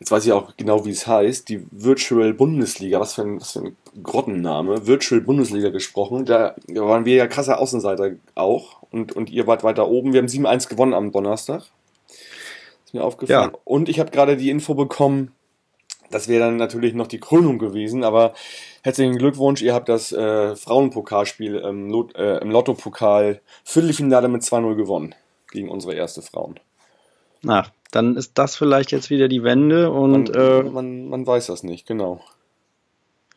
jetzt 0.00 0.10
weiß 0.10 0.26
ich 0.26 0.32
auch 0.32 0.56
genau, 0.56 0.84
wie 0.84 0.90
es 0.90 1.06
heißt, 1.06 1.48
die 1.48 1.66
Virtual 1.70 2.34
Bundesliga, 2.34 3.00
was 3.00 3.14
für 3.14 3.22
ein, 3.22 3.40
was 3.40 3.52
für 3.52 3.60
ein 3.60 3.76
Grottenname, 4.02 4.86
Virtual 4.86 5.20
Bundesliga 5.20 5.70
gesprochen. 5.70 6.24
Da 6.24 6.54
waren 6.68 7.04
wir 7.04 7.14
ja 7.14 7.26
krasser 7.26 7.58
Außenseiter 7.58 8.12
auch 8.34 8.82
und, 8.90 9.12
und 9.12 9.30
ihr 9.30 9.46
wart 9.46 9.64
weiter 9.64 9.88
oben. 9.88 10.12
Wir 10.12 10.20
haben 10.20 10.28
7-1 10.28 10.68
gewonnen 10.68 10.94
am 10.94 11.12
Donnerstag. 11.12 11.62
Ist 12.84 12.92
mir 12.92 13.02
aufgefallen. 13.02 13.50
Ja. 13.52 13.58
Und 13.64 13.88
ich 13.88 14.00
habe 14.00 14.10
gerade 14.10 14.36
die 14.36 14.50
Info 14.50 14.74
bekommen, 14.74 15.32
das 16.10 16.28
wäre 16.28 16.44
dann 16.44 16.56
natürlich 16.56 16.94
noch 16.94 17.06
die 17.06 17.20
Krönung 17.20 17.58
gewesen, 17.58 18.04
aber 18.04 18.34
herzlichen 18.82 19.18
Glückwunsch, 19.18 19.62
ihr 19.62 19.74
habt 19.74 19.88
das 19.88 20.12
äh, 20.12 20.56
Frauenpokalspiel 20.56 21.56
im, 21.56 21.90
Lot, 21.90 22.14
äh, 22.16 22.38
im 22.38 22.50
Lotto-Pokal 22.50 23.40
Viertelfinale 23.64 24.28
mit 24.28 24.42
2-0 24.42 24.74
gewonnen 24.74 25.14
gegen 25.50 25.68
unsere 25.68 25.94
erste 25.94 26.22
Frauen. 26.22 26.60
Ach, 27.46 27.70
dann 27.90 28.16
ist 28.16 28.32
das 28.38 28.56
vielleicht 28.56 28.90
jetzt 28.92 29.10
wieder 29.10 29.28
die 29.28 29.42
Wende 29.42 29.90
und. 29.90 30.30
Man, 30.30 30.34
äh, 30.34 30.62
man, 30.62 31.08
man 31.08 31.26
weiß 31.26 31.46
das 31.46 31.62
nicht, 31.62 31.86
genau. 31.86 32.20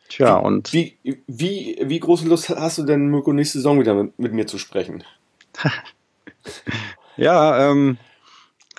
Tja, 0.08 0.36
und. 0.36 0.72
Wie, 0.72 0.96
wie, 1.26 1.78
wie 1.80 2.00
große 2.00 2.26
Lust 2.26 2.48
hast 2.48 2.78
du 2.78 2.82
denn, 2.84 3.08
Mirko, 3.08 3.32
nächste 3.32 3.58
Saison 3.58 3.78
wieder 3.78 3.94
mit, 3.94 4.18
mit 4.18 4.32
mir 4.32 4.46
zu 4.46 4.58
sprechen? 4.58 5.04
ja, 7.16 7.70
ähm, 7.70 7.98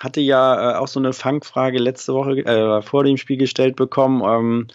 hatte 0.00 0.20
ja 0.20 0.72
äh, 0.72 0.76
auch 0.76 0.88
so 0.88 0.98
eine 0.98 1.12
Fangfrage 1.12 1.78
letzte 1.78 2.14
Woche 2.14 2.38
äh, 2.38 2.82
vor 2.82 3.04
dem 3.04 3.16
Spiel 3.16 3.36
gestellt 3.36 3.76
bekommen. 3.76 4.22
Ähm, 4.24 4.66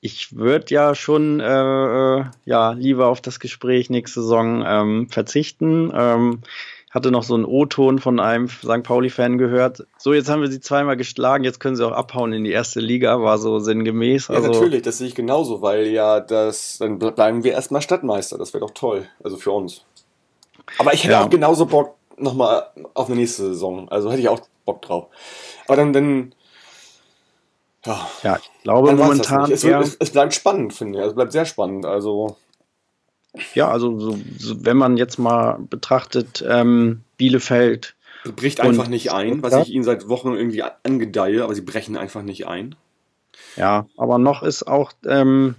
ich 0.00 0.36
würde 0.36 0.66
ja 0.68 0.94
schon 0.94 1.40
äh, 1.40 1.44
äh, 1.44 2.24
ja 2.44 2.72
lieber 2.72 3.06
auf 3.06 3.20
das 3.20 3.40
Gespräch 3.40 3.88
nächste 3.88 4.20
Saison 4.22 4.64
ähm, 4.66 5.08
verzichten. 5.08 5.92
Ähm, 5.94 6.40
hatte 6.90 7.10
noch 7.10 7.22
so 7.22 7.34
einen 7.34 7.44
O-Ton 7.44 7.98
von 7.98 8.18
einem 8.18 8.48
St. 8.48 8.82
Pauli-Fan 8.82 9.36
gehört. 9.36 9.86
So, 9.98 10.14
jetzt 10.14 10.30
haben 10.30 10.40
wir 10.40 10.50
sie 10.50 10.60
zweimal 10.60 10.96
geschlagen, 10.96 11.44
jetzt 11.44 11.60
können 11.60 11.76
sie 11.76 11.86
auch 11.86 11.92
abhauen 11.92 12.32
in 12.32 12.44
die 12.44 12.50
erste 12.50 12.80
Liga, 12.80 13.20
war 13.20 13.38
so 13.38 13.58
sinngemäß. 13.58 14.30
Also, 14.30 14.44
ja, 14.44 14.54
natürlich, 14.54 14.82
das 14.82 14.98
sehe 14.98 15.08
ich 15.08 15.14
genauso, 15.14 15.60
weil 15.60 15.88
ja 15.88 16.20
das, 16.20 16.78
dann 16.78 16.98
bleiben 16.98 17.44
wir 17.44 17.52
erstmal 17.52 17.82
Stadtmeister, 17.82 18.38
das 18.38 18.54
wäre 18.54 18.62
doch 18.62 18.72
toll, 18.72 19.06
also 19.22 19.36
für 19.36 19.52
uns. 19.52 19.82
Aber 20.78 20.94
ich 20.94 21.04
hätte 21.04 21.12
ja. 21.12 21.24
auch 21.24 21.30
genauso 21.30 21.66
Bock 21.66 21.97
nochmal 22.20 22.70
auf 22.94 23.06
eine 23.06 23.16
nächste 23.16 23.42
Saison, 23.46 23.88
also 23.88 24.10
hätte 24.10 24.20
ich 24.20 24.28
auch 24.28 24.40
Bock 24.64 24.82
drauf. 24.82 25.06
Aber 25.66 25.76
dann, 25.76 25.92
dann 25.92 26.34
ja, 27.84 28.08
ja 28.22 28.36
ich 28.36 28.62
glaube 28.62 28.92
momentan. 28.92 29.50
Es, 29.50 29.64
wird, 29.64 29.82
es, 29.82 29.96
es, 29.98 30.10
bleibt 30.10 30.34
spannend, 30.34 30.74
finde 30.74 30.98
ich. 30.98 31.06
Es 31.06 31.14
bleibt 31.14 31.32
sehr 31.32 31.46
spannend. 31.46 31.86
Also 31.86 32.36
ja, 33.54 33.68
also 33.68 33.98
so, 33.98 34.18
so, 34.38 34.64
wenn 34.64 34.76
man 34.76 34.96
jetzt 34.96 35.18
mal 35.18 35.58
betrachtet, 35.58 36.44
ähm, 36.46 37.02
Bielefeld. 37.16 37.94
Bricht 38.36 38.60
einfach 38.60 38.88
nicht 38.88 39.12
ein, 39.12 39.42
was 39.42 39.54
ich 39.54 39.72
ihnen 39.72 39.84
seit 39.84 40.08
Wochen 40.08 40.34
irgendwie 40.34 40.62
angedeihe, 40.62 41.44
aber 41.44 41.54
sie 41.54 41.62
brechen 41.62 41.96
einfach 41.96 42.22
nicht 42.22 42.46
ein. 42.46 42.74
Ja, 43.56 43.86
aber 43.96 44.18
noch 44.18 44.42
ist 44.42 44.66
auch, 44.66 44.92
ähm, 45.06 45.54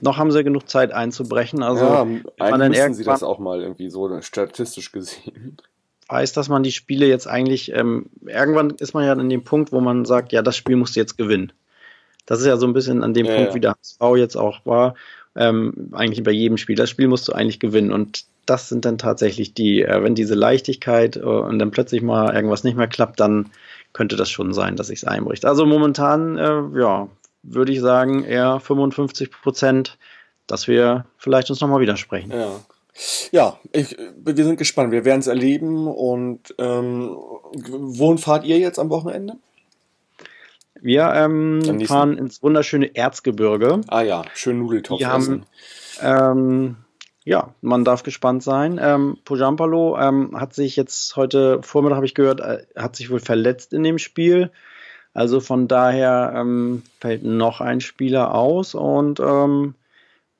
noch 0.00 0.18
haben 0.18 0.32
sie 0.32 0.42
genug 0.42 0.68
Zeit 0.68 0.92
einzubrechen. 0.92 1.62
Also 1.62 1.84
ja, 1.84 2.06
eigentlich 2.38 2.80
müssen 2.80 2.94
sie 2.94 3.04
das 3.04 3.22
auch 3.22 3.38
mal 3.38 3.60
irgendwie 3.60 3.90
so 3.90 4.20
statistisch 4.20 4.92
gesehen. 4.92 5.58
Weiß, 6.10 6.32
dass 6.32 6.48
man 6.48 6.62
die 6.62 6.72
Spiele 6.72 7.06
jetzt 7.06 7.26
eigentlich, 7.26 7.72
ähm, 7.72 8.06
irgendwann 8.26 8.70
ist 8.70 8.94
man 8.94 9.04
ja 9.04 9.12
an 9.12 9.28
dem 9.28 9.44
Punkt, 9.44 9.72
wo 9.72 9.80
man 9.80 10.04
sagt, 10.04 10.32
ja, 10.32 10.42
das 10.42 10.56
Spiel 10.56 10.76
musst 10.76 10.96
du 10.96 11.00
jetzt 11.00 11.16
gewinnen. 11.16 11.52
Das 12.26 12.40
ist 12.40 12.46
ja 12.46 12.56
so 12.56 12.66
ein 12.66 12.72
bisschen 12.72 13.02
an 13.02 13.14
dem 13.14 13.26
ja, 13.26 13.34
Punkt, 13.34 13.50
ja. 13.50 13.54
wie 13.54 13.60
der 13.60 13.72
HSV 13.72 14.16
jetzt 14.16 14.36
auch 14.36 14.64
war 14.66 14.94
ähm, 15.36 15.90
eigentlich 15.92 16.22
bei 16.22 16.32
jedem 16.32 16.56
Spiel. 16.56 16.76
Das 16.76 16.90
Spiel 16.90 17.08
musst 17.08 17.28
du 17.28 17.32
eigentlich 17.32 17.60
gewinnen 17.60 17.92
und 17.92 18.24
das 18.46 18.68
sind 18.68 18.84
dann 18.84 18.98
tatsächlich 18.98 19.54
die, 19.54 19.82
äh, 19.82 20.02
wenn 20.02 20.14
diese 20.14 20.34
Leichtigkeit 20.34 21.16
äh, 21.16 21.20
und 21.20 21.58
dann 21.58 21.70
plötzlich 21.70 22.02
mal 22.02 22.34
irgendwas 22.34 22.64
nicht 22.64 22.76
mehr 22.76 22.88
klappt, 22.88 23.20
dann 23.20 23.50
könnte 23.92 24.16
das 24.16 24.30
schon 24.30 24.52
sein, 24.52 24.76
dass 24.76 24.88
sich 24.88 25.00
es 25.00 25.04
einbricht. 25.04 25.44
Also 25.44 25.66
momentan, 25.66 26.36
äh, 26.36 26.78
ja, 26.78 27.08
würde 27.42 27.72
ich 27.72 27.80
sagen, 27.80 28.24
eher 28.24 28.60
55 28.60 29.30
Prozent, 29.30 29.98
dass 30.46 30.68
wir 30.68 31.06
vielleicht 31.16 31.50
uns 31.50 31.60
nochmal 31.60 31.80
widersprechen. 31.80 32.32
Ja. 32.32 32.60
Ja, 33.30 33.58
ich, 33.72 33.96
wir 34.16 34.44
sind 34.44 34.56
gespannt. 34.56 34.92
Wir 34.92 35.04
werden 35.04 35.20
es 35.20 35.26
erleben. 35.26 35.86
Und 35.86 36.54
ähm, 36.58 37.16
wohin 37.54 38.18
fahrt 38.18 38.44
ihr 38.44 38.58
jetzt 38.58 38.78
am 38.78 38.90
Wochenende? 38.90 39.36
Wir 40.82 41.12
ähm, 41.14 41.84
fahren 41.86 42.16
ins 42.16 42.42
wunderschöne 42.42 42.94
Erzgebirge. 42.94 43.82
Ah 43.88 44.02
ja, 44.02 44.24
schön 44.34 44.58
Nudeltopf 44.58 45.00
Wir 45.00 45.14
essen. 45.14 45.44
ähm, 46.00 46.76
ja, 47.24 47.54
man 47.60 47.84
darf 47.84 48.02
gespannt 48.02 48.42
sein. 48.42 48.80
Ähm, 48.82 49.18
Pujampalo 49.24 49.98
ähm, 49.98 50.38
hat 50.40 50.54
sich 50.54 50.76
jetzt 50.76 51.16
heute 51.16 51.60
Vormittag, 51.62 51.96
habe 51.96 52.06
ich 52.06 52.14
gehört, 52.14 52.40
äh, 52.40 52.64
hat 52.76 52.96
sich 52.96 53.10
wohl 53.10 53.20
verletzt 53.20 53.74
in 53.74 53.82
dem 53.82 53.98
Spiel. 53.98 54.50
Also 55.12 55.40
von 55.40 55.68
daher 55.68 56.32
ähm, 56.34 56.82
fällt 57.00 57.24
noch 57.24 57.60
ein 57.60 57.80
Spieler 57.80 58.34
aus 58.34 58.74
und 58.74 59.20
ähm, 59.20 59.74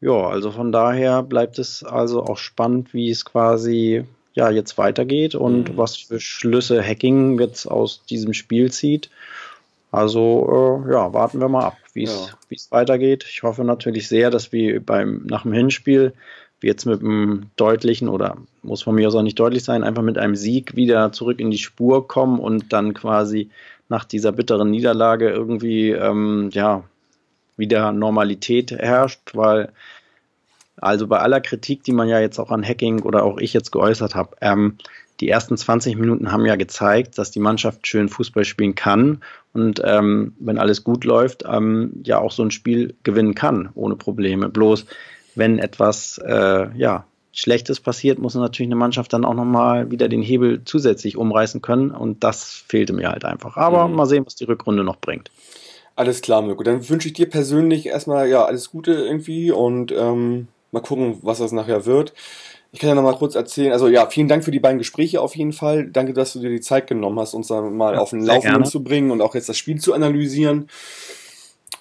ja, 0.01 0.29
also 0.29 0.51
von 0.51 0.73
daher 0.73 1.23
bleibt 1.23 1.59
es 1.59 1.85
also 1.85 2.23
auch 2.23 2.39
spannend, 2.39 2.95
wie 2.95 3.11
es 3.11 3.25
quasi 3.25 4.05
ja 4.35 4.51
jetzt 4.51 4.79
weitergeht 4.79 5.35
und 5.35 5.71
mhm. 5.71 5.77
was 5.77 5.97
für 5.97 6.21
Schlüsse 6.21 6.83
Hacking 6.83 7.39
jetzt 7.39 7.67
aus 7.67 8.03
diesem 8.09 8.33
Spiel 8.33 8.71
zieht. 8.71 9.11
Also 9.93 10.85
äh, 10.87 10.93
ja, 10.93 11.13
warten 11.13 11.41
wir 11.41 11.49
mal 11.49 11.65
ab, 11.65 11.77
wie 11.93 12.05
es 12.05 12.33
ja. 12.51 12.57
weitergeht. 12.71 13.27
Ich 13.29 13.43
hoffe 13.43 13.65
natürlich 13.65 14.09
sehr, 14.09 14.31
dass 14.31 14.53
wir 14.53 14.85
beim 14.85 15.27
nach 15.27 15.43
dem 15.43 15.53
Hinspiel 15.53 16.15
jetzt 16.63 16.87
mit 16.87 17.01
einem 17.01 17.51
deutlichen 17.57 18.09
oder 18.09 18.37
muss 18.63 18.83
von 18.83 18.95
mir 18.95 19.09
aus 19.09 19.15
auch 19.15 19.23
nicht 19.23 19.39
deutlich 19.39 19.65
sein, 19.65 19.83
einfach 19.83 20.03
mit 20.03 20.19
einem 20.19 20.37
Sieg 20.37 20.77
wieder 20.77 21.11
zurück 21.13 21.41
in 21.41 21.51
die 21.51 21.59
Spur 21.59 22.07
kommen 22.07 22.39
und 22.39 22.73
dann 22.73 22.95
quasi 22.95 23.51
nach 23.89 24.05
dieser 24.05 24.33
bitteren 24.33 24.71
Niederlage 24.71 25.29
irgendwie 25.29 25.91
ähm, 25.91 26.51
ja 26.53 26.85
wieder 27.61 27.93
Normalität 27.93 28.73
herrscht, 28.73 29.21
weil 29.35 29.73
also 30.77 31.07
bei 31.07 31.19
aller 31.19 31.41
Kritik, 31.41 31.85
die 31.85 31.93
man 31.93 32.09
ja 32.09 32.19
jetzt 32.21 32.39
auch 32.39 32.51
an 32.51 32.67
Hacking 32.67 33.03
oder 33.03 33.23
auch 33.23 33.39
ich 33.39 33.53
jetzt 33.53 33.71
geäußert 33.71 34.15
habe, 34.15 34.37
ähm, 34.41 34.79
die 35.21 35.29
ersten 35.29 35.57
20 35.57 35.97
Minuten 35.97 36.33
haben 36.33 36.47
ja 36.47 36.57
gezeigt, 36.57 37.19
dass 37.19 37.31
die 37.31 37.41
Mannschaft 37.41 37.87
schön 37.87 38.09
Fußball 38.09 38.45
spielen 38.47 38.75
kann 38.75 39.21
und 39.53 39.83
ähm, 39.85 40.35
wenn 40.41 40.59
alles 40.59 40.83
gut 40.83 41.05
läuft, 41.05 41.45
ähm, 41.47 42.01
ja 42.05 42.19
auch 42.19 42.33
so 42.33 42.43
ein 42.43 42.51
Spiel 42.51 42.95
gewinnen 43.03 43.35
kann, 43.35 43.69
ohne 43.75 43.97
Probleme. 43.97 44.49
Bloß 44.49 44.87
wenn 45.35 45.59
etwas 45.59 46.19
äh, 46.25 46.69
ja, 46.75 47.05
Schlechtes 47.33 47.81
passiert, 47.81 48.19
muss 48.19 48.35
natürlich 48.35 48.69
eine 48.69 48.77
Mannschaft 48.77 49.13
dann 49.13 49.27
auch 49.27 49.35
nochmal 49.35 49.91
wieder 49.91 50.09
den 50.09 50.23
Hebel 50.23 50.63
zusätzlich 50.65 51.17
umreißen 51.17 51.61
können 51.61 51.91
und 51.91 52.25
das 52.25 52.65
fehlte 52.67 52.95
mir 52.95 53.11
halt 53.11 53.25
einfach. 53.25 53.57
Aber 53.57 53.87
mhm. 53.89 53.97
mal 53.97 54.07
sehen, 54.07 54.25
was 54.25 54.37
die 54.37 54.45
Rückrunde 54.45 54.85
noch 54.85 54.97
bringt. 54.97 55.31
Alles 56.01 56.23
klar, 56.23 56.41
Mirko. 56.41 56.63
Dann 56.63 56.89
wünsche 56.89 57.09
ich 57.09 57.13
dir 57.13 57.29
persönlich 57.29 57.85
erstmal 57.85 58.27
ja 58.27 58.47
alles 58.47 58.71
Gute 58.71 58.93
irgendwie 58.93 59.51
und 59.51 59.93
ähm, 59.93 60.49
mal 60.73 60.81
gucken, 60.81 61.19
was 61.21 61.41
das 61.41 61.53
nachher 61.53 61.85
wird. 61.85 62.15
Ich 62.73 62.81
kann 62.81 62.89
ja 62.89 62.95
noch 62.95 63.03
mal 63.03 63.19
kurz 63.19 63.35
erzählen. 63.35 63.71
Also 63.71 63.87
ja, 63.87 64.07
vielen 64.07 64.27
Dank 64.27 64.43
für 64.43 64.51
die 64.51 64.61
beiden 64.61 64.79
Gespräche 64.79 65.21
auf 65.21 65.37
jeden 65.37 65.53
Fall. 65.53 65.91
Danke, 65.91 66.15
dass 66.15 66.33
du 66.33 66.39
dir 66.39 66.49
die 66.49 66.63
Zeit 66.63 66.87
genommen 66.87 67.21
hast, 67.21 67.35
uns 67.35 67.49
da 67.49 67.61
mal 67.61 67.97
ja, 67.97 68.01
auf 68.01 68.09
den 68.09 68.25
Laufenden 68.25 68.65
zu 68.65 68.83
bringen 68.83 69.11
und 69.11 69.21
auch 69.21 69.35
jetzt 69.35 69.51
das 69.51 69.59
Spiel 69.59 69.79
zu 69.79 69.93
analysieren. 69.93 70.71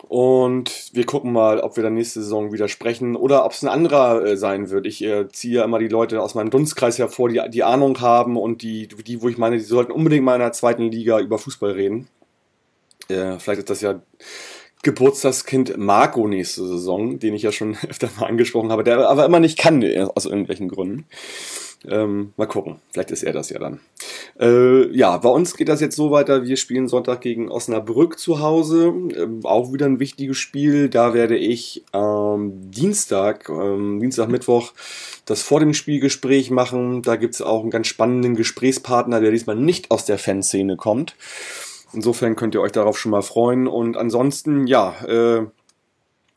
Und 0.09 0.89
wir 0.91 1.05
gucken 1.05 1.31
mal, 1.31 1.61
ob 1.61 1.77
wir 1.77 1.83
dann 1.83 1.93
nächste 1.93 2.21
Saison 2.21 2.51
wieder 2.51 2.67
sprechen 2.67 3.15
oder 3.15 3.45
ob 3.45 3.53
es 3.53 3.63
ein 3.63 3.69
anderer 3.69 4.21
äh, 4.25 4.35
sein 4.35 4.69
wird. 4.69 4.85
Ich 4.85 5.01
äh, 5.01 5.29
ziehe 5.29 5.59
ja 5.59 5.63
immer 5.63 5.79
die 5.79 5.87
Leute 5.87 6.21
aus 6.21 6.35
meinem 6.35 6.49
Dunstkreis 6.49 6.99
hervor, 6.99 7.29
die 7.29 7.41
die 7.49 7.63
Ahnung 7.63 8.01
haben 8.01 8.35
und 8.35 8.63
die, 8.63 8.89
die, 8.89 9.21
wo 9.21 9.29
ich 9.29 9.37
meine, 9.37 9.55
die 9.55 9.63
sollten 9.63 9.93
unbedingt 9.93 10.25
mal 10.25 10.35
in 10.35 10.41
der 10.41 10.51
zweiten 10.51 10.91
Liga 10.91 11.21
über 11.21 11.37
Fußball 11.37 11.71
reden. 11.71 12.09
Äh, 13.09 13.39
vielleicht 13.39 13.59
ist 13.59 13.69
das 13.69 13.81
ja 13.81 14.01
Geburtstagskind 14.83 15.77
Marco 15.77 16.27
nächste 16.27 16.65
Saison, 16.65 17.19
den 17.19 17.33
ich 17.33 17.43
ja 17.43 17.51
schon 17.51 17.77
öfter 17.89 18.09
mal 18.19 18.27
angesprochen 18.27 18.71
habe, 18.71 18.83
der 18.83 19.09
aber 19.09 19.25
immer 19.25 19.39
nicht 19.39 19.57
kann, 19.57 19.81
äh, 19.81 20.05
aus 20.15 20.25
irgendwelchen 20.25 20.69
Gründen. 20.69 21.05
Ähm, 21.87 22.33
mal 22.35 22.45
gucken, 22.45 22.81
vielleicht 22.91 23.11
ist 23.11 23.23
er 23.23 23.31
das 23.31 23.49
ja 23.49 23.57
dann. 23.57 23.79
Äh, 24.37 24.93
ja, 24.95 25.15
bei 25.17 25.29
uns 25.29 25.55
geht 25.55 25.69
das 25.69 25.79
jetzt 25.79 25.95
so 25.95 26.11
weiter. 26.11 26.43
Wir 26.43 26.57
spielen 26.57 26.89
Sonntag 26.89 27.21
gegen 27.21 27.49
Osnabrück 27.49 28.19
zu 28.19 28.41
Hause. 28.41 28.93
Ähm, 29.15 29.39
auch 29.43 29.71
wieder 29.71 29.85
ein 29.85 29.99
wichtiges 29.99 30.37
Spiel. 30.37 30.89
Da 30.89 31.13
werde 31.13 31.37
ich 31.37 31.85
ähm, 31.93 32.69
Dienstag, 32.69 33.45
Dienstag, 33.47 34.27
Mittwoch 34.27 34.73
das 35.23 35.41
vor 35.41 35.61
dem 35.61 35.73
Spielgespräch 35.73 36.51
machen. 36.51 37.01
Da 37.01 37.15
gibt 37.15 37.35
es 37.35 37.41
auch 37.41 37.61
einen 37.61 37.69
ganz 37.69 37.87
spannenden 37.87 38.35
Gesprächspartner, 38.35 39.21
der 39.21 39.31
diesmal 39.31 39.55
nicht 39.55 39.89
aus 39.89 40.03
der 40.03 40.17
Fanszene 40.17 40.75
kommt. 40.75 41.15
Insofern 41.93 42.35
könnt 42.35 42.55
ihr 42.55 42.61
euch 42.61 42.71
darauf 42.71 42.97
schon 42.97 43.11
mal 43.11 43.21
freuen. 43.21 43.67
Und 43.67 43.97
ansonsten, 43.97 44.67
ja, 44.67 44.95
äh, 45.05 45.45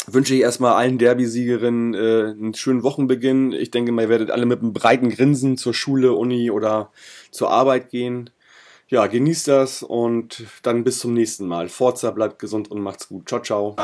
wünsche 0.07 0.35
ich 0.35 0.41
erstmal 0.41 0.75
allen 0.75 0.99
Derby-Siegerinnen 0.99 1.95
äh, 1.95 2.31
einen 2.31 2.55
schönen 2.55 2.83
Wochenbeginn. 2.83 3.53
Ich 3.53 3.71
denke 3.71 3.93
mal, 3.93 4.03
ihr 4.03 4.09
werdet 4.09 4.31
alle 4.31 4.47
mit 4.47 4.61
einem 4.61 4.73
breiten 4.73 5.11
Grinsen 5.11 5.57
zur 5.57 5.75
Schule, 5.75 6.13
Uni 6.15 6.51
oder 6.51 6.91
zur 7.31 7.51
Arbeit 7.51 7.91
gehen. 7.91 8.31
Ja, 8.89 9.07
genießt 9.07 9.49
das 9.49 9.83
und 9.83 10.45
dann 10.63 10.85
bis 10.85 10.99
zum 10.99 11.15
nächsten 11.15 11.47
Mal. 11.47 11.69
Forza, 11.69 12.11
bleibt 12.11 12.39
gesund 12.39 12.71
und 12.71 12.81
macht's 12.81 13.09
gut. 13.09 13.29
Ciao, 13.29 13.41
ciao. 13.41 13.77